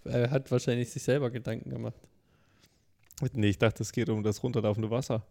Er 0.05 0.31
hat 0.31 0.51
wahrscheinlich 0.51 0.89
sich 0.89 1.01
selber 1.01 1.31
Gedanken 1.31 1.69
gemacht. 1.69 1.95
Nee, 3.33 3.49
ich 3.49 3.57
dachte, 3.57 3.83
es 3.83 3.91
geht 3.91 4.09
um 4.09 4.23
das 4.23 4.43
runterlaufende 4.43 4.89
Wasser. 4.89 5.25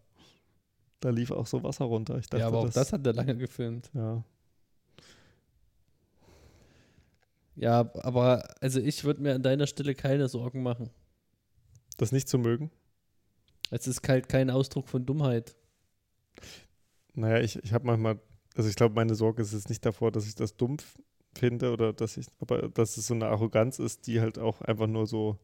Da 0.99 1.09
lief 1.09 1.31
auch 1.31 1.45
so 1.47 1.61
Wasser 1.63 1.85
runter. 1.85 2.17
Ich 2.17 2.27
dachte, 2.27 2.41
ja, 2.41 2.47
aber 2.47 2.59
auch 2.59 2.69
das 2.69 2.93
hat 2.93 3.05
er 3.05 3.13
lange 3.13 3.35
gefilmt. 3.37 3.91
Ja. 3.93 4.23
Ja, 7.55 7.91
aber 8.01 8.43
also 8.61 8.79
ich 8.79 9.03
würde 9.03 9.21
mir 9.21 9.35
an 9.35 9.43
deiner 9.43 9.67
Stelle 9.67 9.93
keine 9.93 10.27
Sorgen 10.27 10.63
machen. 10.63 10.89
Das 11.97 12.11
nicht 12.11 12.27
zu 12.27 12.39
mögen. 12.39 12.71
Es 13.69 13.85
ist 13.87 14.07
halt 14.07 14.27
kein 14.27 14.49
Ausdruck 14.49 14.87
von 14.87 15.05
Dummheit. 15.05 15.55
Naja, 17.13 17.39
ich, 17.43 17.57
ich 17.63 17.73
habe 17.73 17.85
manchmal, 17.85 18.19
also 18.55 18.69
ich 18.69 18.75
glaube, 18.75 18.95
meine 18.95 19.13
Sorge 19.13 19.41
ist 19.43 19.53
jetzt 19.53 19.69
nicht 19.69 19.85
davor, 19.85 20.11
dass 20.11 20.25
ich 20.25 20.35
das 20.35 20.55
dumm 20.57 20.77
f- 20.79 20.99
finde 21.35 21.71
oder 21.71 21.93
dass 21.93 22.17
ich, 22.17 22.25
aber 22.39 22.69
dass 22.69 22.97
es 22.97 23.07
so 23.07 23.13
eine 23.13 23.27
Arroganz 23.27 23.77
ist, 23.77 24.07
die 24.07 24.19
halt 24.19 24.39
auch 24.39 24.61
einfach 24.61 24.87
nur 24.87 25.05
so 25.05 25.37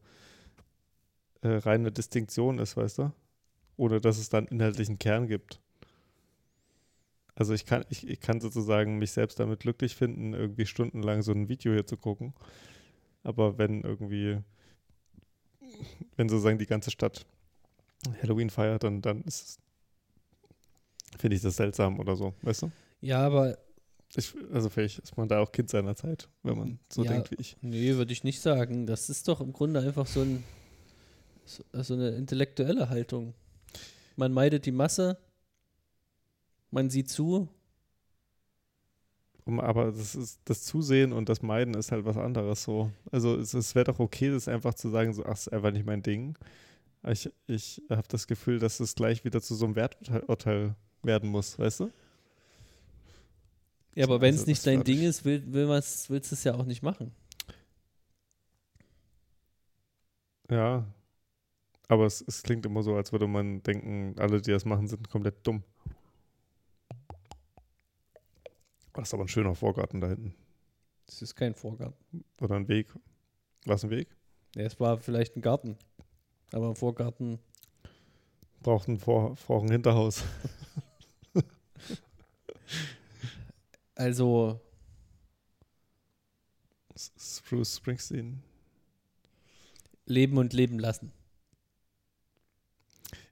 äh, 1.42 1.48
reine 1.48 1.92
Distinktion 1.92 2.58
ist, 2.58 2.76
weißt 2.76 2.98
du? 2.98 3.12
Ohne 3.76 4.00
dass 4.00 4.18
es 4.18 4.28
dann 4.28 4.46
inhaltlichen 4.46 4.98
Kern 4.98 5.26
gibt. 5.26 5.60
Also 7.34 7.54
ich 7.54 7.64
kann, 7.64 7.84
ich, 7.88 8.06
ich 8.06 8.20
kann 8.20 8.40
sozusagen 8.40 8.98
mich 8.98 9.12
selbst 9.12 9.40
damit 9.40 9.60
glücklich 9.60 9.96
finden, 9.96 10.34
irgendwie 10.34 10.66
stundenlang 10.66 11.22
so 11.22 11.32
ein 11.32 11.48
Video 11.48 11.72
hier 11.72 11.86
zu 11.86 11.96
gucken. 11.96 12.34
Aber 13.22 13.58
wenn 13.58 13.82
irgendwie, 13.82 14.38
wenn 16.16 16.28
sozusagen 16.28 16.58
die 16.58 16.66
ganze 16.66 16.90
Stadt 16.90 17.24
Halloween 18.22 18.50
feiert, 18.50 18.82
dann, 18.82 19.02
dann 19.02 19.22
ist 19.22 19.42
es, 19.42 19.58
finde 21.18 21.36
ich 21.36 21.42
das 21.42 21.56
seltsam 21.56 21.98
oder 21.98 22.16
so, 22.16 22.34
weißt 22.42 22.62
du? 22.62 22.72
Ja, 23.00 23.20
aber. 23.20 23.58
Ich, 24.16 24.34
also 24.52 24.68
vielleicht 24.68 24.98
ist 24.98 25.16
man 25.16 25.28
da 25.28 25.38
auch 25.38 25.52
Kind 25.52 25.70
seiner 25.70 25.94
Zeit, 25.94 26.28
wenn 26.42 26.58
man 26.58 26.78
so 26.88 27.04
ja, 27.04 27.12
denkt 27.12 27.30
wie 27.30 27.36
ich. 27.36 27.56
Nee, 27.60 27.94
würde 27.94 28.12
ich 28.12 28.24
nicht 28.24 28.40
sagen. 28.40 28.86
Das 28.86 29.08
ist 29.08 29.28
doch 29.28 29.40
im 29.40 29.52
Grunde 29.52 29.80
einfach 29.80 30.06
so, 30.06 30.22
ein, 30.22 30.42
so, 31.50 31.64
so 31.72 31.94
eine 31.94 32.10
intellektuelle 32.10 32.88
Haltung. 32.88 33.34
Man 34.16 34.32
meidet 34.32 34.66
die 34.66 34.72
Masse, 34.72 35.18
man 36.70 36.90
sieht 36.90 37.08
zu. 37.08 37.48
Um, 39.44 39.58
aber 39.58 39.86
das, 39.86 40.14
ist, 40.14 40.40
das 40.44 40.62
Zusehen 40.62 41.12
und 41.12 41.28
das 41.28 41.42
Meiden 41.42 41.74
ist 41.74 41.90
halt 41.90 42.04
was 42.04 42.16
anderes 42.16 42.62
so. 42.62 42.92
Also 43.10 43.36
es, 43.36 43.54
es 43.54 43.74
wäre 43.74 43.86
doch 43.86 43.98
okay, 43.98 44.30
das 44.30 44.46
einfach 44.46 44.74
zu 44.74 44.90
sagen, 44.90 45.12
so, 45.12 45.24
ach, 45.24 45.32
ist 45.32 45.52
einfach 45.52 45.72
nicht 45.72 45.86
mein 45.86 46.02
Ding. 46.02 46.36
Ich, 47.08 47.30
ich 47.46 47.82
habe 47.88 48.06
das 48.08 48.26
Gefühl, 48.26 48.58
dass 48.58 48.78
es 48.78 48.94
gleich 48.94 49.24
wieder 49.24 49.40
zu 49.40 49.54
so 49.54 49.64
einem 49.64 49.74
Werturteil 49.74 50.76
werden 51.02 51.30
muss, 51.30 51.58
weißt 51.58 51.80
du? 51.80 51.90
Ja, 53.94 54.04
aber 54.04 54.20
wenn 54.20 54.34
es 54.34 54.42
also, 54.42 54.50
nicht 54.50 54.66
dein 54.66 54.84
Ding 54.84 55.02
ist, 55.02 55.24
will, 55.24 55.42
will 55.52 55.68
willst 55.68 56.10
du 56.10 56.16
es 56.16 56.44
ja 56.44 56.54
auch 56.54 56.66
nicht 56.66 56.82
machen. 56.82 57.12
Ja, 60.50 60.84
aber 61.90 62.06
es, 62.06 62.20
es 62.20 62.44
klingt 62.44 62.64
immer 62.64 62.84
so, 62.84 62.94
als 62.94 63.10
würde 63.10 63.26
man 63.26 63.64
denken, 63.64 64.14
alle, 64.16 64.40
die 64.40 64.52
das 64.52 64.64
machen, 64.64 64.86
sind 64.86 65.10
komplett 65.10 65.44
dumm. 65.44 65.64
Das 68.92 69.08
ist 69.08 69.14
aber 69.14 69.24
ein 69.24 69.28
schöner 69.28 69.56
Vorgarten 69.56 70.00
da 70.00 70.06
hinten. 70.06 70.36
Das 71.06 71.20
ist 71.20 71.34
kein 71.34 71.52
Vorgarten. 71.52 72.24
Oder 72.40 72.54
ein 72.54 72.68
Weg. 72.68 72.94
War 73.64 73.74
es 73.74 73.82
ein 73.82 73.90
Weg? 73.90 74.16
Ja, 74.54 74.62
es 74.62 74.78
war 74.78 74.98
vielleicht 74.98 75.36
ein 75.36 75.42
Garten. 75.42 75.76
Aber 76.52 76.68
ein 76.68 76.76
Vorgarten. 76.76 77.40
Braucht 78.62 78.86
ein 78.86 78.98
Vor, 78.98 79.34
Vor 79.34 79.62
ein 79.62 79.70
Hinterhaus. 79.70 80.22
also. 83.96 84.60
Bruce 87.48 87.76
Springsteen. 87.76 88.44
Leben 90.04 90.38
und 90.38 90.52
leben 90.52 90.78
lassen. 90.78 91.12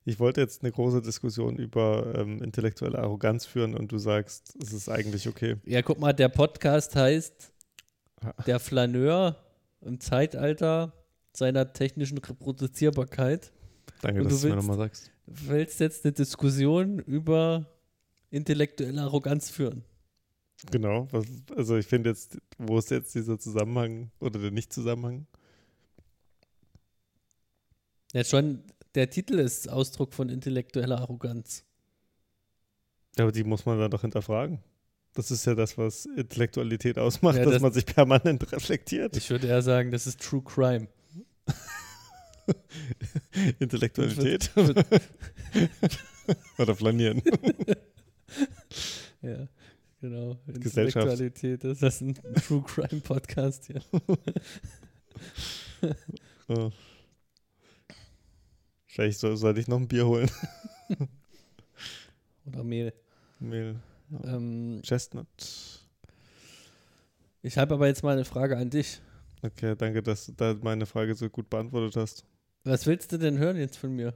Ich 0.09 0.18
wollte 0.18 0.40
jetzt 0.40 0.62
eine 0.62 0.72
große 0.72 1.02
Diskussion 1.02 1.56
über 1.56 2.14
ähm, 2.16 2.42
intellektuelle 2.42 2.98
Arroganz 2.98 3.44
führen 3.44 3.74
und 3.74 3.92
du 3.92 3.98
sagst, 3.98 4.56
es 4.59 4.72
ist 4.72 4.88
eigentlich 4.88 5.28
okay. 5.28 5.56
Ja, 5.66 5.82
guck 5.82 6.00
mal, 6.00 6.14
der 6.14 6.30
Podcast 6.30 6.96
heißt 6.96 7.52
Der 8.46 8.59
Flaneur 8.59 9.36
im 9.82 10.00
Zeitalter 10.00 10.94
seiner 11.34 11.74
technischen 11.74 12.16
Reproduzierbarkeit. 12.16 13.52
Danke, 14.00 14.22
dass 14.22 14.30
du 14.30 14.36
es 14.36 14.44
mir 14.44 14.56
nochmal 14.56 14.78
sagst. 14.78 15.12
Du 15.26 15.48
willst 15.48 15.78
jetzt 15.78 16.06
eine 16.06 16.12
Diskussion 16.12 17.00
über 17.00 17.66
intellektuelle 18.30 19.02
Arroganz 19.02 19.50
führen. 19.50 19.84
Genau, 20.70 21.06
was, 21.11 21.26
also 21.54 21.76
ich 21.76 21.86
finde 21.86 22.09
jetzt, 22.09 22.38
wo 22.56 22.78
ist 22.78 22.90
jetzt 22.90 23.14
dieser 23.14 23.38
Zusammenhang 23.38 24.11
oder 24.20 24.40
der 24.40 24.52
Nicht-Zusammenhang? 24.52 25.26
Ja, 28.14 28.24
schon, 28.24 28.62
der 28.95 29.11
Titel 29.11 29.39
ist 29.39 29.68
Ausdruck 29.68 30.14
von 30.14 30.28
intellektueller 30.28 31.01
Arroganz. 31.01 31.64
Ja, 33.16 33.24
aber 33.24 33.32
die 33.32 33.45
muss 33.45 33.66
man 33.66 33.78
dann 33.78 33.91
doch 33.91 34.03
hinterfragen. 34.03 34.61
Das 35.14 35.30
ist 35.30 35.47
ja 35.47 35.55
das, 35.55 35.76
was 35.76 36.07
Intellektualität 36.07 36.99
ausmacht, 36.99 37.39
ja, 37.39 37.45
das, 37.45 37.55
dass 37.55 37.62
man 37.62 37.72
sich 37.72 37.86
permanent 37.86 38.53
reflektiert. 38.53 39.16
Ich 39.16 39.30
würde 39.30 39.49
eher 39.49 39.62
sagen, 39.62 39.91
das 39.91 40.07
ist 40.07 40.20
True 40.20 40.43
Crime. 40.43 40.86
Intellektualität. 43.59 44.51
Oder 46.59 46.76
flanieren. 46.76 47.22
ja, 49.22 49.49
genau. 50.01 50.36
Intellektualität, 50.47 51.64
das 51.64 51.82
ist 51.82 52.01
ein 52.01 52.14
True 52.47 52.62
Crime 52.62 53.01
Podcast 53.01 53.66
hier. 53.66 53.82
oh. 56.49 56.70
Vielleicht 58.99 59.20
soll, 59.20 59.36
soll 59.36 59.57
ich 59.57 59.68
noch 59.68 59.76
ein 59.76 59.86
Bier 59.86 60.05
holen. 60.09 60.28
Oder 62.46 62.64
Mehl. 62.64 62.92
Mehl. 63.38 63.76
Ja. 64.11 64.34
Ähm, 64.34 64.80
Chestnut. 64.82 65.28
Ich 67.40 67.57
habe 67.59 67.74
aber 67.74 67.86
jetzt 67.86 68.03
mal 68.03 68.14
eine 68.14 68.24
Frage 68.24 68.57
an 68.57 68.70
dich. 68.70 69.01
Okay, 69.42 69.76
danke, 69.76 70.03
dass 70.03 70.26
du 70.26 70.32
da 70.32 70.57
meine 70.61 70.84
Frage 70.84 71.14
so 71.14 71.30
gut 71.30 71.49
beantwortet 71.49 71.94
hast. 71.94 72.24
Was 72.64 72.86
willst 72.86 73.12
du 73.12 73.18
denn 73.18 73.38
hören 73.38 73.57
jetzt 73.57 73.76
von 73.76 73.94
mir? 73.94 74.14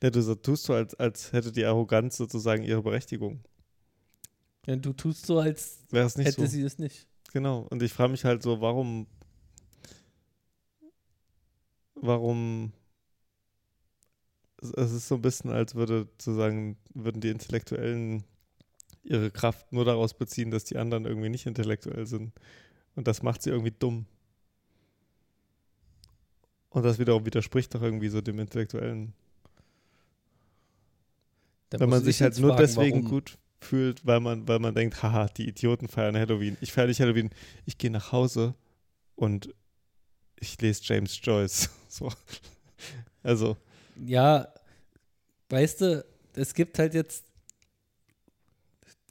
Ja, 0.00 0.10
du 0.10 0.36
tust 0.36 0.62
so, 0.62 0.74
als, 0.74 0.94
als 0.94 1.32
hätte 1.32 1.50
die 1.50 1.64
Arroganz 1.64 2.16
sozusagen 2.16 2.62
ihre 2.62 2.82
Berechtigung. 2.84 3.40
Ja, 4.68 4.76
du 4.76 4.92
tust 4.92 5.26
so, 5.26 5.40
als 5.40 5.80
hätte 5.90 6.30
so. 6.42 6.46
sie 6.46 6.62
es 6.62 6.78
nicht. 6.78 7.08
Genau, 7.32 7.66
und 7.70 7.82
ich 7.82 7.92
frage 7.92 8.12
mich 8.12 8.24
halt 8.24 8.44
so, 8.44 8.60
warum 8.60 9.08
warum 12.02 12.72
es 14.62 14.92
ist 14.92 15.08
so 15.08 15.16
ein 15.16 15.22
bisschen, 15.22 15.50
als 15.50 15.74
würde 15.74 16.08
sozusagen, 16.18 16.76
würden 16.94 17.20
die 17.20 17.30
Intellektuellen 17.30 18.24
ihre 19.02 19.30
Kraft 19.30 19.72
nur 19.72 19.84
daraus 19.84 20.14
beziehen, 20.14 20.50
dass 20.50 20.64
die 20.64 20.78
anderen 20.78 21.04
irgendwie 21.04 21.28
nicht 21.28 21.46
intellektuell 21.46 22.06
sind. 22.06 22.32
Und 22.94 23.08
das 23.08 23.22
macht 23.22 23.42
sie 23.42 23.50
irgendwie 23.50 23.74
dumm. 23.76 24.06
Und 26.70 26.84
das 26.84 26.98
wiederum 26.98 27.26
widerspricht 27.26 27.74
doch 27.74 27.82
irgendwie 27.82 28.08
so 28.08 28.20
dem 28.20 28.38
Intellektuellen. 28.38 29.12
Da 31.70 31.80
Wenn 31.80 31.90
man 31.90 32.04
sich 32.04 32.22
halt 32.22 32.38
nur 32.38 32.50
fragen, 32.50 32.62
deswegen 32.62 32.98
warum? 32.98 33.10
gut 33.10 33.38
fühlt, 33.60 34.06
weil 34.06 34.20
man, 34.20 34.46
weil 34.46 34.58
man 34.58 34.74
denkt, 34.74 35.02
haha, 35.02 35.26
die 35.26 35.48
Idioten 35.48 35.88
feiern 35.88 36.16
Halloween. 36.16 36.56
Ich 36.60 36.72
feiere 36.72 36.86
nicht 36.86 37.00
Halloween. 37.00 37.30
Ich 37.66 37.78
gehe 37.78 37.90
nach 37.90 38.12
Hause 38.12 38.54
und 39.16 39.52
ich 40.36 40.60
lese 40.60 40.82
James 40.84 41.18
Joyce. 41.22 41.70
So. 41.92 42.08
Also. 43.22 43.56
Ja, 44.04 44.48
weißt 45.50 45.82
du, 45.82 46.04
es 46.34 46.54
gibt 46.54 46.78
halt 46.78 46.94
jetzt 46.94 47.24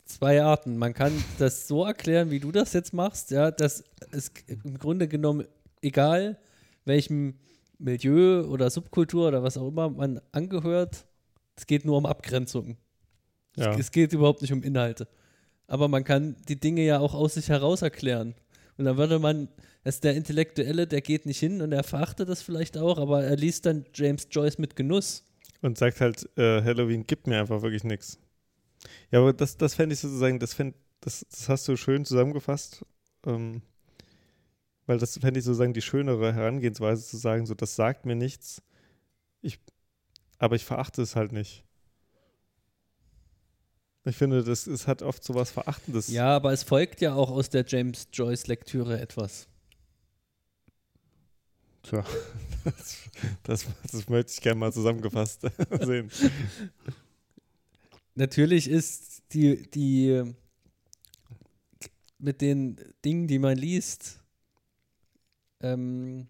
zwei 0.06 0.44
Arten. 0.44 0.78
Man 0.78 0.94
kann 0.94 1.14
das 1.38 1.68
so 1.68 1.86
erklären, 1.86 2.32
wie 2.32 2.40
du 2.40 2.52
das 2.52 2.74
jetzt 2.74 2.92
machst, 2.92 3.32
ja, 3.32 3.52
dass 3.52 3.84
es 4.12 4.32
im 4.48 4.78
Grunde 4.80 5.08
genommen, 5.08 5.48
egal 5.82 6.40
welchem 6.84 7.36
Milieu 7.78 8.46
oder 8.48 8.70
Subkultur 8.70 9.28
oder 9.28 9.44
was 9.44 9.58
auch 9.58 9.68
immer 9.68 9.90
man 9.90 10.20
angehört, 10.32 11.06
es 11.56 11.68
geht 11.68 11.86
nur 11.86 11.98
um 11.98 12.06
Abgrenzung. 12.08 12.78
Ja. 13.56 13.74
Es, 13.74 13.80
es 13.80 13.92
geht 13.92 14.12
überhaupt 14.12 14.42
nicht 14.42 14.54
um 14.54 14.64
Inhalte. 14.64 15.08
Aber 15.68 15.88
man 15.88 16.04
kann 16.04 16.36
die 16.48 16.60
Dinge 16.60 16.82
ja 16.82 17.00
auch 17.00 17.14
aus 17.14 17.36
sich 17.36 17.48
heraus 17.48 17.84
erklären. 17.84 18.34
Und 18.82 18.86
dann 18.86 18.98
würde 18.98 19.20
man 19.20 19.48
das 19.84 19.96
ist 19.96 20.04
der 20.04 20.16
Intellektuelle, 20.16 20.88
der 20.88 21.02
geht 21.02 21.28
nicht 21.28 21.40
hin 21.40 21.62
und 21.62 21.72
er 21.72 21.84
verachtet 21.84 22.30
das 22.30 22.42
vielleicht 22.42 22.78
auch, 22.80 22.98
aber 22.98 23.24
er 23.24 23.36
liest 23.36 23.68
dann 23.68 23.86
James 23.94 24.28
Joyce 24.32 24.58
mit 24.58 24.76
Genuss. 24.76 25.24
Und 25.62 25.78
sagt 25.78 26.02
halt, 26.02 26.28
äh, 26.36 26.64
Halloween 26.64 27.06
gibt 27.06 27.28
mir 27.28 27.40
einfach 27.40 27.62
wirklich 27.62 27.84
nichts. 27.84 28.18
Ja, 29.12 29.20
aber 29.20 29.34
das, 29.34 29.58
das 29.58 29.76
fände 29.76 29.94
ich 29.94 30.00
sozusagen, 30.00 30.40
das, 30.40 30.56
fänd, 30.56 30.76
das, 31.02 31.26
das 31.30 31.48
hast 31.48 31.68
du 31.68 31.78
schön 31.78 32.06
zusammengefasst. 32.06 32.84
Ähm, 33.28 33.62
weil 34.88 34.98
das 34.98 35.18
fände 35.20 35.40
ich 35.40 35.46
sozusagen 35.46 35.74
die 35.74 35.84
schönere 35.84 36.34
Herangehensweise 36.34 37.06
zu 37.06 37.18
sagen, 37.18 37.46
so, 37.46 37.54
das 37.54 37.76
sagt 37.76 38.08
mir 38.08 38.16
nichts, 38.16 38.64
ich, 39.42 39.60
aber 40.40 40.56
ich 40.56 40.66
verachte 40.66 41.04
es 41.04 41.16
halt 41.16 41.32
nicht. 41.32 41.64
Ich 44.04 44.16
finde, 44.16 44.44
das 44.44 44.66
es 44.66 44.88
hat 44.88 45.04
oft 45.04 45.24
so 45.24 45.36
was 45.36 45.52
Verachtendes. 45.52 46.08
Ja, 46.08 46.36
aber 46.36 46.52
es 46.52 46.64
folgt 46.64 47.02
ja 47.02 47.14
auch 47.14 47.30
aus 47.30 47.50
der 47.50 47.66
James 47.68 48.08
Joyce 48.12 48.48
Lektüre 48.48 49.00
etwas. 49.00 49.48
Tja, 51.84 52.04
das, 52.64 52.98
das, 53.44 53.66
das 53.92 54.10
möchte 54.10 54.32
ich 54.32 54.42
gerne 54.42 54.60
mal 54.60 54.74
zusammengefasst 54.74 55.42
sehen. 55.82 56.10
Natürlich 58.16 58.68
ist 58.68 59.24
die, 59.34 59.70
die 59.70 60.34
mit 62.18 62.42
den 62.42 62.78
Dingen, 63.06 63.28
die 63.28 63.40
man 63.40 63.58
liest, 63.58 64.20
ähm, 65.62 66.28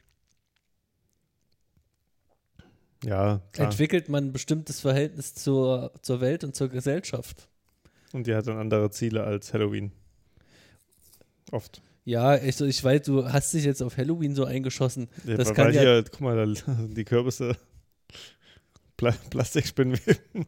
ja, 3.03 3.41
entwickelt 3.57 4.09
man 4.09 4.25
ein 4.25 4.33
bestimmtes 4.33 4.79
Verhältnis 4.79 5.33
zur, 5.33 5.91
zur 6.01 6.21
Welt 6.21 6.43
und 6.43 6.55
zur 6.55 6.69
Gesellschaft. 6.69 7.49
Und 8.13 8.27
die 8.27 8.35
hat 8.35 8.47
dann 8.47 8.57
andere 8.57 8.91
Ziele 8.91 9.23
als 9.23 9.53
Halloween. 9.53 9.91
Oft. 11.51 11.81
Ja, 12.03 12.35
ich, 12.35 12.59
ich 12.59 12.83
weiß, 12.83 13.03
du 13.03 13.31
hast 13.31 13.53
dich 13.53 13.63
jetzt 13.63 13.81
auf 13.81 13.97
Halloween 13.97 14.35
so 14.35 14.45
eingeschossen. 14.45 15.07
Ja, 15.25 15.37
das 15.37 15.53
kann 15.53 15.73
ja, 15.73 15.81
hier, 15.81 16.03
guck 16.09 16.21
mal, 16.21 16.35
da, 16.35 16.73
die 16.87 17.05
Kürbisse, 17.05 17.55
Pla 18.97 19.11
Plastikspinnweben. 19.29 20.45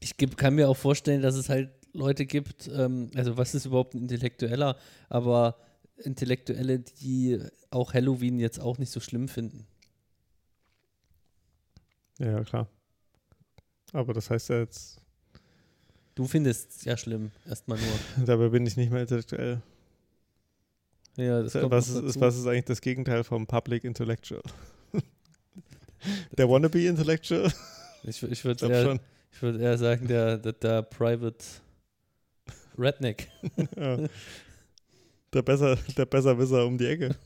Ich 0.00 0.16
geb, 0.16 0.36
kann 0.36 0.54
mir 0.54 0.68
auch 0.68 0.76
vorstellen, 0.76 1.22
dass 1.22 1.36
es 1.36 1.48
halt 1.48 1.70
Leute 1.92 2.26
gibt, 2.26 2.68
ähm, 2.68 3.10
also 3.14 3.36
was 3.36 3.54
ist 3.54 3.66
überhaupt 3.66 3.94
ein 3.94 4.02
Intellektueller, 4.02 4.76
aber 5.08 5.56
Intellektuelle, 5.96 6.80
die 6.80 7.38
auch 7.70 7.94
Halloween 7.94 8.38
jetzt 8.38 8.58
auch 8.58 8.78
nicht 8.78 8.90
so 8.90 9.00
schlimm 9.00 9.28
finden. 9.28 9.66
Ja, 12.18 12.42
klar. 12.44 12.68
Aber 13.92 14.12
das 14.12 14.30
heißt 14.30 14.48
ja 14.50 14.58
jetzt. 14.58 15.01
Du 16.14 16.26
findest 16.26 16.70
es 16.76 16.84
ja 16.84 16.96
schlimm, 16.96 17.30
erstmal 17.46 17.78
nur. 17.78 18.26
Dabei 18.26 18.48
bin 18.48 18.66
ich 18.66 18.76
nicht 18.76 18.90
mehr 18.90 19.02
intellektuell. 19.02 19.62
Ja, 21.16 21.42
das 21.42 21.54
was, 21.54 21.88
ist, 21.88 22.20
was 22.20 22.38
ist 22.38 22.46
eigentlich 22.46 22.64
das 22.64 22.80
Gegenteil 22.80 23.22
vom 23.24 23.46
Public 23.46 23.84
Intellectual? 23.84 24.42
der 26.38 26.48
Wannabe 26.48 26.82
Intellectual? 26.82 27.52
Ich, 28.04 28.22
ich 28.22 28.44
würde 28.44 28.66
eher, 28.66 28.98
ich 29.30 29.42
würd 29.42 29.60
eher 29.60 29.78
sagen, 29.78 30.08
der, 30.08 30.38
der, 30.38 30.52
der 30.52 30.82
Private 30.82 31.44
Redneck. 32.78 33.28
Ja. 33.76 33.98
Der, 35.34 35.40
besser, 35.42 35.78
der 35.96 36.04
Besserwisser 36.04 36.66
um 36.66 36.76
die 36.76 36.86
Ecke. 36.86 37.16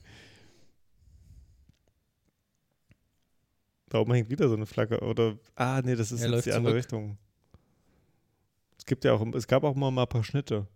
Da 3.89 3.99
oben 3.99 4.15
hängt 4.15 4.31
wieder 4.31 4.49
so 4.49 4.55
eine 4.55 4.67
Flagge. 4.67 5.01
Oder. 5.01 5.37
Ah, 5.57 5.83
nee, 5.85 5.97
das 5.97 6.13
ist 6.13 6.23
Er 6.23 6.31
jetzt 6.31 6.47
die 6.47 6.53
andere 6.53 6.73
zurück. 6.73 6.85
Richtung. 6.85 7.19
Es 8.87 8.89
gibt 8.89 9.05
ja 9.05 9.15
auch, 9.15 9.35
es 9.35 9.49
gab 9.49 9.65
auch 9.65 9.75
mal 9.75 9.91
ein 9.91 10.09
paar 10.09 10.23
Schnitte. 10.23 10.69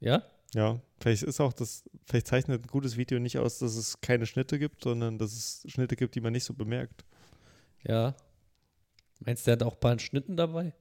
Ja? 0.00 0.24
Ja, 0.52 0.80
vielleicht 0.98 1.22
ist 1.22 1.40
auch 1.40 1.52
das, 1.52 1.84
vielleicht 2.06 2.26
zeichnet 2.26 2.64
ein 2.64 2.66
gutes 2.66 2.96
Video 2.96 3.20
nicht 3.20 3.38
aus, 3.38 3.60
dass 3.60 3.76
es 3.76 4.00
keine 4.00 4.26
Schnitte 4.26 4.58
gibt, 4.58 4.82
sondern 4.82 5.16
dass 5.16 5.32
es 5.32 5.64
Schnitte 5.70 5.94
gibt, 5.94 6.16
die 6.16 6.20
man 6.20 6.32
nicht 6.32 6.42
so 6.42 6.54
bemerkt. 6.54 7.04
Ja. 7.86 8.16
Meinst 9.20 9.46
du, 9.46 9.50
der 9.50 9.52
hat 9.52 9.62
auch 9.62 9.74
ein 9.74 9.80
paar 9.80 9.96
Schnitten 10.00 10.36
dabei? 10.36 10.74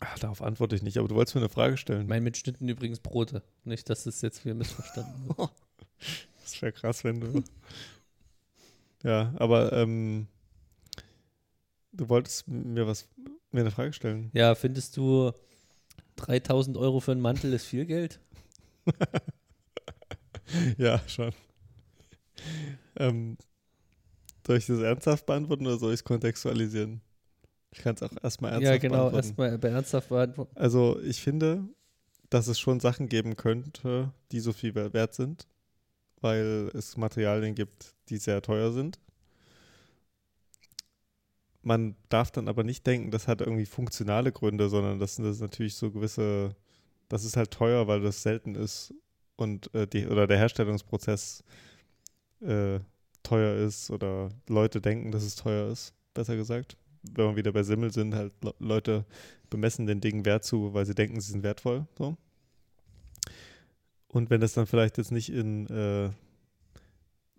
Ach, 0.00 0.18
darauf 0.20 0.40
antworte 0.40 0.74
ich 0.74 0.82
nicht, 0.82 0.96
aber 0.96 1.06
du 1.06 1.16
wolltest 1.16 1.34
mir 1.34 1.42
eine 1.42 1.50
Frage 1.50 1.74
Ich 1.74 1.80
stellen. 1.80 2.06
meine 2.06 2.22
mit 2.22 2.38
Schnitten 2.38 2.66
übrigens 2.66 3.00
Brote. 3.00 3.42
Nicht, 3.64 3.90
dass 3.90 4.06
es 4.06 4.22
jetzt 4.22 4.42
wieder 4.46 4.54
missverstanden 4.54 5.28
wird. 5.36 5.50
Das 6.42 6.62
wäre 6.62 6.72
krass, 6.72 7.04
wenn 7.04 7.20
du. 7.20 7.44
ja, 9.02 9.34
aber 9.36 9.74
ähm, 9.74 10.28
du 11.92 12.08
wolltest 12.08 12.48
mir 12.48 12.86
was, 12.86 13.06
mir 13.54 13.60
eine 13.60 13.70
Frage 13.70 13.92
stellen. 13.92 14.30
Ja, 14.32 14.54
findest 14.54 14.96
du 14.96 15.32
3000 16.16 16.76
Euro 16.76 17.00
für 17.00 17.12
einen 17.12 17.20
Mantel 17.20 17.52
ist 17.52 17.64
viel 17.66 17.86
Geld? 17.86 18.20
ja, 20.78 21.00
schon. 21.08 21.32
ähm, 22.96 23.36
soll 24.46 24.58
ich 24.58 24.66
das 24.66 24.80
ernsthaft 24.80 25.26
beantworten 25.26 25.66
oder 25.66 25.78
soll 25.78 25.92
ich 25.92 26.00
es 26.00 26.04
kontextualisieren? 26.04 27.00
Ich 27.72 27.78
kann 27.80 27.94
es 27.94 28.02
auch 28.02 28.12
erstmal 28.22 28.52
ernsthaft 28.52 28.74
ja, 28.74 28.88
genau. 28.88 29.10
beantworten. 29.10 29.26
Erstmal 29.26 29.58
bei 29.58 29.68
ernsthaft 29.68 30.08
beantworten. 30.10 30.56
Also 30.56 31.00
ich 31.00 31.20
finde, 31.20 31.64
dass 32.30 32.46
es 32.46 32.58
schon 32.60 32.80
Sachen 32.80 33.08
geben 33.08 33.36
könnte, 33.36 34.12
die 34.32 34.40
so 34.40 34.52
viel 34.52 34.74
wer- 34.74 34.92
wert 34.92 35.14
sind, 35.14 35.48
weil 36.20 36.70
es 36.74 36.96
Materialien 36.96 37.54
gibt, 37.54 37.94
die 38.08 38.18
sehr 38.18 38.42
teuer 38.42 38.72
sind. 38.72 39.00
Man 41.64 41.96
darf 42.10 42.30
dann 42.30 42.48
aber 42.48 42.62
nicht 42.62 42.86
denken, 42.86 43.10
das 43.10 43.26
hat 43.26 43.40
irgendwie 43.40 43.64
funktionale 43.64 44.32
Gründe, 44.32 44.68
sondern 44.68 44.98
das 44.98 45.16
sind 45.16 45.40
natürlich 45.40 45.74
so 45.74 45.90
gewisse, 45.90 46.54
das 47.08 47.24
ist 47.24 47.36
halt 47.36 47.50
teuer, 47.50 47.88
weil 47.88 48.00
das 48.00 48.22
selten 48.22 48.54
ist 48.54 48.94
und 49.36 49.74
äh, 49.74 49.86
die, 49.86 50.06
oder 50.06 50.26
der 50.26 50.38
Herstellungsprozess 50.38 51.42
äh, 52.40 52.80
teuer 53.22 53.56
ist 53.66 53.90
oder 53.90 54.28
Leute 54.48 54.80
denken, 54.80 55.10
dass 55.10 55.24
es 55.24 55.36
teuer 55.36 55.72
ist, 55.72 55.94
besser 56.12 56.36
gesagt. 56.36 56.76
Wenn 57.02 57.30
wir 57.30 57.36
wieder 57.36 57.52
bei 57.52 57.62
Simmel 57.62 57.92
sind, 57.92 58.14
halt 58.14 58.32
Le 58.42 58.54
Leute 58.58 59.04
bemessen 59.50 59.86
den 59.86 60.00
Dingen 60.00 60.24
Wert 60.24 60.44
zu, 60.44 60.74
weil 60.74 60.86
sie 60.86 60.94
denken, 60.94 61.20
sie 61.20 61.32
sind 61.32 61.42
wertvoll. 61.42 61.86
So. 61.96 62.16
Und 64.08 64.30
wenn 64.30 64.40
das 64.40 64.52
dann 64.52 64.66
vielleicht 64.66 64.98
jetzt 64.98 65.12
nicht 65.12 65.30
in 65.30 65.66
äh, 65.66 66.10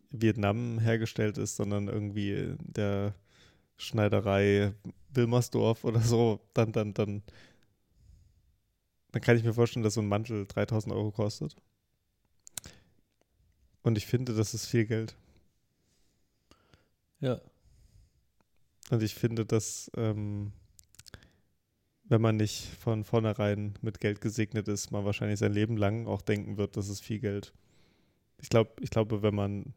Vietnam 0.10 0.80
hergestellt 0.80 1.38
ist, 1.38 1.56
sondern 1.56 1.88
irgendwie 1.88 2.56
der 2.60 3.14
Schneiderei 3.78 4.74
Wilmersdorf 5.14 5.84
oder 5.84 6.02
so, 6.02 6.40
dann, 6.54 6.72
dann, 6.72 6.94
dann, 6.94 7.24
dann 9.12 9.22
kann 9.22 9.38
ich 9.38 9.44
mir 9.44 9.54
vorstellen, 9.54 9.84
dass 9.84 9.96
so 9.96 10.02
ein 10.02 10.08
Mantel 10.08 10.46
3000 10.46 10.94
Euro 10.94 11.12
kostet. 11.12 11.56
Und 13.82 13.98
ich 13.98 14.06
finde, 14.06 14.34
das 14.34 14.54
ist 14.54 14.66
viel 14.66 14.86
Geld. 14.86 15.16
Ja. 17.20 17.40
Und 18.90 19.02
ich 19.04 19.16
finde, 19.16 19.46
dass, 19.46 19.92
ähm, 19.96 20.52
wenn 22.04 22.22
man 22.22 22.38
nicht 22.38 22.68
von 22.80 23.04
vornherein 23.04 23.78
mit 23.82 24.00
Geld 24.00 24.22
gesegnet 24.22 24.68
ist, 24.68 24.92
man 24.92 25.06
wahrscheinlich 25.06 25.40
sein 25.40 25.54
Leben 25.54 25.78
lang 25.78 26.08
auch 26.08 26.22
denken 26.22 26.58
wird, 26.58 26.78
das 26.78 26.90
ist 26.90 27.02
viel 27.02 27.20
Geld. 27.20 27.54
Ich 28.42 28.50
glaube, 28.50 28.72
ich 28.82 28.90
glaube, 28.90 29.22
wenn 29.22 29.34
man 29.34 29.74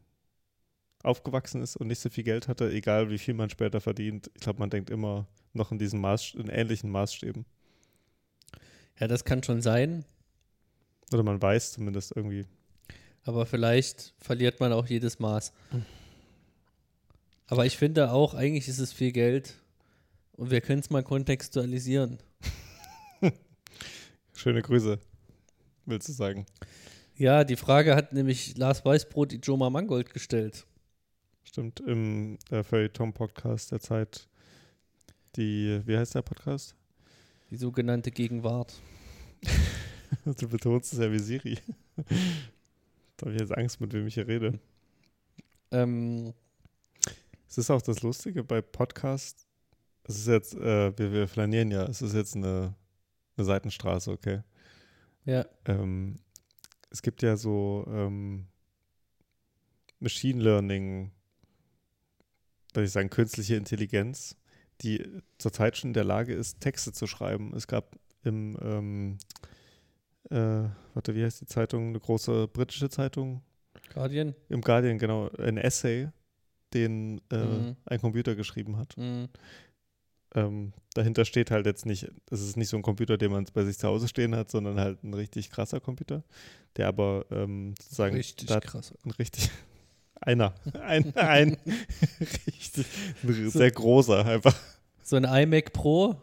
aufgewachsen 1.03 1.61
ist 1.61 1.77
und 1.77 1.87
nicht 1.87 1.99
so 1.99 2.09
viel 2.09 2.23
Geld 2.23 2.47
hatte, 2.47 2.71
egal 2.71 3.09
wie 3.09 3.17
viel 3.17 3.33
man 3.33 3.49
später 3.49 3.79
verdient, 3.79 4.29
ich 4.33 4.41
glaube, 4.41 4.59
man 4.59 4.69
denkt 4.69 4.89
immer 4.89 5.27
noch 5.53 5.71
in 5.71 5.79
diesen 5.79 6.01
Maß, 6.01 6.35
in 6.35 6.49
ähnlichen 6.49 6.89
Maßstäben. 6.91 7.45
Ja, 8.99 9.07
das 9.07 9.23
kann 9.23 9.43
schon 9.43 9.61
sein. 9.61 10.05
Oder 11.13 11.23
man 11.23 11.41
weiß 11.41 11.73
zumindest 11.73 12.15
irgendwie. 12.15 12.45
Aber 13.23 13.45
vielleicht 13.45 14.13
verliert 14.19 14.59
man 14.59 14.73
auch 14.73 14.87
jedes 14.87 15.19
Maß. 15.19 15.53
Aber 17.47 17.65
ich 17.65 17.77
finde 17.77 18.11
auch, 18.11 18.33
eigentlich 18.33 18.67
ist 18.67 18.79
es 18.79 18.93
viel 18.93 19.11
Geld. 19.11 19.55
Und 20.33 20.51
wir 20.51 20.61
können 20.61 20.79
es 20.79 20.89
mal 20.89 21.03
kontextualisieren. 21.03 22.19
Schöne 24.35 24.61
Grüße, 24.61 24.99
willst 25.85 26.07
du 26.07 26.13
sagen. 26.13 26.45
Ja, 27.15 27.43
die 27.43 27.57
Frage 27.57 27.95
hat 27.95 28.13
nämlich 28.13 28.55
Lars 28.57 28.85
Weißbrot 28.85 29.31
die 29.31 29.41
Joma 29.43 29.69
Mangold 29.69 30.13
gestellt. 30.13 30.65
Stimmt, 31.49 31.79
im 31.79 32.37
äh, 32.51 32.61
Feuilleton-Podcast 32.61 33.71
der 33.71 33.79
Zeit, 33.79 34.29
die, 35.35 35.81
wie 35.83 35.97
heißt 35.97 36.13
der 36.13 36.21
Podcast? 36.21 36.75
Die 37.49 37.55
sogenannte 37.55 38.11
Gegenwart. 38.11 38.79
Du 40.25 40.47
betonst 40.47 40.93
es 40.93 40.99
ja 40.99 41.11
wie 41.11 41.17
Siri. 41.17 41.57
da 43.17 43.25
habe 43.25 43.33
ich 43.33 43.39
jetzt 43.41 43.57
Angst, 43.57 43.81
mit 43.81 43.93
wem 43.93 44.05
ich 44.05 44.13
hier 44.13 44.27
rede. 44.27 44.59
Ähm, 45.71 46.35
Es 47.47 47.57
ist 47.57 47.71
auch 47.71 47.81
das 47.81 48.03
Lustige 48.03 48.43
bei 48.43 48.61
Podcasts. 48.61 49.47
Es 50.03 50.17
ist 50.19 50.27
jetzt, 50.27 50.53
äh, 50.53 50.95
wir, 50.99 51.11
wir 51.11 51.27
flanieren 51.27 51.71
ja, 51.71 51.83
es 51.85 52.03
ist 52.03 52.13
jetzt 52.13 52.35
eine, 52.35 52.75
eine 53.37 53.45
Seitenstraße, 53.45 54.11
okay. 54.11 54.43
ja, 55.25 55.47
Ähm, 55.65 56.19
es 56.91 57.01
gibt 57.01 57.23
ja 57.23 57.35
so 57.35 57.87
ähm, 57.87 58.45
Machine 59.99 60.43
Learning, 60.43 61.11
würde 62.73 62.85
ich 62.85 62.91
sagen, 62.91 63.09
künstliche 63.09 63.55
Intelligenz, 63.55 64.35
die 64.81 65.05
zurzeit 65.37 65.77
schon 65.77 65.89
in 65.89 65.93
der 65.93 66.03
Lage 66.03 66.33
ist, 66.33 66.59
Texte 66.61 66.91
zu 66.93 67.07
schreiben. 67.07 67.53
Es 67.55 67.67
gab 67.67 67.95
im, 68.23 68.57
ähm, 68.61 69.17
äh, 70.29 70.69
warte, 70.93 71.15
wie 71.15 71.23
heißt 71.23 71.41
die 71.41 71.45
Zeitung? 71.47 71.89
Eine 71.89 71.99
große 71.99 72.47
britische 72.47 72.89
Zeitung? 72.89 73.41
Guardian. 73.93 74.35
Im 74.49 74.61
Guardian, 74.61 74.97
genau, 74.99 75.29
ein 75.37 75.57
Essay, 75.57 76.09
den 76.73 77.21
äh, 77.31 77.37
Mhm. 77.37 77.75
ein 77.85 77.99
Computer 77.99 78.35
geschrieben 78.35 78.77
hat. 78.77 78.95
Mhm. 78.97 79.27
Ähm, 80.35 80.73
dahinter 80.93 81.25
steht 81.25 81.49
halt 81.49 81.65
jetzt 81.65 81.87
nicht, 81.87 82.07
es 82.29 82.41
ist 82.41 82.55
nicht 82.55 82.69
so 82.69 82.77
ein 82.77 82.83
Computer, 82.83 83.17
den 83.17 83.31
man 83.31 83.45
bei 83.51 83.63
sich 83.65 83.79
zu 83.79 83.87
Hause 83.87 84.07
stehen 84.07 84.35
hat, 84.35 84.51
sondern 84.51 84.79
halt 84.79 85.03
ein 85.03 85.15
richtig 85.15 85.49
krasser 85.49 85.79
Computer, 85.79 86.23
der 86.75 86.87
aber 86.87 87.25
ähm, 87.31 87.73
sozusagen 87.81 88.15
Richtig 88.15 88.47
da- 88.47 88.59
krass. 88.59 88.93
ein 89.03 89.11
richtig, 89.11 89.49
einer, 90.21 90.53
ein, 90.85 91.15
ein 91.15 91.57
richtig, 92.47 92.85
ein 93.23 93.49
sehr 93.49 93.71
großer 93.71 94.25
einfach, 94.25 94.55
So 95.03 95.15
ein 95.15 95.23
iMac 95.25 95.73
Pro, 95.73 96.15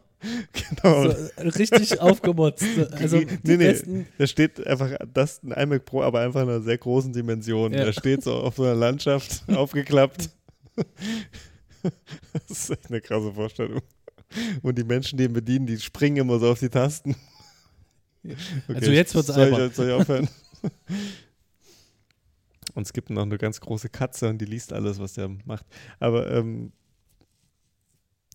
genau. 0.53 1.11
so, 1.11 1.43
richtig 1.43 2.01
aufgemotzt. 2.01 2.65
Also 2.93 3.21
die 3.21 3.27
Nee, 3.27 3.39
nee. 3.45 3.57
besten, 3.57 4.07
Da 4.19 4.27
steht 4.27 4.67
einfach, 4.67 4.91
das 5.13 5.43
ein 5.43 5.53
iMac 5.53 5.85
Pro, 5.85 6.03
aber 6.03 6.21
einfach 6.21 6.43
in 6.43 6.49
einer 6.49 6.61
sehr 6.61 6.79
großen 6.79 7.13
Dimension. 7.13 7.73
Ja. 7.73 7.85
Der 7.85 7.93
steht 7.93 8.23
so 8.23 8.35
auf 8.35 8.57
so 8.57 8.65
einer 8.65 8.75
Landschaft, 8.75 9.45
aufgeklappt. 9.55 10.31
Das 12.33 12.51
ist 12.51 12.71
echt 12.71 12.89
eine 12.89 13.01
krasse 13.01 13.33
Vorstellung. 13.33 13.81
Und 14.63 14.77
die 14.77 14.85
Menschen, 14.85 15.17
die 15.19 15.25
ihn 15.25 15.33
bedienen, 15.33 15.67
die 15.67 15.79
springen 15.79 16.17
immer 16.17 16.39
so 16.39 16.51
auf 16.51 16.59
die 16.59 16.69
Tasten. 16.69 17.15
Also 18.69 18.91
jetzt 18.91 19.15
wird's 19.15 19.29
soll 19.29 19.45
albern. 19.45 19.69
ich, 19.69 19.77
soll 19.77 19.87
ich 19.89 19.93
aufhören? 19.93 20.29
Und 22.77 22.83
es 22.83 22.93
gibt 22.93 23.09
noch 23.09 23.23
eine 23.23 23.39
ganz 23.39 23.59
große 23.59 23.89
Katze 23.89 24.29
und 24.29 24.37
die 24.37 24.45
liest 24.45 24.75
alles, 24.75 24.99
was 24.99 25.15
der 25.15 25.31
macht. 25.47 25.65
Aber 25.99 26.31
ähm, 26.31 26.73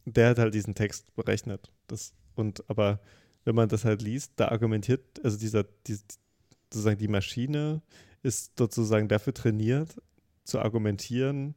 der 0.05 0.29
hat 0.29 0.39
halt 0.39 0.55
diesen 0.55 0.73
Text 0.73 1.13
berechnet. 1.15 1.71
Das, 1.85 2.15
und 2.33 2.67
aber 2.67 2.99
wenn 3.45 3.53
man 3.53 3.69
das 3.69 3.85
halt 3.85 4.01
liest, 4.01 4.33
da 4.37 4.47
argumentiert, 4.47 5.23
also 5.23 5.37
dieser, 5.37 5.63
die, 5.85 5.95
sozusagen 6.73 6.97
die 6.97 7.07
Maschine 7.07 7.83
ist 8.23 8.57
sozusagen 8.57 9.07
dafür 9.07 9.35
trainiert, 9.35 10.01
zu 10.43 10.57
argumentieren, 10.57 11.53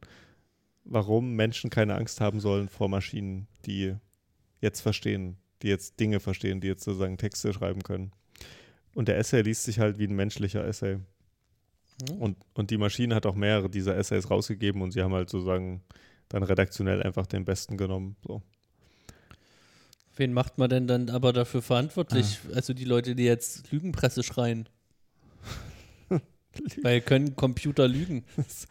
warum 0.83 1.33
Menschen 1.33 1.71
keine 1.71 1.95
Angst 1.95 2.21
haben 2.21 2.39
sollen 2.39 2.69
vor 2.69 2.87
Maschinen, 2.87 3.47
die 3.65 3.95
jetzt 4.61 4.81
verstehen, 4.81 5.37
die 5.63 5.69
jetzt 5.69 5.99
Dinge 5.99 6.19
verstehen, 6.19 6.61
die 6.61 6.67
jetzt 6.67 6.83
sozusagen 6.83 7.17
Texte 7.17 7.51
schreiben 7.51 7.81
können. 7.81 8.11
Und 8.93 9.07
der 9.07 9.17
Essay 9.17 9.41
liest 9.41 9.63
sich 9.63 9.79
halt 9.79 9.97
wie 9.97 10.05
ein 10.05 10.15
menschlicher 10.15 10.63
Essay. 10.63 10.99
Mhm. 12.01 12.17
Und, 12.17 12.37
und 12.53 12.71
die 12.71 12.77
Maschine 12.77 13.15
hat 13.15 13.25
auch 13.25 13.35
mehrere 13.35 13.69
dieser 13.69 13.95
Essays 13.95 14.29
rausgegeben 14.29 14.81
und 14.81 14.91
sie 14.91 15.01
haben 15.01 15.13
halt 15.13 15.29
sozusagen 15.29 15.81
dann 16.29 16.43
redaktionell 16.43 17.01
einfach 17.03 17.27
den 17.27 17.45
besten 17.45 17.77
genommen. 17.77 18.15
So. 18.25 18.41
Wen 20.15 20.33
macht 20.33 20.57
man 20.57 20.69
denn 20.69 20.87
dann 20.87 21.09
aber 21.09 21.33
dafür 21.33 21.61
verantwortlich? 21.61 22.39
Ah. 22.49 22.55
Also 22.55 22.73
die 22.73 22.85
Leute, 22.85 23.15
die 23.15 23.23
jetzt 23.23 23.71
Lügenpresse 23.71 24.23
schreien. 24.23 24.69
Weil 26.81 27.01
können 27.01 27.35
Computer 27.35 27.87
lügen. 27.87 28.23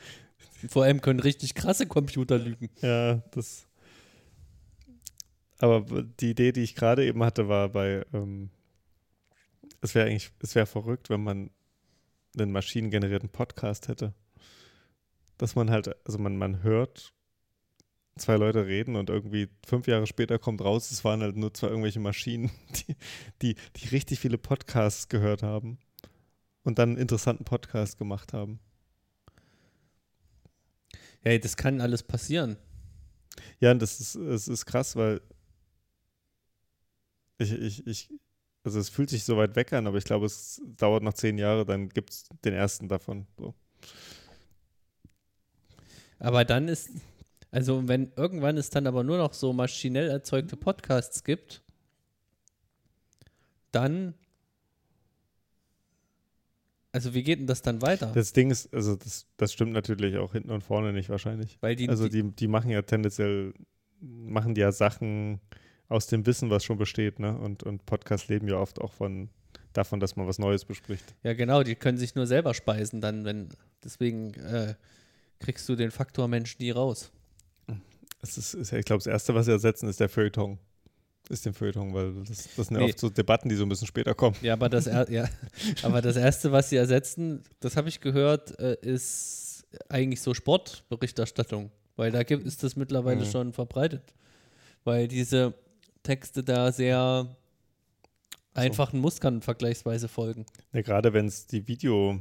Vor 0.68 0.84
allem 0.84 1.00
können 1.00 1.20
richtig 1.20 1.54
krasse 1.54 1.86
Computer 1.86 2.38
lügen. 2.38 2.70
Ja, 2.80 3.16
das. 3.32 3.66
Aber 5.58 6.02
die 6.20 6.30
Idee, 6.30 6.52
die 6.52 6.62
ich 6.62 6.74
gerade 6.74 7.04
eben 7.04 7.22
hatte, 7.22 7.48
war 7.48 7.68
bei, 7.68 8.04
ähm, 8.12 8.50
es 9.80 9.94
wäre 9.94 10.08
eigentlich, 10.08 10.30
es 10.40 10.54
wäre 10.54 10.66
verrückt, 10.66 11.10
wenn 11.10 11.22
man 11.22 11.50
einen 12.38 12.52
maschinengenerierten 12.52 13.28
Podcast 13.28 13.88
hätte. 13.88 14.14
Dass 15.38 15.54
man 15.54 15.70
halt, 15.70 15.94
also 16.06 16.18
man, 16.18 16.36
man 16.36 16.62
hört 16.62 17.12
zwei 18.16 18.36
Leute 18.36 18.66
reden 18.66 18.96
und 18.96 19.10
irgendwie 19.10 19.48
fünf 19.66 19.86
Jahre 19.86 20.06
später 20.06 20.38
kommt 20.38 20.60
raus, 20.62 20.90
es 20.90 21.04
waren 21.04 21.20
halt 21.20 21.36
nur 21.36 21.52
zwei 21.52 21.68
irgendwelche 21.68 22.00
Maschinen, 22.00 22.50
die, 22.88 22.96
die, 23.42 23.54
die 23.76 23.88
richtig 23.88 24.20
viele 24.20 24.38
Podcasts 24.38 25.08
gehört 25.08 25.42
haben 25.42 25.78
und 26.62 26.78
dann 26.78 26.90
einen 26.90 26.98
interessanten 26.98 27.44
Podcast 27.44 27.98
gemacht 27.98 28.32
haben. 28.32 28.60
Ja, 31.24 31.36
das 31.38 31.56
kann 31.56 31.80
alles 31.80 32.02
passieren. 32.02 32.56
Ja, 33.58 33.74
das 33.74 34.00
ist, 34.00 34.14
es 34.14 34.46
ist 34.46 34.66
krass, 34.66 34.94
weil 34.94 35.20
ich, 37.38 37.52
ich, 37.52 37.86
ich, 37.86 38.08
also 38.64 38.80
es 38.80 38.88
fühlt 38.88 39.10
sich 39.10 39.24
so 39.24 39.36
weit 39.36 39.54
weg 39.56 39.72
an, 39.72 39.86
aber 39.86 39.98
ich 39.98 40.04
glaube, 40.04 40.26
es 40.26 40.60
dauert 40.78 41.02
noch 41.02 41.12
zehn 41.12 41.36
Jahre, 41.38 41.66
dann 41.66 41.90
gibt 41.90 42.10
es 42.10 42.24
den 42.44 42.54
ersten 42.54 42.88
davon. 42.88 43.26
So. 43.38 43.54
Aber 46.18 46.44
dann 46.44 46.68
ist, 46.68 46.90
also 47.50 47.86
wenn 47.86 48.10
irgendwann 48.16 48.56
es 48.56 48.70
dann 48.70 48.86
aber 48.86 49.04
nur 49.04 49.18
noch 49.18 49.34
so 49.34 49.52
maschinell 49.52 50.08
erzeugte 50.08 50.56
Podcasts 50.56 51.22
gibt, 51.24 51.62
dann 53.70 54.14
also 56.90 57.12
wie 57.12 57.24
geht 57.24 57.40
denn 57.40 57.48
das 57.48 57.60
dann 57.60 57.82
weiter? 57.82 58.12
Das 58.14 58.32
Ding 58.32 58.52
ist, 58.52 58.72
also 58.72 58.94
das, 58.94 59.26
das 59.36 59.52
stimmt 59.52 59.72
natürlich 59.72 60.16
auch 60.16 60.30
hinten 60.30 60.52
und 60.52 60.62
vorne 60.62 60.92
nicht 60.92 61.08
wahrscheinlich. 61.10 61.58
Weil 61.60 61.74
die, 61.74 61.88
also 61.88 62.08
die, 62.08 62.22
die 62.22 62.46
machen 62.46 62.70
ja 62.70 62.82
tendenziell, 62.82 63.52
machen 64.00 64.54
die 64.54 64.60
ja 64.60 64.70
Sachen 64.70 65.40
aus 65.88 66.06
dem 66.06 66.26
Wissen, 66.26 66.50
was 66.50 66.64
schon 66.64 66.78
besteht, 66.78 67.18
ne? 67.18 67.36
Und, 67.36 67.62
und 67.62 67.84
Podcasts 67.86 68.28
leben 68.28 68.48
ja 68.48 68.56
oft 68.56 68.80
auch 68.80 68.92
von 68.92 69.28
davon, 69.72 70.00
dass 70.00 70.16
man 70.16 70.26
was 70.26 70.38
Neues 70.38 70.64
bespricht. 70.64 71.14
Ja, 71.22 71.34
genau, 71.34 71.62
die 71.62 71.74
können 71.74 71.98
sich 71.98 72.14
nur 72.14 72.26
selber 72.26 72.54
speisen 72.54 73.00
dann, 73.00 73.24
wenn, 73.24 73.48
deswegen 73.82 74.34
äh, 74.34 74.74
kriegst 75.40 75.68
du 75.68 75.76
den 75.76 75.90
Faktor 75.90 76.28
Mensch 76.28 76.58
nie 76.58 76.70
raus. 76.70 77.10
Das 78.20 78.38
ist, 78.38 78.54
ist 78.54 78.70
ja, 78.70 78.78
ich 78.78 78.86
glaube, 78.86 79.00
das 79.00 79.06
Erste, 79.06 79.34
was 79.34 79.46
sie 79.46 79.52
ersetzen, 79.52 79.88
ist 79.88 80.00
der 80.00 80.08
Feuilleton. 80.08 80.58
Ist 81.28 81.44
den 81.44 81.54
Feuilleton, 81.54 81.92
weil 81.92 82.12
das, 82.24 82.48
das 82.56 82.68
sind 82.68 82.76
ja 82.76 82.82
nee. 82.84 82.90
oft 82.90 82.98
so 82.98 83.10
Debatten, 83.10 83.48
die 83.48 83.54
so 83.54 83.64
ein 83.64 83.68
bisschen 83.68 83.86
später 83.86 84.14
kommen. 84.14 84.36
Ja, 84.42 84.54
aber 84.54 84.68
das, 84.68 84.86
ja, 84.86 85.28
aber 85.82 86.00
das 86.00 86.16
Erste, 86.16 86.52
was 86.52 86.70
sie 86.70 86.76
ersetzen, 86.76 87.42
das 87.60 87.76
habe 87.76 87.88
ich 87.88 88.00
gehört, 88.00 88.58
äh, 88.58 88.76
ist 88.80 89.66
eigentlich 89.88 90.20
so 90.20 90.34
Sportberichterstattung. 90.34 91.70
Weil 91.96 92.10
da 92.10 92.22
gibt, 92.22 92.46
ist 92.46 92.62
das 92.62 92.76
mittlerweile 92.76 93.24
mhm. 93.24 93.30
schon 93.30 93.52
verbreitet. 93.52 94.14
Weil 94.84 95.08
diese 95.08 95.54
Texte 96.04 96.44
da 96.44 96.70
sehr 96.70 97.36
einfachen. 98.54 99.00
Mustern 99.00 99.42
vergleichsweise 99.42 100.06
folgen. 100.06 100.46
Ja, 100.72 100.82
gerade 100.82 101.12
wenn 101.12 101.26
es 101.26 101.48
die 101.48 101.66
Video, 101.66 102.20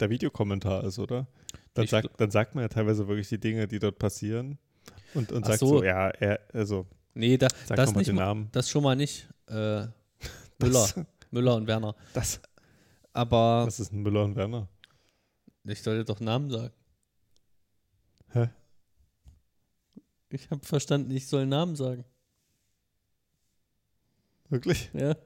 der 0.00 0.08
Videokommentar 0.08 0.84
ist, 0.84 0.98
oder? 0.98 1.26
Dann, 1.74 1.86
sagt, 1.86 2.08
dann 2.18 2.30
sagt 2.30 2.54
man 2.54 2.62
ja 2.62 2.68
teilweise 2.68 3.06
wirklich 3.06 3.28
die 3.28 3.38
Dinge, 3.38 3.68
die 3.68 3.78
dort 3.78 3.98
passieren. 3.98 4.58
Und, 5.12 5.30
und 5.32 5.44
sagt 5.44 5.58
so, 5.58 5.78
so, 5.78 5.84
ja, 5.84 6.08
er, 6.08 6.40
also. 6.52 6.86
Nee, 7.14 7.36
da, 7.36 7.48
das, 7.68 7.94
nicht, 7.94 8.08
den 8.08 8.16
Namen. 8.16 8.48
das 8.52 8.70
schon 8.70 8.82
mal 8.82 8.96
nicht. 8.96 9.28
Äh, 9.48 9.86
Müller. 10.58 10.88
Müller 11.30 11.56
und 11.56 11.66
Werner. 11.66 11.94
Das. 12.14 12.40
Aber. 13.12 13.66
Was 13.66 13.80
ist 13.80 13.92
ein 13.92 14.02
Müller 14.02 14.24
und 14.24 14.36
Werner? 14.36 14.68
Ich 15.64 15.82
sollte 15.82 16.04
doch 16.04 16.20
Namen 16.20 16.50
sagen. 16.50 16.72
Hä? 18.32 18.48
Ich 20.28 20.50
habe 20.50 20.64
verstanden, 20.64 21.10
ich 21.10 21.26
soll 21.26 21.46
Namen 21.46 21.76
sagen. 21.76 22.04
Wirklich? 24.48 24.90
Ja. 24.92 25.16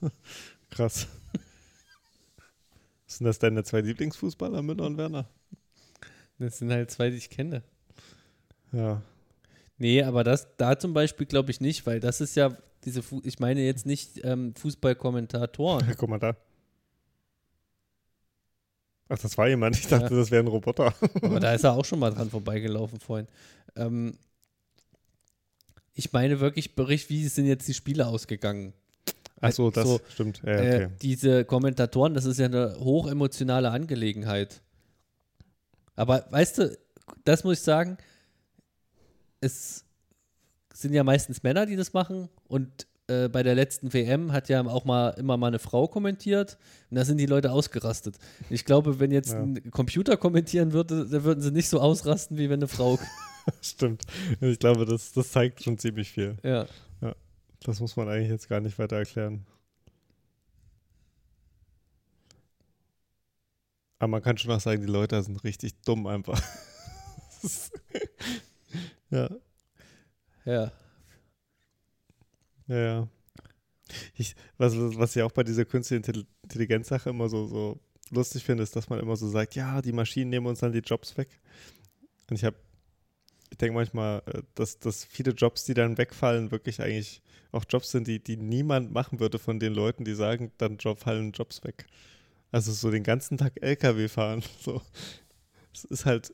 Krass. 0.70 1.06
Sind 3.06 3.26
das 3.26 3.38
deine 3.38 3.62
zwei 3.62 3.80
Lieblingsfußballer, 3.80 4.62
Müller 4.62 4.86
und 4.86 4.98
Werner? 4.98 5.28
Das 6.38 6.58
sind 6.58 6.72
halt 6.72 6.90
zwei, 6.90 7.10
die 7.10 7.16
ich 7.16 7.30
kenne. 7.30 7.62
Ja. 8.72 9.02
Nee, 9.78 10.02
aber 10.02 10.24
das 10.24 10.48
da 10.56 10.78
zum 10.78 10.94
Beispiel 10.94 11.26
glaube 11.26 11.50
ich 11.50 11.60
nicht, 11.60 11.86
weil 11.86 12.00
das 12.00 12.20
ist 12.20 12.34
ja 12.34 12.56
diese, 12.84 13.02
Fu 13.02 13.20
ich 13.24 13.38
meine 13.38 13.62
jetzt 13.62 13.86
nicht 13.86 14.24
ähm, 14.24 14.54
Fußballkommentatoren. 14.56 15.94
Guck 15.98 16.08
mal 16.08 16.18
da. 16.18 16.36
Ach, 19.08 19.18
das 19.18 19.36
war 19.36 19.48
jemand. 19.48 19.76
Ich 19.76 19.86
dachte, 19.86 20.12
ja. 20.12 20.20
das 20.20 20.30
wäre 20.30 20.42
ein 20.42 20.48
Roboter. 20.48 20.94
aber 21.22 21.40
da 21.40 21.54
ist 21.54 21.64
er 21.64 21.72
auch 21.74 21.84
schon 21.84 21.98
mal 21.98 22.10
dran 22.10 22.30
vorbeigelaufen 22.30 22.98
vorhin. 23.00 23.28
Ähm, 23.76 24.16
ich 25.94 26.12
meine 26.12 26.40
wirklich 26.40 26.74
Bericht, 26.74 27.08
wie 27.08 27.26
sind 27.28 27.46
jetzt 27.46 27.66
die 27.68 27.74
Spiele 27.74 28.06
ausgegangen? 28.06 28.72
Ach 29.40 29.52
so, 29.52 29.70
das 29.70 29.86
so, 29.86 30.00
stimmt. 30.08 30.42
Ja, 30.44 30.54
okay. 30.54 30.82
äh, 30.84 30.88
diese 31.02 31.44
Kommentatoren, 31.44 32.14
das 32.14 32.24
ist 32.24 32.38
ja 32.38 32.46
eine 32.46 32.76
hochemotionale 32.78 33.70
Angelegenheit. 33.70 34.62
Aber 35.96 36.26
weißt 36.30 36.58
du, 36.58 36.78
das 37.24 37.44
muss 37.44 37.58
ich 37.58 37.64
sagen, 37.64 37.96
es 39.40 39.84
sind 40.72 40.94
ja 40.94 41.04
meistens 41.04 41.42
Männer, 41.42 41.66
die 41.66 41.76
das 41.76 41.92
machen 41.92 42.28
und 42.48 42.86
äh, 43.06 43.28
bei 43.28 43.42
der 43.42 43.54
letzten 43.54 43.92
WM 43.92 44.32
hat 44.32 44.48
ja 44.48 44.64
auch 44.64 44.84
mal 44.84 45.10
immer 45.10 45.36
mal 45.36 45.48
eine 45.48 45.58
Frau 45.58 45.86
kommentiert 45.86 46.56
und 46.90 46.96
da 46.96 47.04
sind 47.04 47.18
die 47.18 47.26
Leute 47.26 47.52
ausgerastet. 47.52 48.16
Ich 48.48 48.64
glaube, 48.64 48.98
wenn 48.98 49.10
jetzt 49.10 49.32
ja. 49.32 49.42
ein 49.42 49.70
Computer 49.70 50.16
kommentieren 50.16 50.72
würde, 50.72 51.06
dann 51.06 51.24
würden 51.24 51.42
sie 51.42 51.50
nicht 51.50 51.68
so 51.68 51.80
ausrasten, 51.80 52.38
wie 52.38 52.48
wenn 52.48 52.60
eine 52.60 52.68
Frau. 52.68 52.98
Stimmt. 53.60 54.02
Ich 54.40 54.58
glaube, 54.58 54.84
das, 54.84 55.12
das 55.12 55.32
zeigt 55.32 55.62
schon 55.62 55.78
ziemlich 55.78 56.10
viel. 56.10 56.36
Ja. 56.42 56.66
ja. 57.00 57.14
Das 57.60 57.80
muss 57.80 57.96
man 57.96 58.08
eigentlich 58.08 58.30
jetzt 58.30 58.48
gar 58.48 58.60
nicht 58.60 58.78
weiter 58.78 58.96
erklären. 58.96 59.46
Aber 63.98 64.08
man 64.08 64.22
kann 64.22 64.36
schon 64.36 64.50
auch 64.50 64.60
sagen, 64.60 64.82
die 64.82 64.92
Leute 64.92 65.22
sind 65.22 65.42
richtig 65.44 65.80
dumm 65.82 66.06
einfach. 66.06 66.40
Ja. 69.10 69.30
Ja. 70.44 70.72
Ja, 72.66 72.76
ja. 72.76 73.08
Ich, 74.16 74.34
was, 74.58 74.74
was 74.76 75.14
ich 75.14 75.22
auch 75.22 75.30
bei 75.30 75.44
dieser 75.44 75.64
künstlichen 75.64 76.26
Intelligenz-Sache 76.42 77.10
immer 77.10 77.28
so, 77.28 77.46
so 77.46 77.80
lustig 78.10 78.44
finde, 78.44 78.62
ist, 78.62 78.74
dass 78.74 78.88
man 78.88 78.98
immer 78.98 79.14
so 79.16 79.28
sagt, 79.28 79.54
ja, 79.54 79.80
die 79.82 79.92
Maschinen 79.92 80.30
nehmen 80.30 80.46
uns 80.46 80.60
dann 80.60 80.72
die 80.72 80.80
Jobs 80.80 81.16
weg. 81.16 81.40
Und 82.28 82.36
ich 82.36 82.44
habe, 82.44 82.56
ich 83.54 83.58
denke 83.58 83.74
manchmal, 83.74 84.22
äh, 84.26 84.42
dass, 84.54 84.78
dass 84.78 85.04
viele 85.04 85.32
Jobs, 85.32 85.64
die 85.64 85.74
dann 85.74 85.98
wegfallen, 85.98 86.50
wirklich 86.50 86.80
eigentlich 86.80 87.22
auch 87.52 87.64
Jobs 87.68 87.90
sind, 87.92 88.08
die, 88.08 88.18
die 88.22 88.36
niemand 88.36 88.92
machen 88.92 89.20
würde 89.20 89.38
von 89.38 89.60
den 89.60 89.74
Leuten, 89.74 90.04
die 90.04 90.14
sagen, 90.14 90.50
dann 90.58 90.78
fallen 90.78 91.32
Jobs 91.32 91.62
weg. 91.62 91.86
Also 92.50 92.72
so 92.72 92.90
den 92.90 93.04
ganzen 93.04 93.38
Tag 93.38 93.62
LKW 93.62 94.08
fahren. 94.08 94.42
So. 94.60 94.82
Es 95.72 95.84
ist 95.84 96.04
halt 96.04 96.32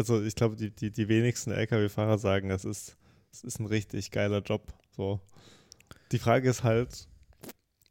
also 0.00 0.22
ich 0.22 0.34
glaube, 0.34 0.56
die, 0.56 0.70
die, 0.70 0.90
die 0.90 1.08
wenigsten 1.08 1.50
Lkw-Fahrer 1.52 2.16
sagen, 2.16 2.48
das 2.48 2.64
ist, 2.64 2.96
das 3.30 3.44
ist 3.44 3.60
ein 3.60 3.66
richtig 3.66 4.10
geiler 4.10 4.40
Job. 4.40 4.72
So. 4.96 5.20
Die 6.10 6.18
Frage 6.18 6.48
ist 6.48 6.64
halt, 6.64 7.06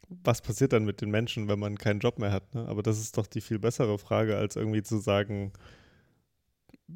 was 0.10 0.42
passiert 0.42 0.74
dann 0.74 0.86
mit 0.86 1.02
den 1.02 1.12
Menschen, 1.12 1.48
wenn 1.48 1.60
man 1.60 1.78
keinen 1.78 2.00
Job 2.00 2.18
mehr 2.18 2.32
hat? 2.32 2.56
Ne? 2.56 2.68
Aber 2.68 2.82
das 2.82 3.00
ist 3.00 3.18
doch 3.18 3.28
die 3.28 3.42
viel 3.42 3.60
bessere 3.60 4.00
Frage, 4.00 4.38
als 4.38 4.56
irgendwie 4.56 4.82
zu 4.82 4.98
sagen, 4.98 5.54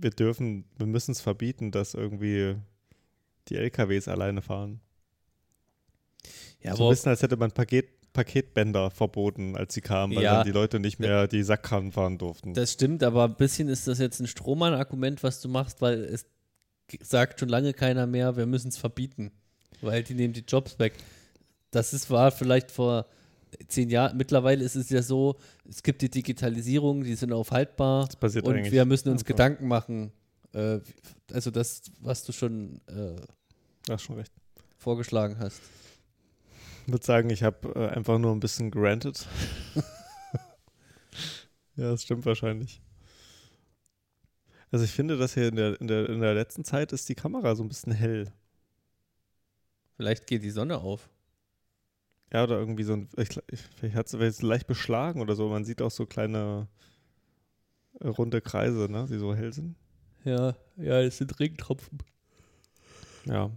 wir 0.01 0.11
dürfen, 0.11 0.65
wir 0.77 0.85
müssen 0.85 1.11
es 1.11 1.21
verbieten, 1.21 1.71
dass 1.71 1.93
irgendwie 1.93 2.55
die 3.49 3.55
LKWs 3.55 4.07
alleine 4.07 4.41
fahren. 4.41 4.79
Ja, 6.61 6.75
so 6.75 6.85
ein 6.85 6.89
bisschen, 6.91 7.09
als 7.09 7.21
hätte 7.21 7.35
man 7.35 7.51
Paket, 7.51 7.89
Paketbänder 8.13 8.91
verboten, 8.91 9.57
als 9.57 9.73
sie 9.73 9.81
kamen, 9.81 10.15
weil 10.15 10.23
ja, 10.23 10.35
dann 10.35 10.45
die 10.45 10.51
Leute 10.51 10.79
nicht 10.79 10.99
mehr 10.99 11.27
die 11.27 11.43
Sackkarren 11.43 11.91
fahren 11.91 12.17
durften. 12.17 12.53
Das 12.53 12.71
stimmt, 12.71 13.03
aber 13.03 13.25
ein 13.25 13.35
bisschen 13.35 13.67
ist 13.67 13.87
das 13.87 13.99
jetzt 13.99 14.19
ein 14.19 14.27
Strohmann-Argument, 14.27 15.23
was 15.23 15.41
du 15.41 15.49
machst, 15.49 15.81
weil 15.81 16.03
es 16.03 16.25
sagt 17.01 17.39
schon 17.39 17.49
lange 17.49 17.73
keiner 17.73 18.05
mehr, 18.05 18.37
wir 18.37 18.45
müssen 18.45 18.67
es 18.67 18.77
verbieten, 18.77 19.31
weil 19.81 20.03
die 20.03 20.13
nehmen 20.13 20.33
die 20.33 20.43
Jobs 20.47 20.77
weg. 20.79 20.93
Das 21.71 21.93
ist, 21.93 22.09
war 22.11 22.31
vielleicht 22.31 22.71
vor 22.71 23.07
zehn 23.67 23.89
Jahren, 23.89 24.17
mittlerweile 24.17 24.63
ist 24.63 24.75
es 24.75 24.89
ja 24.89 25.01
so, 25.01 25.35
es 25.67 25.83
gibt 25.83 26.01
die 26.01 26.09
Digitalisierung, 26.09 27.03
die 27.03 27.15
sind 27.15 27.33
aufhaltbar 27.33 28.05
das 28.05 28.15
passiert 28.15 28.45
und 28.45 28.71
wir 28.71 28.85
müssen 28.85 29.09
uns 29.09 29.21
einfach. 29.21 29.27
Gedanken 29.27 29.67
machen. 29.67 30.11
Äh, 30.53 30.79
also 31.31 31.51
das, 31.51 31.83
was 31.99 32.23
du 32.23 32.31
schon, 32.31 32.81
äh, 32.87 33.97
schon 33.97 34.15
recht. 34.17 34.31
vorgeschlagen 34.77 35.37
hast 35.39 35.61
würde 36.87 37.05
sagen, 37.05 37.29
ich 37.29 37.43
habe 37.43 37.69
äh, 37.75 37.87
einfach 37.95 38.19
nur 38.19 38.31
ein 38.31 38.39
bisschen 38.39 38.71
granted. 38.71 39.25
Ja, 41.75 41.89
das 41.89 42.03
stimmt 42.03 42.23
wahrscheinlich. 42.27 42.83
Also 44.71 44.85
ich 44.85 44.91
finde, 44.91 45.17
dass 45.17 45.33
hier 45.33 45.47
in 45.47 45.55
der, 45.55 45.81
in, 45.81 45.87
der, 45.87 46.07
in 46.07 46.19
der 46.19 46.35
letzten 46.35 46.63
Zeit 46.63 46.91
ist 46.93 47.09
die 47.09 47.15
Kamera 47.15 47.55
so 47.55 47.63
ein 47.63 47.67
bisschen 47.67 47.91
hell. 47.91 48.31
Vielleicht 49.97 50.27
geht 50.27 50.43
die 50.43 50.51
Sonne 50.51 50.77
auf. 50.77 51.09
Ja, 52.33 52.43
oder 52.43 52.57
irgendwie 52.57 52.83
so 52.83 52.93
ein, 52.93 53.09
ich, 53.15 53.29
vielleicht 53.77 53.95
hat 53.95 54.11
es 54.11 54.41
leicht 54.41 54.65
beschlagen 54.65 55.21
oder 55.21 55.35
so. 55.35 55.47
Man 55.49 55.65
sieht 55.65 55.83
auch 55.83 55.91
so 55.91 56.07
kleine 56.07 56.67
äh, 57.99 58.07
runde 58.07 58.41
Kreise, 58.41 58.91
ne, 58.91 59.05
die 59.07 59.19
so 59.19 59.35
hell 59.35 59.53
sind. 59.53 59.75
Ja, 60.23 60.55
ja, 60.77 60.99
es 61.01 61.17
sind 61.17 61.39
Regentropfen. 61.39 61.99
Ja. 63.25 63.51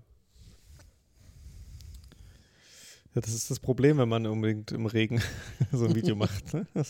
Ja, 3.14 3.22
das 3.22 3.32
ist 3.32 3.50
das 3.50 3.60
Problem, 3.60 3.96
wenn 3.96 4.10
man 4.10 4.26
unbedingt 4.26 4.72
im 4.72 4.84
Regen 4.84 5.22
so 5.72 5.86
ein 5.86 5.94
Video 5.94 6.14
macht. 6.16 6.52
Ne? 6.52 6.66
Naja, 6.74 6.84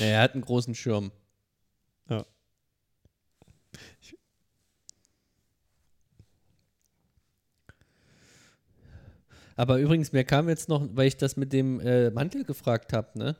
er 0.00 0.22
hat 0.22 0.32
einen 0.32 0.42
großen 0.42 0.74
Schirm. 0.74 1.12
Ja. 2.10 2.26
Ich, 4.00 4.17
Aber 9.58 9.80
übrigens, 9.80 10.12
mir 10.12 10.22
kam 10.22 10.48
jetzt 10.48 10.68
noch, 10.68 10.88
weil 10.92 11.08
ich 11.08 11.16
das 11.16 11.36
mit 11.36 11.52
dem 11.52 11.80
äh, 11.80 12.10
Mantel 12.10 12.44
gefragt 12.44 12.92
habe, 12.92 13.18
ne? 13.18 13.36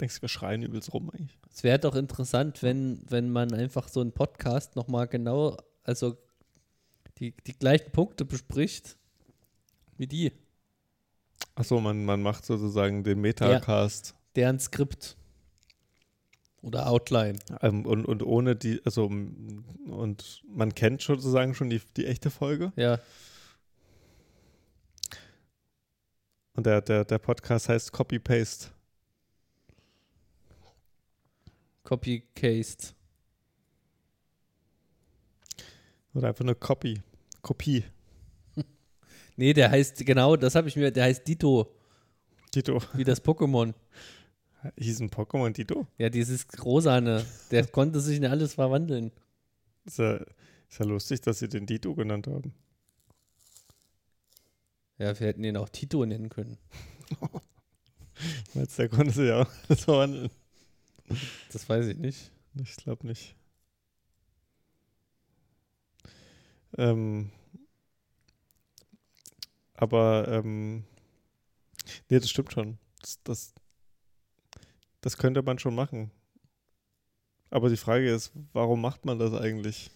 Denkst 0.00 0.16
du, 0.16 0.22
wir 0.22 0.30
schreien 0.30 0.62
übelst 0.62 0.94
rum 0.94 1.10
eigentlich? 1.10 1.38
Es 1.52 1.62
wäre 1.62 1.78
doch 1.78 1.94
interessant, 1.94 2.62
wenn, 2.62 3.02
wenn 3.06 3.28
man 3.28 3.52
einfach 3.52 3.88
so 3.88 4.00
einen 4.00 4.12
Podcast 4.12 4.74
nochmal 4.74 5.06
genau, 5.06 5.58
also 5.84 6.16
die, 7.18 7.34
die 7.46 7.52
gleichen 7.52 7.92
Punkte 7.92 8.24
bespricht 8.24 8.96
wie 9.98 10.06
die. 10.06 10.32
Achso, 11.56 11.78
man, 11.78 12.06
man 12.06 12.22
macht 12.22 12.46
sozusagen 12.46 13.04
den 13.04 13.20
Metacast. 13.20 14.14
Deren 14.34 14.58
Skript. 14.58 15.18
Oder 16.62 16.88
Outline. 16.88 17.38
Ähm, 17.60 17.84
und, 17.84 18.06
und 18.06 18.22
ohne 18.22 18.56
die, 18.56 18.80
also 18.86 19.04
und 19.04 20.42
man 20.48 20.74
kennt 20.74 21.02
sozusagen 21.02 21.54
schon 21.54 21.68
die, 21.68 21.82
die 21.98 22.06
echte 22.06 22.30
Folge. 22.30 22.72
Ja. 22.76 22.98
Und 26.56 26.64
der, 26.64 26.80
der, 26.80 27.04
der 27.04 27.18
Podcast 27.18 27.68
heißt 27.68 27.92
Copy-Paste. 27.92 28.70
Copy-Caste. 31.84 32.94
Oder 36.14 36.28
einfach 36.28 36.44
nur 36.44 36.54
Copy. 36.54 37.02
Kopie. 37.42 37.84
nee, 39.36 39.52
der 39.52 39.70
heißt, 39.70 40.04
genau, 40.06 40.36
das 40.36 40.54
habe 40.54 40.68
ich 40.68 40.76
mir, 40.76 40.90
der 40.90 41.04
heißt 41.04 41.28
Dito. 41.28 41.76
Dito. 42.54 42.82
Wie 42.94 43.04
das 43.04 43.22
Pokémon. 43.22 43.74
Hieß 44.78 45.00
ein 45.00 45.10
Pokémon 45.10 45.52
Dito? 45.52 45.86
Ja, 45.98 46.08
dieses 46.08 46.46
Rosane. 46.64 47.24
Der 47.50 47.66
konnte 47.68 48.00
sich 48.00 48.16
in 48.16 48.24
alles 48.24 48.54
verwandeln. 48.54 49.12
Ist 49.84 49.98
ja, 49.98 50.14
ist 50.16 50.78
ja 50.78 50.86
lustig, 50.86 51.20
dass 51.20 51.38
sie 51.38 51.48
den 51.48 51.66
Dito 51.66 51.94
genannt 51.94 52.26
haben. 52.26 52.54
Ja, 54.98 55.18
wir 55.18 55.26
hätten 55.26 55.44
ihn 55.44 55.56
auch 55.56 55.68
Tito 55.68 56.04
nennen 56.06 56.28
können. 56.28 56.58
Meinst 58.54 58.78
der 58.78 58.88
konnte 58.88 59.12
sich 59.12 59.30
auch 59.30 59.50
verwandeln? 59.76 60.30
Das 61.52 61.68
weiß 61.68 61.86
ich 61.86 61.98
nicht. 61.98 62.30
Ich 62.54 62.76
glaube 62.76 63.06
nicht. 63.06 63.34
Ähm, 66.78 67.30
aber, 69.74 70.28
ähm, 70.28 70.84
nee, 72.08 72.18
das 72.18 72.30
stimmt 72.30 72.52
schon. 72.52 72.78
Das, 73.00 73.22
das, 73.22 73.54
das 75.02 75.18
könnte 75.18 75.42
man 75.42 75.58
schon 75.58 75.74
machen. 75.74 76.10
Aber 77.50 77.68
die 77.68 77.76
Frage 77.76 78.10
ist, 78.10 78.32
warum 78.52 78.80
macht 78.80 79.04
man 79.04 79.18
das 79.18 79.32
eigentlich? 79.34 79.90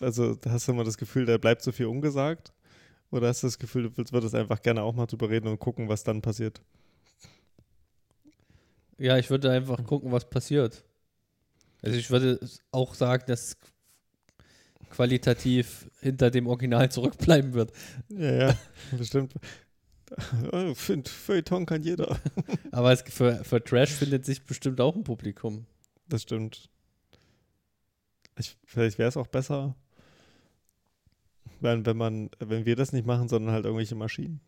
Also 0.00 0.38
hast 0.46 0.68
du 0.68 0.72
immer 0.72 0.84
das 0.84 0.98
Gefühl, 0.98 1.26
da 1.26 1.38
bleibt 1.38 1.62
so 1.62 1.72
viel 1.72 1.86
ungesagt? 1.86 2.52
Oder 3.10 3.28
hast 3.28 3.42
du 3.42 3.46
das 3.46 3.58
Gefühl, 3.58 3.90
du 3.90 4.12
würdest 4.12 4.34
einfach 4.34 4.60
gerne 4.60 4.82
auch 4.82 4.94
mal 4.94 5.06
drüber 5.06 5.30
reden 5.30 5.48
und 5.48 5.60
gucken, 5.60 5.88
was 5.88 6.02
dann 6.02 6.20
passiert? 6.20 6.60
Ja, 8.98 9.18
ich 9.18 9.30
würde 9.30 9.50
einfach 9.50 9.84
gucken, 9.84 10.10
was 10.12 10.28
passiert. 10.28 10.84
Also 11.82 11.98
ich 11.98 12.10
würde 12.10 12.40
auch 12.70 12.94
sagen, 12.94 13.24
dass 13.26 13.56
qualitativ 14.90 15.90
hinter 16.00 16.30
dem 16.30 16.46
Original 16.46 16.90
zurückbleiben 16.90 17.54
wird. 17.54 17.72
Ja, 18.08 18.32
ja, 18.32 18.58
bestimmt. 18.96 19.34
Finde, 20.74 21.10
Feuilleton 21.10 21.66
kann 21.66 21.82
jeder. 21.82 22.18
Aber 22.70 22.92
es, 22.92 23.02
für, 23.02 23.44
für 23.44 23.62
Trash 23.62 23.90
findet 23.90 24.24
sich 24.24 24.44
bestimmt 24.44 24.80
auch 24.80 24.94
ein 24.94 25.04
Publikum. 25.04 25.66
Das 26.08 26.22
stimmt. 26.22 26.68
Ich, 28.38 28.56
vielleicht 28.64 28.98
wäre 28.98 29.08
es 29.08 29.16
auch 29.16 29.26
besser, 29.26 29.74
wenn, 31.64 31.84
wenn 31.86 31.96
man, 31.96 32.30
wenn 32.38 32.66
wir 32.66 32.76
das 32.76 32.92
nicht 32.92 33.06
machen, 33.06 33.28
sondern 33.28 33.52
halt 33.52 33.64
irgendwelche 33.64 33.94
Maschinen. 33.94 34.40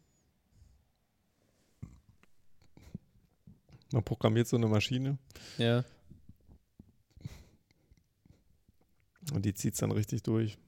Man 3.93 4.05
programmiert 4.05 4.47
so 4.47 4.57
eine 4.57 4.69
Maschine. 4.69 5.19
Ja. 5.59 5.85
Und 9.33 9.45
die 9.45 9.55
zieht 9.55 9.75
es 9.75 9.81
dann 9.81 9.91
richtig 9.91 10.23
durch. 10.23 10.59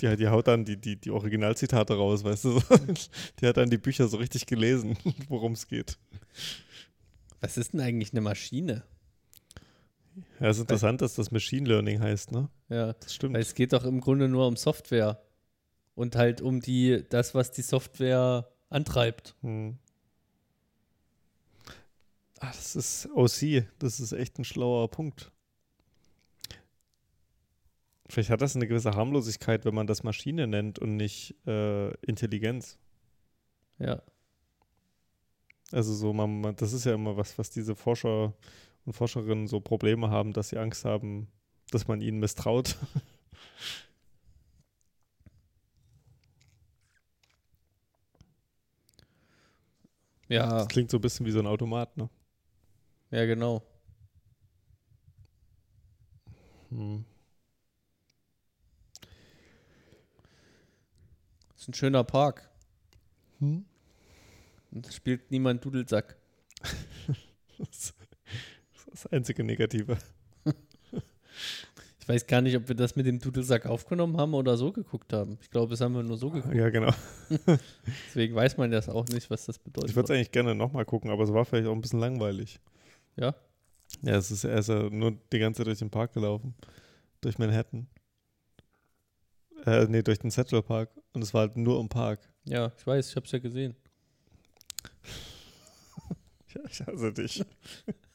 Die, 0.00 0.16
die 0.16 0.28
haut 0.28 0.48
dann 0.48 0.64
die, 0.64 0.80
die, 0.80 0.96
die 0.96 1.10
Originalzitate 1.10 1.94
raus, 1.94 2.24
weißt 2.24 2.44
du? 2.44 2.62
Die 3.40 3.46
hat 3.46 3.58
dann 3.58 3.68
die 3.68 3.76
Bücher 3.76 4.08
so 4.08 4.16
richtig 4.16 4.46
gelesen, 4.46 4.96
worum 5.28 5.52
es 5.52 5.68
geht. 5.68 5.98
Was 7.40 7.58
ist 7.58 7.74
denn 7.74 7.80
eigentlich 7.80 8.12
eine 8.12 8.22
Maschine? 8.22 8.84
Ja, 10.40 10.48
es 10.48 10.56
ist 10.56 10.62
interessant, 10.62 11.00
dass 11.00 11.14
das 11.14 11.30
Machine 11.30 11.68
Learning 11.68 12.00
heißt, 12.00 12.32
ne? 12.32 12.48
Ja, 12.68 12.92
das 12.94 13.14
stimmt. 13.14 13.34
Weil 13.34 13.42
es 13.42 13.54
geht 13.54 13.72
doch 13.72 13.84
im 13.84 14.00
Grunde 14.00 14.28
nur 14.28 14.46
um 14.46 14.56
Software. 14.56 15.22
Und 15.94 16.16
halt 16.16 16.40
um 16.40 16.60
die, 16.60 17.04
das, 17.08 17.34
was 17.34 17.50
die 17.50 17.62
Software 17.62 18.48
antreibt. 18.70 19.34
Hm. 19.42 19.78
Ach, 22.40 22.54
das 22.54 22.74
ist 22.76 23.08
OC. 23.14 23.66
Das 23.78 24.00
ist 24.00 24.12
echt 24.12 24.38
ein 24.38 24.44
schlauer 24.44 24.90
Punkt. 24.90 25.30
Vielleicht 28.08 28.30
hat 28.30 28.42
das 28.42 28.56
eine 28.56 28.66
gewisse 28.66 28.92
Harmlosigkeit, 28.92 29.64
wenn 29.64 29.74
man 29.74 29.86
das 29.86 30.02
Maschine 30.02 30.46
nennt 30.46 30.78
und 30.78 30.96
nicht 30.96 31.34
äh, 31.46 31.94
Intelligenz. 32.04 32.78
Ja. 33.78 34.02
Also 35.70 35.94
so, 35.94 36.12
man, 36.12 36.40
man, 36.40 36.56
das 36.56 36.74
ist 36.74 36.84
ja 36.84 36.94
immer 36.94 37.16
was, 37.16 37.38
was 37.38 37.48
diese 37.48 37.74
Forscher 37.74 38.34
und 38.84 38.92
Forscherinnen 38.92 39.46
so 39.46 39.60
Probleme 39.60 40.10
haben, 40.10 40.32
dass 40.32 40.48
sie 40.48 40.58
Angst 40.58 40.84
haben, 40.84 41.28
dass 41.70 41.88
man 41.88 42.00
ihnen 42.00 42.18
misstraut. 42.18 42.76
Ja. 50.28 50.48
Das 50.48 50.68
klingt 50.68 50.90
so 50.90 50.96
ein 50.96 51.02
bisschen 51.02 51.26
wie 51.26 51.30
so 51.30 51.40
ein 51.40 51.46
Automat, 51.46 51.94
ne? 51.96 52.08
Ja, 53.10 53.26
genau. 53.26 53.62
Hm. 56.70 57.04
Das 61.50 61.62
ist 61.62 61.68
ein 61.68 61.74
schöner 61.74 62.02
Park. 62.02 62.48
Hm? 63.40 63.66
Und 64.70 64.86
es 64.86 64.94
spielt 64.94 65.30
niemand 65.30 65.62
Dudelsack. 65.62 66.16
das 69.04 69.12
einzige 69.12 69.44
Negative. 69.44 69.98
Ich 72.02 72.08
weiß 72.08 72.26
gar 72.26 72.40
nicht, 72.40 72.56
ob 72.56 72.66
wir 72.66 72.74
das 72.74 72.96
mit 72.96 73.06
dem 73.06 73.20
Dudelsack 73.20 73.64
aufgenommen 73.64 74.16
haben 74.16 74.34
oder 74.34 74.56
so 74.56 74.72
geguckt 74.72 75.12
haben. 75.12 75.38
Ich 75.40 75.50
glaube, 75.50 75.70
das 75.70 75.80
haben 75.80 75.94
wir 75.94 76.02
nur 76.02 76.16
so 76.16 76.30
geguckt. 76.30 76.52
Ja, 76.52 76.68
genau. 76.68 76.92
Deswegen 78.08 78.34
weiß 78.34 78.56
man 78.56 78.72
das 78.72 78.88
auch 78.88 79.06
nicht, 79.06 79.30
was 79.30 79.46
das 79.46 79.60
bedeutet. 79.60 79.90
Ich 79.90 79.96
würde 79.96 80.06
es 80.06 80.10
eigentlich 80.10 80.32
gerne 80.32 80.56
nochmal 80.56 80.84
gucken, 80.84 81.12
aber 81.12 81.22
es 81.22 81.32
war 81.32 81.44
vielleicht 81.44 81.68
auch 81.68 81.72
ein 81.72 81.80
bisschen 81.80 82.00
langweilig. 82.00 82.58
Ja? 83.16 83.36
Ja, 84.02 84.16
es 84.16 84.32
ist, 84.32 84.42
er 84.42 84.58
ist 84.58 84.68
ja 84.68 84.90
nur 84.90 85.16
die 85.32 85.38
ganze 85.38 85.58
Zeit 85.58 85.68
durch 85.68 85.78
den 85.78 85.90
Park 85.90 86.12
gelaufen. 86.12 86.56
Durch 87.20 87.38
Manhattan. 87.38 87.86
Äh, 89.64 89.86
nee, 89.86 90.02
durch 90.02 90.18
den 90.18 90.32
Central 90.32 90.62
Park. 90.64 90.90
Und 91.12 91.22
es 91.22 91.32
war 91.32 91.42
halt 91.42 91.56
nur 91.56 91.78
im 91.78 91.88
Park. 91.88 92.18
Ja, 92.46 92.72
ich 92.76 92.84
weiß, 92.84 93.10
ich 93.10 93.14
habe 93.14 93.26
es 93.26 93.32
ja 93.32 93.38
gesehen. 93.38 93.76
ich 96.68 96.80
hasse 96.80 97.12
dich. 97.12 97.44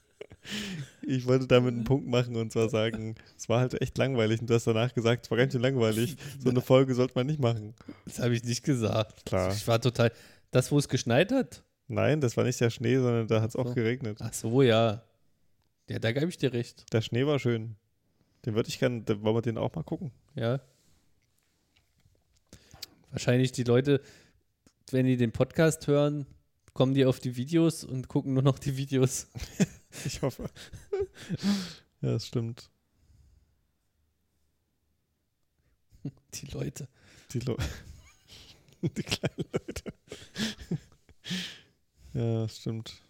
Ich 1.01 1.25
wollte 1.25 1.47
damit 1.47 1.73
einen 1.73 1.83
Punkt 1.83 2.07
machen 2.07 2.35
und 2.35 2.51
zwar 2.51 2.69
sagen, 2.69 3.15
es 3.37 3.47
war 3.47 3.61
halt 3.61 3.81
echt 3.81 3.97
langweilig 3.97 4.41
und 4.41 4.49
du 4.49 4.53
hast 4.53 4.67
danach 4.67 4.93
gesagt, 4.93 5.25
es 5.25 5.31
war 5.31 5.37
ganz 5.37 5.53
schön 5.53 5.61
langweilig. 5.61 6.17
So 6.39 6.49
eine 6.49 6.61
Folge 6.61 6.95
sollte 6.95 7.13
man 7.15 7.27
nicht 7.27 7.39
machen. 7.39 7.73
Das 8.05 8.19
habe 8.19 8.35
ich 8.35 8.43
nicht 8.43 8.63
gesagt. 8.63 9.25
Klar. 9.25 9.53
Ich 9.53 9.67
war 9.67 9.79
total. 9.79 10.11
Das, 10.51 10.71
wo 10.71 10.77
es 10.77 10.89
geschneit 10.89 11.31
hat? 11.31 11.63
Nein, 11.87 12.19
das 12.19 12.35
war 12.35 12.43
nicht 12.43 12.59
der 12.59 12.69
Schnee, 12.69 12.97
sondern 12.97 13.27
da 13.27 13.41
hat 13.41 13.49
es 13.49 13.55
auch 13.55 13.67
so. 13.67 13.73
geregnet. 13.73 14.17
Ach 14.21 14.33
so, 14.33 14.61
ja. 14.61 15.03
Ja, 15.89 15.99
da 15.99 16.11
gebe 16.11 16.27
ich 16.27 16.37
dir 16.37 16.51
recht. 16.51 16.91
Der 16.93 17.01
Schnee 17.01 17.25
war 17.25 17.39
schön. 17.39 17.75
Den 18.45 18.55
würde 18.55 18.69
ich 18.69 18.79
gerne, 18.79 19.03
wollen 19.07 19.35
wir 19.35 19.41
den 19.41 19.57
auch 19.57 19.73
mal 19.75 19.83
gucken. 19.83 20.11
Ja. 20.35 20.59
Wahrscheinlich 23.11 23.53
die 23.53 23.63
Leute, 23.63 24.01
wenn 24.91 25.05
die 25.05 25.17
den 25.17 25.31
Podcast 25.31 25.87
hören, 25.87 26.25
kommen 26.73 26.93
die 26.93 27.05
auf 27.05 27.19
die 27.19 27.35
Videos 27.37 27.83
und 27.83 28.07
gucken 28.07 28.33
nur 28.33 28.43
noch 28.43 28.59
die 28.59 28.77
Videos. 28.77 29.27
ich 30.05 30.21
hoffe. 30.21 30.49
ja, 32.01 32.11
das 32.11 32.27
stimmt. 32.27 32.69
Die 36.33 36.45
Leute. 36.47 36.87
Die, 37.31 37.39
Le 37.39 37.57
die 38.81 39.03
kleinen 39.03 39.45
Leute. 39.51 39.83
ja, 42.13 42.41
das 42.43 42.57
stimmt. 42.57 43.01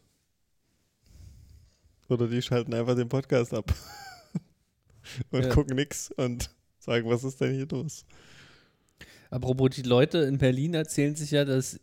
Oder 2.10 2.28
die 2.28 2.42
schalten 2.42 2.74
einfach 2.74 2.96
den 2.96 3.10
Podcast 3.10 3.54
ab 3.54 3.74
und 5.32 5.44
ja. 5.44 5.50
gucken 5.50 5.76
nix 5.76 6.12
und 6.12 6.50
sagen, 6.80 7.10
was 7.10 7.24
ist 7.24 7.42
denn 7.42 7.54
hier 7.54 7.68
los? 7.68 8.06
Apropos, 9.30 9.72
die 9.72 9.82
Leute 9.82 10.20
in 10.20 10.38
Berlin 10.38 10.74
erzählen 10.74 11.16
sich 11.16 11.32
ja, 11.32 11.44
dass. 11.44 11.80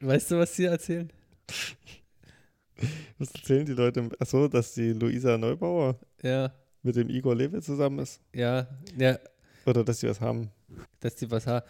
weißt 0.00 0.30
du, 0.30 0.38
was 0.38 0.56
sie 0.56 0.64
erzählen? 0.64 1.12
Was 3.18 3.34
erzählen 3.34 3.64
die 3.64 3.72
Leute? 3.72 4.08
Achso, 4.18 4.48
dass 4.48 4.74
die 4.74 4.92
Luisa 4.92 5.38
Neubauer 5.38 5.98
ja. 6.22 6.52
mit 6.82 6.96
dem 6.96 7.08
Igor 7.08 7.34
Lewe 7.34 7.60
zusammen 7.62 8.00
ist? 8.00 8.20
Ja, 8.34 8.68
ja. 8.98 9.18
Oder 9.64 9.82
dass 9.84 10.00
sie 10.00 10.08
was 10.08 10.20
haben? 10.20 10.50
Dass 11.00 11.14
die 11.16 11.30
was 11.30 11.46
haben. 11.46 11.66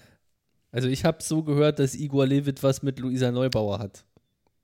Also 0.72 0.88
ich 0.88 1.04
habe 1.04 1.22
so 1.22 1.42
gehört, 1.42 1.78
dass 1.78 1.94
Igor 1.94 2.26
Levit 2.26 2.62
was 2.62 2.82
mit 2.82 2.98
Luisa 2.98 3.30
Neubauer 3.30 3.78
hat. 3.78 4.04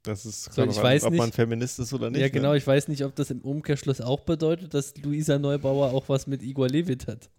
Das 0.03 0.26
ist 0.26 0.53
so, 0.53 0.64
ich 0.64 0.76
an, 0.78 0.82
weiß 0.82 1.05
ob 1.05 1.12
nicht, 1.12 1.20
man 1.20 1.32
Feminist 1.32 1.78
ist 1.78 1.93
oder 1.93 2.11
nicht. 2.11 2.20
Ja, 2.20 2.28
genau. 2.28 2.51
Ne? 2.51 2.59
Ich 2.59 2.66
weiß 2.66 2.88
nicht, 2.88 3.05
ob 3.05 3.14
das 3.14 3.30
im 3.30 3.40
Umkehrschluss 3.40 4.01
auch 4.01 4.20
bedeutet, 4.20 4.74
dass 4.74 4.97
Luisa 4.97 5.38
Neubauer 5.38 5.93
auch 5.93 6.09
was 6.09 6.26
mit 6.26 6.43
Igor 6.43 6.68
Levit 6.68 7.07
hat. 7.07 7.30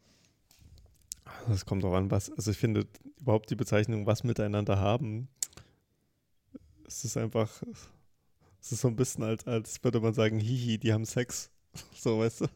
Das 1.47 1.66
kommt 1.66 1.84
auch 1.84 1.93
an, 1.93 2.10
was. 2.10 2.32
Also 2.32 2.51
ich 2.51 2.58
finde 2.58 2.88
überhaupt 3.20 3.49
die 3.49 3.56
Bezeichnung, 3.56 4.06
was 4.06 4.24
miteinander 4.24 4.80
haben, 4.80 5.28
es 6.88 7.04
ist 7.04 7.18
einfach, 7.18 7.49
es 8.64 8.72
ist 8.72 8.82
so 8.82 8.88
ein 8.88 8.95
bisschen 8.95 9.26
als, 9.26 9.45
als 9.45 9.84
würde 9.84 9.99
man 9.99 10.14
sagen, 10.14 10.39
hihi, 10.39 10.78
die 10.78 10.93
haben 10.93 11.05
Sex. 11.05 11.49
So, 11.95 12.20
weißt 12.20 12.41
du? 12.41 12.47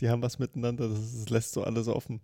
Die 0.00 0.08
haben 0.08 0.20
was 0.22 0.38
miteinander, 0.38 0.88
das, 0.88 0.98
das 0.98 1.28
lässt 1.30 1.52
so 1.52 1.62
alles 1.62 1.86
offen. 1.88 2.20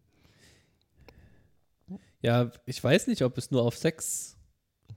Ja, 2.20 2.50
ich 2.66 2.82
weiß 2.82 3.06
nicht, 3.06 3.22
ob 3.22 3.38
es 3.38 3.50
nur 3.50 3.62
auf 3.62 3.76
Sex 3.76 4.36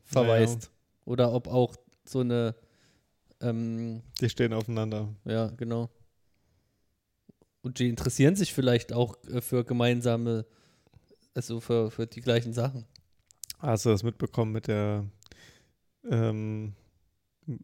verweist. 0.04 0.64
Ja. 0.64 0.70
Oder 1.06 1.34
ob 1.34 1.48
auch 1.48 1.76
so 2.04 2.20
eine. 2.20 2.56
Ähm, 3.40 4.02
die 4.20 4.30
stehen 4.30 4.54
aufeinander. 4.54 5.08
Ja, 5.24 5.48
genau. 5.48 5.90
Und 7.62 7.80
die 7.80 7.90
interessieren 7.90 8.36
sich 8.36 8.54
vielleicht 8.54 8.92
auch 8.92 9.16
äh, 9.26 9.40
für 9.40 9.64
gemeinsame, 9.64 10.46
also 11.36 11.62
für, 11.62 11.92
für 11.92 12.08
die 12.08 12.22
gleichen 12.22 12.54
Sachen. 12.54 12.86
Hast 13.60 13.86
du 13.86 13.90
das 13.90 14.04
mitbekommen 14.04 14.52
mit 14.52 14.68
der, 14.68 15.06
ähm, 16.10 16.74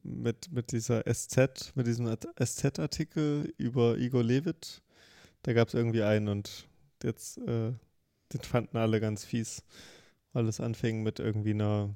mit, 0.03 0.51
mit 0.51 0.71
dieser 0.71 1.03
SZ, 1.11 1.75
mit 1.75 1.87
diesem 1.87 2.07
SZ-Artikel 2.41 3.53
über 3.57 3.97
Igor 3.97 4.23
Levit? 4.23 4.81
Da 5.43 5.53
gab 5.53 5.69
es 5.69 5.73
irgendwie 5.73 6.03
einen 6.03 6.27
und 6.27 6.67
jetzt, 7.03 7.37
äh, 7.39 7.71
den 8.33 8.41
fanden 8.41 8.77
alle 8.77 8.99
ganz 8.99 9.23
fies, 9.23 9.63
weil 10.33 10.47
es 10.47 10.59
anfing 10.59 11.03
mit 11.03 11.19
irgendwie 11.19 11.51
einer 11.51 11.95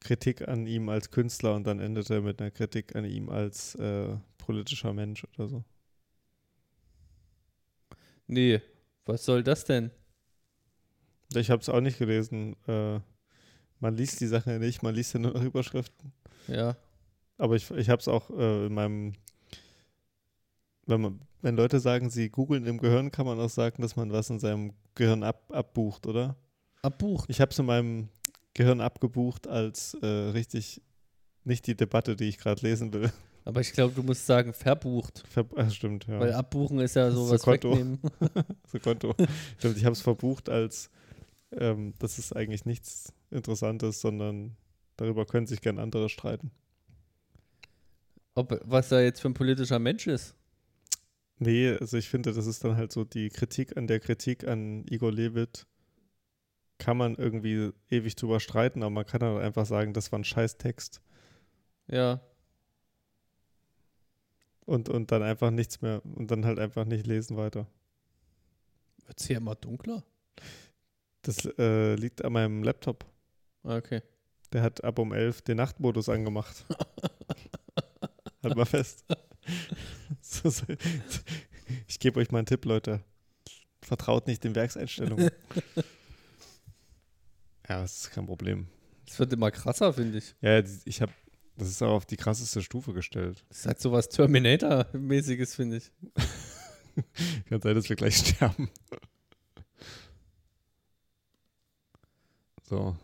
Kritik 0.00 0.48
an 0.48 0.66
ihm 0.66 0.88
als 0.88 1.10
Künstler 1.10 1.54
und 1.54 1.66
dann 1.66 1.78
endete 1.78 2.20
mit 2.22 2.40
einer 2.40 2.50
Kritik 2.50 2.96
an 2.96 3.04
ihm 3.04 3.28
als 3.28 3.74
äh, 3.76 4.16
politischer 4.38 4.92
Mensch 4.92 5.24
oder 5.34 5.48
so. 5.48 5.64
Nee, 8.26 8.60
was 9.04 9.24
soll 9.24 9.42
das 9.42 9.64
denn? 9.64 9.90
Ich 11.34 11.50
habe 11.50 11.60
es 11.62 11.68
auch 11.68 11.80
nicht 11.80 11.98
gelesen. 11.98 12.56
Äh, 12.66 13.00
man 13.78 13.96
liest 13.96 14.20
die 14.20 14.26
Sache 14.26 14.52
ja 14.52 14.58
nicht, 14.58 14.82
man 14.82 14.94
liest 14.94 15.14
ja 15.14 15.20
nur 15.20 15.32
noch 15.32 15.42
Überschriften. 15.42 16.12
Ja. 16.50 16.76
Aber 17.38 17.56
ich, 17.56 17.70
ich 17.70 17.88
habe 17.88 18.00
es 18.00 18.08
auch 18.08 18.30
äh, 18.30 18.66
in 18.66 18.74
meinem, 18.74 19.14
wenn, 20.86 21.00
man, 21.00 21.20
wenn 21.40 21.56
Leute 21.56 21.80
sagen, 21.80 22.10
sie 22.10 22.28
googeln 22.28 22.66
im 22.66 22.78
Gehirn, 22.78 23.10
kann 23.10 23.26
man 23.26 23.40
auch 23.40 23.48
sagen, 23.48 23.82
dass 23.82 23.96
man 23.96 24.12
was 24.12 24.28
in 24.30 24.38
seinem 24.38 24.74
Gehirn 24.94 25.22
ab, 25.22 25.50
abbucht, 25.50 26.06
oder? 26.06 26.36
Abbucht? 26.82 27.30
Ich 27.30 27.40
habe 27.40 27.50
es 27.50 27.58
in 27.58 27.66
meinem 27.66 28.08
Gehirn 28.54 28.80
abgebucht 28.80 29.46
als 29.48 29.94
äh, 30.02 30.06
richtig 30.06 30.82
nicht 31.44 31.66
die 31.66 31.76
Debatte, 31.76 32.16
die 32.16 32.28
ich 32.28 32.38
gerade 32.38 32.60
lesen 32.66 32.92
will. 32.92 33.10
Aber 33.44 33.60
ich 33.60 33.72
glaube, 33.72 33.94
du 33.94 34.02
musst 34.02 34.26
sagen, 34.26 34.52
verbucht. 34.52 35.24
Ver 35.28 35.46
Ach, 35.56 35.70
stimmt, 35.70 36.06
ja. 36.06 36.20
Weil 36.20 36.34
abbuchen 36.34 36.78
ist 36.80 36.94
ja 36.94 37.10
sowas 37.10 37.40
so 37.40 37.50
Konto. 37.50 37.70
wegnehmen. 37.70 38.00
so 38.70 38.78
Konto. 38.78 39.14
Stimmt, 39.58 39.76
ich 39.78 39.84
habe 39.84 39.94
es 39.94 40.02
verbucht 40.02 40.48
als, 40.48 40.90
ähm, 41.52 41.94
das 41.98 42.18
ist 42.18 42.36
eigentlich 42.36 42.66
nichts 42.66 43.12
Interessantes, 43.30 44.00
sondern 44.00 44.56
darüber 45.00 45.24
können 45.24 45.46
sich 45.46 45.60
gern 45.60 45.78
andere 45.78 46.08
streiten. 46.08 46.50
Ob, 48.34 48.60
was 48.64 48.92
er 48.92 49.02
jetzt 49.02 49.20
für 49.20 49.28
ein 49.28 49.34
politischer 49.34 49.78
Mensch 49.78 50.06
ist? 50.06 50.34
Nee, 51.38 51.70
also 51.70 51.96
ich 51.96 52.08
finde, 52.08 52.32
das 52.32 52.46
ist 52.46 52.62
dann 52.64 52.76
halt 52.76 52.92
so 52.92 53.04
die 53.04 53.30
Kritik 53.30 53.76
an 53.76 53.86
der 53.86 53.98
Kritik 53.98 54.46
an 54.46 54.84
Igor 54.88 55.10
Levit 55.10 55.66
kann 56.78 56.96
man 56.96 57.14
irgendwie 57.14 57.72
ewig 57.90 58.14
drüber 58.16 58.40
streiten, 58.40 58.82
aber 58.82 58.90
man 58.90 59.06
kann 59.06 59.20
dann 59.20 59.38
einfach 59.38 59.66
sagen, 59.66 59.92
das 59.92 60.12
war 60.12 60.18
ein 60.18 60.24
scheiß 60.24 60.58
Text. 60.58 61.00
Ja. 61.88 62.20
Und, 64.66 64.88
und 64.88 65.10
dann 65.12 65.22
einfach 65.22 65.50
nichts 65.50 65.80
mehr 65.82 66.02
und 66.04 66.30
dann 66.30 66.44
halt 66.44 66.58
einfach 66.58 66.84
nicht 66.84 67.06
lesen 67.06 67.36
weiter. 67.36 67.66
Wird 69.06 69.20
es 69.20 69.26
hier 69.26 69.38
immer 69.38 69.54
dunkler? 69.54 70.04
Das 71.22 71.44
äh, 71.58 71.94
liegt 71.96 72.24
an 72.24 72.32
meinem 72.32 72.62
Laptop. 72.62 73.04
Ah, 73.62 73.76
okay. 73.76 74.02
Der 74.52 74.62
hat 74.62 74.82
ab 74.82 74.98
um 74.98 75.12
11 75.12 75.42
den 75.42 75.56
Nachtmodus 75.58 76.08
angemacht. 76.08 76.64
halt 78.42 78.56
mal 78.56 78.64
fest. 78.64 79.04
ich 81.86 81.98
gebe 81.98 82.20
euch 82.20 82.30
mal 82.30 82.38
einen 82.38 82.46
Tipp, 82.46 82.64
Leute. 82.64 83.04
Vertraut 83.82 84.26
nicht 84.26 84.44
den 84.44 84.54
Werkseinstellungen. 84.54 85.30
Ja, 87.70 87.82
das 87.82 88.00
ist 88.00 88.10
kein 88.10 88.26
Problem. 88.26 88.66
Es 89.06 89.16
wird 89.20 89.32
immer 89.32 89.52
krasser, 89.52 89.92
finde 89.92 90.18
ich. 90.18 90.34
Ja, 90.40 90.60
ich 90.84 91.00
habe, 91.00 91.12
das 91.56 91.68
ist 91.68 91.80
auch 91.82 91.92
auf 91.92 92.04
die 92.04 92.16
krasseste 92.16 92.62
Stufe 92.62 92.92
gestellt. 92.92 93.44
Das 93.48 93.58
ist 93.58 93.66
halt 93.66 93.80
so 93.80 93.92
was 93.92 94.08
Terminator-mäßiges, 94.08 95.54
finde 95.54 95.76
ich. 95.76 95.92
Kann 97.48 97.60
sein, 97.60 97.76
dass 97.76 97.88
wir 97.88 97.94
gleich 97.94 98.16
sterben. 98.16 98.68
So. 102.68 102.96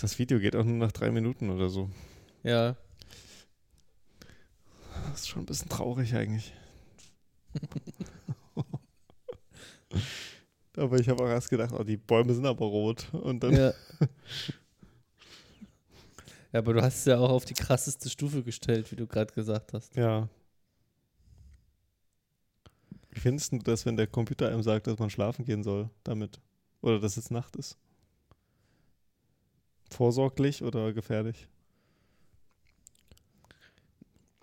Das 0.00 0.18
Video 0.18 0.38
geht 0.38 0.54
auch 0.54 0.64
nur 0.64 0.76
nach 0.76 0.92
drei 0.92 1.10
Minuten 1.10 1.50
oder 1.50 1.68
so. 1.68 1.90
Ja. 2.42 2.76
Das 5.10 5.20
ist 5.20 5.28
schon 5.28 5.42
ein 5.42 5.46
bisschen 5.46 5.68
traurig 5.68 6.14
eigentlich. 6.14 6.52
Aber 10.76 11.00
ich 11.00 11.08
habe 11.08 11.24
auch 11.24 11.28
erst 11.28 11.50
gedacht, 11.50 11.72
oh, 11.76 11.82
die 11.82 11.96
Bäume 11.96 12.32
sind 12.32 12.46
aber 12.46 12.64
rot. 12.66 13.12
Und 13.12 13.42
dann. 13.42 13.52
Ja. 13.52 13.74
ja, 16.52 16.60
aber 16.60 16.72
du 16.74 16.82
hast 16.82 16.98
es 16.98 17.04
ja 17.06 17.18
auch 17.18 17.30
auf 17.30 17.44
die 17.44 17.54
krasseste 17.54 18.08
Stufe 18.08 18.44
gestellt, 18.44 18.92
wie 18.92 18.96
du 18.96 19.08
gerade 19.08 19.34
gesagt 19.34 19.72
hast. 19.72 19.96
Ja. 19.96 20.28
Wie 23.10 23.18
findest 23.18 23.52
du 23.52 23.58
das, 23.58 23.84
wenn 23.86 23.96
der 23.96 24.06
Computer 24.06 24.48
einem 24.48 24.62
sagt, 24.62 24.86
dass 24.86 25.00
man 25.00 25.10
schlafen 25.10 25.44
gehen 25.44 25.64
soll 25.64 25.90
damit? 26.04 26.38
Oder 26.80 27.00
dass 27.00 27.16
es 27.16 27.30
Nacht 27.32 27.56
ist? 27.56 27.76
Vorsorglich 29.90 30.62
oder 30.62 30.92
gefährlich? 30.92 31.48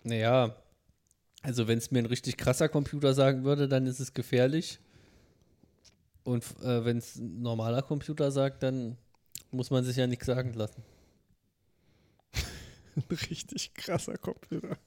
Naja, 0.02 0.56
also 1.42 1.68
wenn 1.68 1.78
es 1.78 1.90
mir 1.90 2.00
ein 2.00 2.06
richtig 2.06 2.36
krasser 2.36 2.68
Computer 2.68 3.14
sagen 3.14 3.44
würde, 3.44 3.68
dann 3.68 3.86
ist 3.86 4.00
es 4.00 4.12
gefährlich. 4.12 4.80
Und 6.24 6.44
äh, 6.62 6.84
wenn 6.84 6.98
es 6.98 7.16
ein 7.16 7.40
normaler 7.40 7.82
Computer 7.82 8.30
sagt, 8.32 8.62
dann 8.62 8.98
muss 9.52 9.70
man 9.70 9.84
sich 9.84 9.96
ja 9.96 10.06
nichts 10.06 10.26
sagen 10.26 10.52
lassen. 10.54 10.82
ein 12.96 13.16
richtig 13.30 13.74
krasser 13.74 14.18
Computer. 14.18 14.76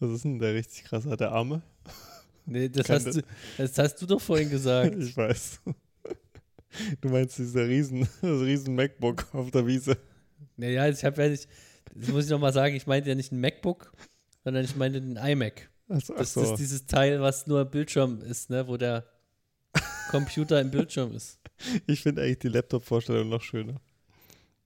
Was 0.00 0.10
ist 0.10 0.24
denn 0.24 0.38
der 0.38 0.54
richtig 0.54 0.84
krasse? 0.84 1.16
Der 1.16 1.32
Arme? 1.32 1.62
Nee, 2.46 2.68
das 2.68 2.88
hast, 2.88 3.06
du, 3.06 3.22
das 3.56 3.76
hast 3.78 4.00
du 4.00 4.06
doch 4.06 4.20
vorhin 4.20 4.48
gesagt. 4.56 4.96
ich 4.96 5.16
weiß. 5.16 5.60
Du 7.00 7.08
meinst 7.08 7.38
dieser 7.38 7.66
riesen, 7.66 8.08
das 8.22 8.40
riesen 8.40 8.74
MacBook 8.74 9.32
auf 9.32 9.50
der 9.50 9.66
Wiese. 9.66 9.96
Naja, 10.56 10.88
ich 10.88 11.04
habe 11.04 11.22
ja 11.22 11.28
nicht, 11.30 11.48
das 11.94 12.08
muss 12.08 12.24
ich 12.24 12.30
nochmal 12.30 12.52
sagen, 12.52 12.74
ich 12.74 12.86
meinte 12.86 13.08
ja 13.08 13.14
nicht 13.14 13.32
ein 13.32 13.40
MacBook, 13.40 13.92
sondern 14.44 14.64
ich 14.64 14.76
meinte 14.76 15.00
den 15.00 15.16
iMac. 15.16 15.70
Also, 15.88 16.14
das 16.14 16.34
so. 16.34 16.42
ist 16.42 16.54
dieses 16.56 16.86
Teil, 16.86 17.20
was 17.20 17.46
nur 17.46 17.64
Bildschirm 17.64 18.20
ist, 18.22 18.50
ne? 18.50 18.68
wo 18.68 18.76
der 18.76 19.04
Computer 20.10 20.60
im 20.60 20.70
Bildschirm 20.70 21.14
ist. 21.14 21.38
Ich 21.88 22.02
finde 22.02 22.22
eigentlich 22.22 22.38
die 22.38 22.48
Laptop-Vorstellung 22.50 23.28
noch 23.28 23.42
schöner. 23.42 23.80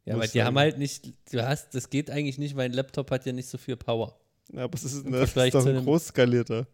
Ja, 0.05 0.13
aber 0.13 0.25
die 0.25 0.39
sagen. 0.39 0.47
haben 0.47 0.59
halt 0.59 0.77
nicht, 0.77 1.15
du 1.33 1.43
hast, 1.43 1.75
das 1.75 1.89
geht 1.89 2.11
eigentlich 2.11 2.37
nicht, 2.37 2.55
weil 2.55 2.67
ein 2.67 2.75
Laptop 2.75 3.11
hat 3.11 3.25
ja 3.25 3.33
nicht 3.33 3.49
so 3.49 3.57
viel 3.57 3.77
Power. 3.77 4.21
Ja, 4.53 4.65
aber 4.65 4.75
es 4.75 4.85
ist, 4.85 5.07
ne, 5.07 5.21
das 5.21 5.35
ist 5.35 5.55
doch 5.55 5.65
ein 5.65 5.85
groß 5.85 6.09
skalierter. 6.09 6.67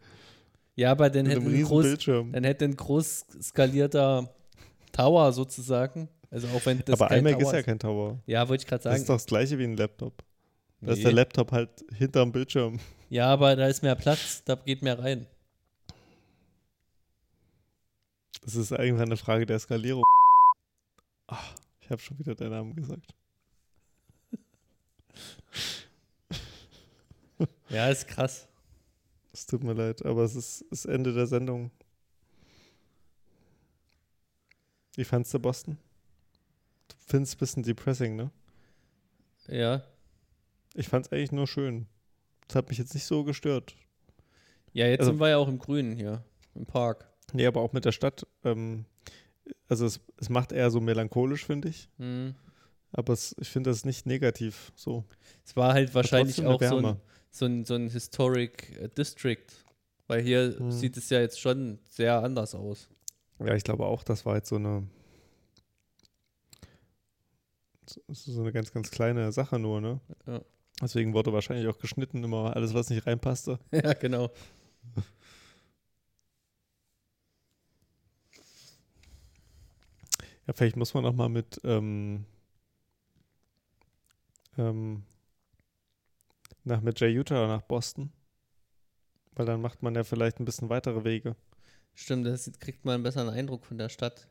Ja, 0.75 0.91
aber 0.91 1.09
dann 1.09 1.27
hätte, 1.27 1.41
ein 1.41 1.63
groß, 1.63 1.99
dann 2.05 2.43
hätte 2.43 2.65
ein 2.65 2.77
groß 2.77 3.27
skalierter 3.43 4.35
Tower 4.99 5.33
sozusagen. 5.33 6.09
Also 6.31 6.49
auch 6.49 6.65
wenn 6.67 6.81
das 6.85 7.01
Aber 7.01 7.09
kein 7.09 7.21
iMac 7.25 7.39
Tower 7.39 7.43
ist 7.49 7.53
ja 7.53 7.63
kein 7.63 7.79
Tower. 7.79 8.19
Ja, 8.27 8.49
wollte 8.49 8.63
ich 8.63 8.67
gerade 8.67 8.83
Das 8.83 8.93
sagen. 8.93 9.01
ist 9.03 9.09
doch 9.09 9.15
das 9.15 9.27
gleiche 9.27 9.59
wie 9.59 9.65
ein 9.65 9.77
Laptop. 9.77 10.23
Da 10.81 10.93
ist 10.93 10.99
Nee. 10.99 11.05
der 11.05 11.13
Laptop 11.13 11.53
halt 11.53 11.71
hinterm 11.95 12.33
Bildschirm. 12.33 12.79
Ja, 13.09 13.27
aber 13.33 13.57
da 13.57 13.67
ist 13.69 13.83
mehr 13.83 13.95
Platz, 13.95 14.43
da 14.45 14.55
geht 14.57 14.83
mehr 14.83 14.99
rein. 14.99 15.27
Das 18.43 18.55
ist 18.55 18.71
irgendwann 18.71 19.07
eine 19.09 19.17
Frage 19.17 19.47
der 19.47 19.59
Skalierung. 19.59 20.03
Ach, 21.27 21.55
ich 21.81 21.91
habe 21.91 22.01
schon 22.01 22.19
wieder 22.19 22.35
deinen 22.35 22.51
Namen 22.51 22.75
gesagt. 22.77 23.15
Ja, 27.69 27.89
ist 27.89 28.09
krass. 28.09 28.49
Es 29.33 29.47
tut 29.47 29.63
mir 29.63 29.75
leid, 29.75 30.05
aber 30.05 30.23
es 30.25 30.35
ist 30.35 30.65
das 30.71 30.85
Ende 30.87 31.13
der 31.13 31.27
Sendung. 31.27 31.71
Wie 34.99 35.05
fandst 35.05 35.33
du 35.33 35.39
Boston? 35.39 35.79
Du 36.89 36.95
findest 37.07 37.35
es 37.35 37.37
ein 37.37 37.39
bisschen 37.39 37.63
depressing, 37.63 38.17
ne? 38.17 38.33
Ja. 39.47 39.85
Ich 40.75 40.89
fand 40.89 41.07
es 41.07 41.13
eigentlich 41.13 41.31
nur 41.31 41.47
schön. 41.47 41.87
Das 42.49 42.57
hat 42.57 42.69
mich 42.69 42.79
jetzt 42.79 42.95
nicht 42.95 43.05
so 43.05 43.23
gestört. 43.23 43.77
Ja, 44.73 44.87
jetzt 44.89 45.01
Also- 45.03 45.13
sind 45.13 45.21
wir 45.21 45.29
ja 45.29 45.37
auch 45.37 45.47
im 45.47 45.61
Grünen 45.61 45.93
hier, 45.95 46.25
im 46.57 46.67
Park. 46.67 47.07
Nee, 47.33 47.47
aber 47.47 47.61
auch 47.61 47.73
mit 47.73 47.85
der 47.85 47.93
Stadt. 47.93 48.27
Ähm, 48.43 48.87
also 49.69 49.87
es, 49.87 50.01
es 50.17 50.31
macht 50.31 50.51
eher 50.51 50.69
so 50.73 50.81
melancholisch, 50.81 51.45
finde 51.47 51.69
ich. 51.69 51.89
Hm. 51.99 52.35
Aber 52.91 53.13
es, 53.13 53.37
ich 53.39 53.49
finde 53.51 53.71
das 53.71 53.85
nicht 53.85 54.05
negativ 54.05 54.73
so. 54.75 55.05
Es 55.45 55.55
war 55.55 55.75
halt 55.75 55.95
wahrscheinlich 55.95 56.45
auch 56.45 56.61
so 56.61 56.79
ein, 56.79 56.97
so, 57.31 57.45
ein, 57.47 57.65
so 57.65 57.75
ein 57.77 57.89
Historic 57.89 58.77
äh, 58.81 58.89
District. 58.89 59.47
Weil 60.09 60.23
hier 60.23 60.57
Hm. 60.59 60.73
sieht 60.73 60.97
es 60.97 61.09
ja 61.11 61.21
jetzt 61.21 61.39
schon 61.41 61.79
sehr 61.89 62.21
anders 62.21 62.57
aus. 62.57 62.89
Ja, 63.41 63.55
ich 63.55 63.65
glaube 63.65 63.87
auch, 63.87 64.03
das 64.05 64.25
war 64.27 64.37
jetzt 64.37 64.49
so 64.49 64.57
eine 64.57 64.87
so- 68.09 68.41
eine 68.41 68.53
ganz, 68.53 68.73
ganz 68.73 68.91
kleine 68.91 69.33
Sache 69.33 69.59
nur, 69.59 69.81
ne? 69.81 70.01
Ja. 70.27 70.41
Deswegen 70.81 71.13
wurde 71.13 71.33
wahrscheinlich 71.33 71.67
auch 71.69 71.79
geschnitten, 71.79 72.23
immer 72.23 72.55
alles, 72.55 72.73
was 72.75 72.89
nicht 72.91 73.07
reinpasste. 73.07 73.59
ja, 73.73 73.95
genau. 73.95 74.31
Ja, 80.47 80.53
vielleicht 80.55 80.77
muss 80.77 80.95
man 80.95 81.05
noch 81.05 81.13
mal 81.15 81.29
mit 81.29 81.61
ähm, 81.65 82.25
ähm, 84.59 85.05
nach 86.63 86.81
mit 86.83 87.01
Jay 87.01 87.09
Utah 87.11 87.49
nach 87.49 87.63
Boston. 87.63 88.13
Weil 89.35 89.47
dann 89.47 89.63
macht 89.63 89.83
man 89.83 89.95
ja 89.95 90.05
vielleicht 90.05 90.39
ein 90.39 90.45
bisschen 90.45 90.69
weitere 90.69 91.03
Wege. 91.03 91.35
Stimmt, 92.01 92.27
da 92.27 92.37
sieht- 92.37 92.61
kriegt 92.61 92.85
man 92.85 92.95
einen 92.95 93.03
besseren 93.03 93.29
Eindruck 93.29 93.65
von 93.67 93.77
der 93.77 93.89
Stadt. 93.89 94.29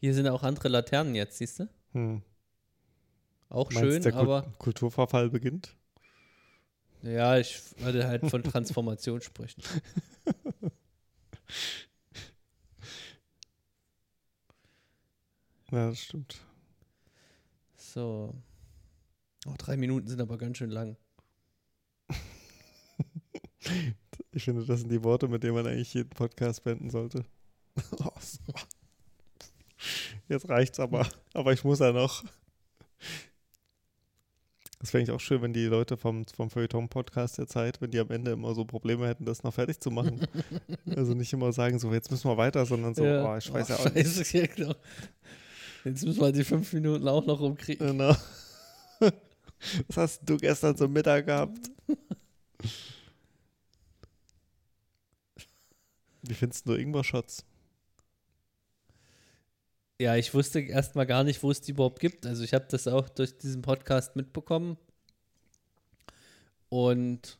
Hier 0.00 0.12
sind 0.14 0.26
auch 0.26 0.42
andere 0.42 0.68
Laternen 0.68 1.14
jetzt, 1.14 1.38
siehst 1.38 1.60
du? 1.60 1.68
Hm. 1.92 2.20
Auch 3.48 3.70
Meinst, 3.70 3.78
schön, 3.92 4.02
der 4.02 4.10
Kult- 4.12 4.22
aber 4.22 4.42
Kulturverfall 4.58 5.30
beginnt? 5.30 5.76
ja, 7.02 7.38
ich 7.38 7.60
würde 7.78 8.08
halt 8.08 8.28
von 8.28 8.42
Transformation 8.42 9.20
sprechen. 9.20 9.62
Ja, 15.70 15.88
das 15.88 15.98
stimmt. 16.00 16.36
So. 17.76 18.34
Oh, 19.46 19.54
drei 19.58 19.76
Minuten 19.76 20.08
sind 20.08 20.20
aber 20.20 20.38
ganz 20.38 20.58
schön 20.58 20.70
lang. 20.70 20.96
Ich 24.32 24.44
finde, 24.44 24.64
das 24.64 24.80
sind 24.80 24.90
die 24.90 25.02
Worte, 25.04 25.28
mit 25.28 25.42
denen 25.42 25.54
man 25.54 25.66
eigentlich 25.66 25.94
jeden 25.94 26.10
Podcast 26.10 26.64
beenden 26.64 26.90
sollte. 26.90 27.24
Oh, 27.98 28.10
so. 28.20 28.52
Jetzt 30.28 30.48
reicht's 30.48 30.80
aber. 30.80 31.06
Aber 31.32 31.52
ich 31.52 31.64
muss 31.64 31.80
ja 31.80 31.92
noch. 31.92 32.24
Das 34.80 34.92
wäre 34.92 35.00
eigentlich 35.00 35.16
auch 35.16 35.20
schön, 35.20 35.40
wenn 35.40 35.52
die 35.52 35.64
Leute 35.64 35.96
vom, 35.96 36.26
vom 36.26 36.50
Feuilleton-Podcast 36.50 37.38
der 37.38 37.46
Zeit, 37.46 37.80
wenn 37.80 37.90
die 37.90 37.98
am 37.98 38.10
Ende 38.10 38.32
immer 38.32 38.54
so 38.54 38.64
Probleme 38.64 39.08
hätten, 39.08 39.24
das 39.24 39.42
noch 39.42 39.54
fertig 39.54 39.80
zu 39.80 39.90
machen. 39.90 40.26
also 40.96 41.14
nicht 41.14 41.32
immer 41.32 41.52
sagen, 41.52 41.78
so, 41.78 41.92
jetzt 41.92 42.10
müssen 42.10 42.28
wir 42.28 42.36
weiter, 42.36 42.66
sondern 42.66 42.94
so, 42.94 43.02
oh, 43.02 43.36
ich 43.36 43.50
weiß 43.52 43.68
ja 43.68 43.76
auch 43.76 43.94
nicht. 43.94 44.06
Scheiße, 44.06 44.38
ja, 44.38 44.46
genau. 44.46 44.74
Jetzt 45.84 46.04
müssen 46.04 46.20
wir 46.20 46.32
die 46.32 46.44
fünf 46.44 46.72
Minuten 46.72 47.08
auch 47.08 47.24
noch 47.24 47.40
rumkriegen. 47.40 47.86
Genau. 47.86 48.14
Was 49.88 49.96
hast 49.96 50.20
du 50.24 50.36
gestern 50.36 50.76
zum 50.76 50.92
Mittag 50.92 51.26
gehabt? 51.26 51.70
Wie 56.26 56.34
findest 56.34 56.68
du 56.68 56.74
Ingwer-Shots? 56.74 57.44
Ja, 60.00 60.16
ich 60.16 60.34
wusste 60.34 60.60
erstmal 60.60 61.06
gar 61.06 61.22
nicht, 61.22 61.42
wo 61.42 61.50
es 61.50 61.60
die 61.60 61.70
überhaupt 61.72 62.00
gibt. 62.00 62.26
Also 62.26 62.42
ich 62.42 62.52
habe 62.52 62.66
das 62.68 62.88
auch 62.88 63.08
durch 63.08 63.38
diesen 63.38 63.62
Podcast 63.62 64.16
mitbekommen. 64.16 64.76
Und 66.68 67.38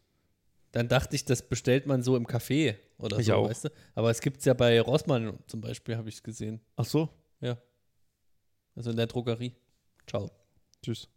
dann 0.72 0.88
dachte 0.88 1.16
ich, 1.16 1.24
das 1.24 1.42
bestellt 1.48 1.86
man 1.86 2.02
so 2.02 2.16
im 2.16 2.26
Café 2.26 2.76
oder 2.98 3.18
Ich 3.18 3.26
so, 3.26 3.34
auch. 3.34 3.48
weißt 3.48 3.64
du? 3.64 3.68
Aber 3.94 4.10
es 4.10 4.20
gibt 4.20 4.38
es 4.38 4.44
ja 4.44 4.54
bei 4.54 4.80
Rossmann 4.80 5.38
zum 5.46 5.60
Beispiel, 5.60 5.96
habe 5.96 6.08
ich 6.08 6.16
es 6.16 6.22
gesehen. 6.22 6.60
Ach 6.76 6.84
so, 6.84 7.08
Also 8.76 8.90
in 8.90 8.96
der 8.96 9.06
Drogerie. 9.06 9.54
Ciao. 10.06 10.30
tschüss. 10.82 11.08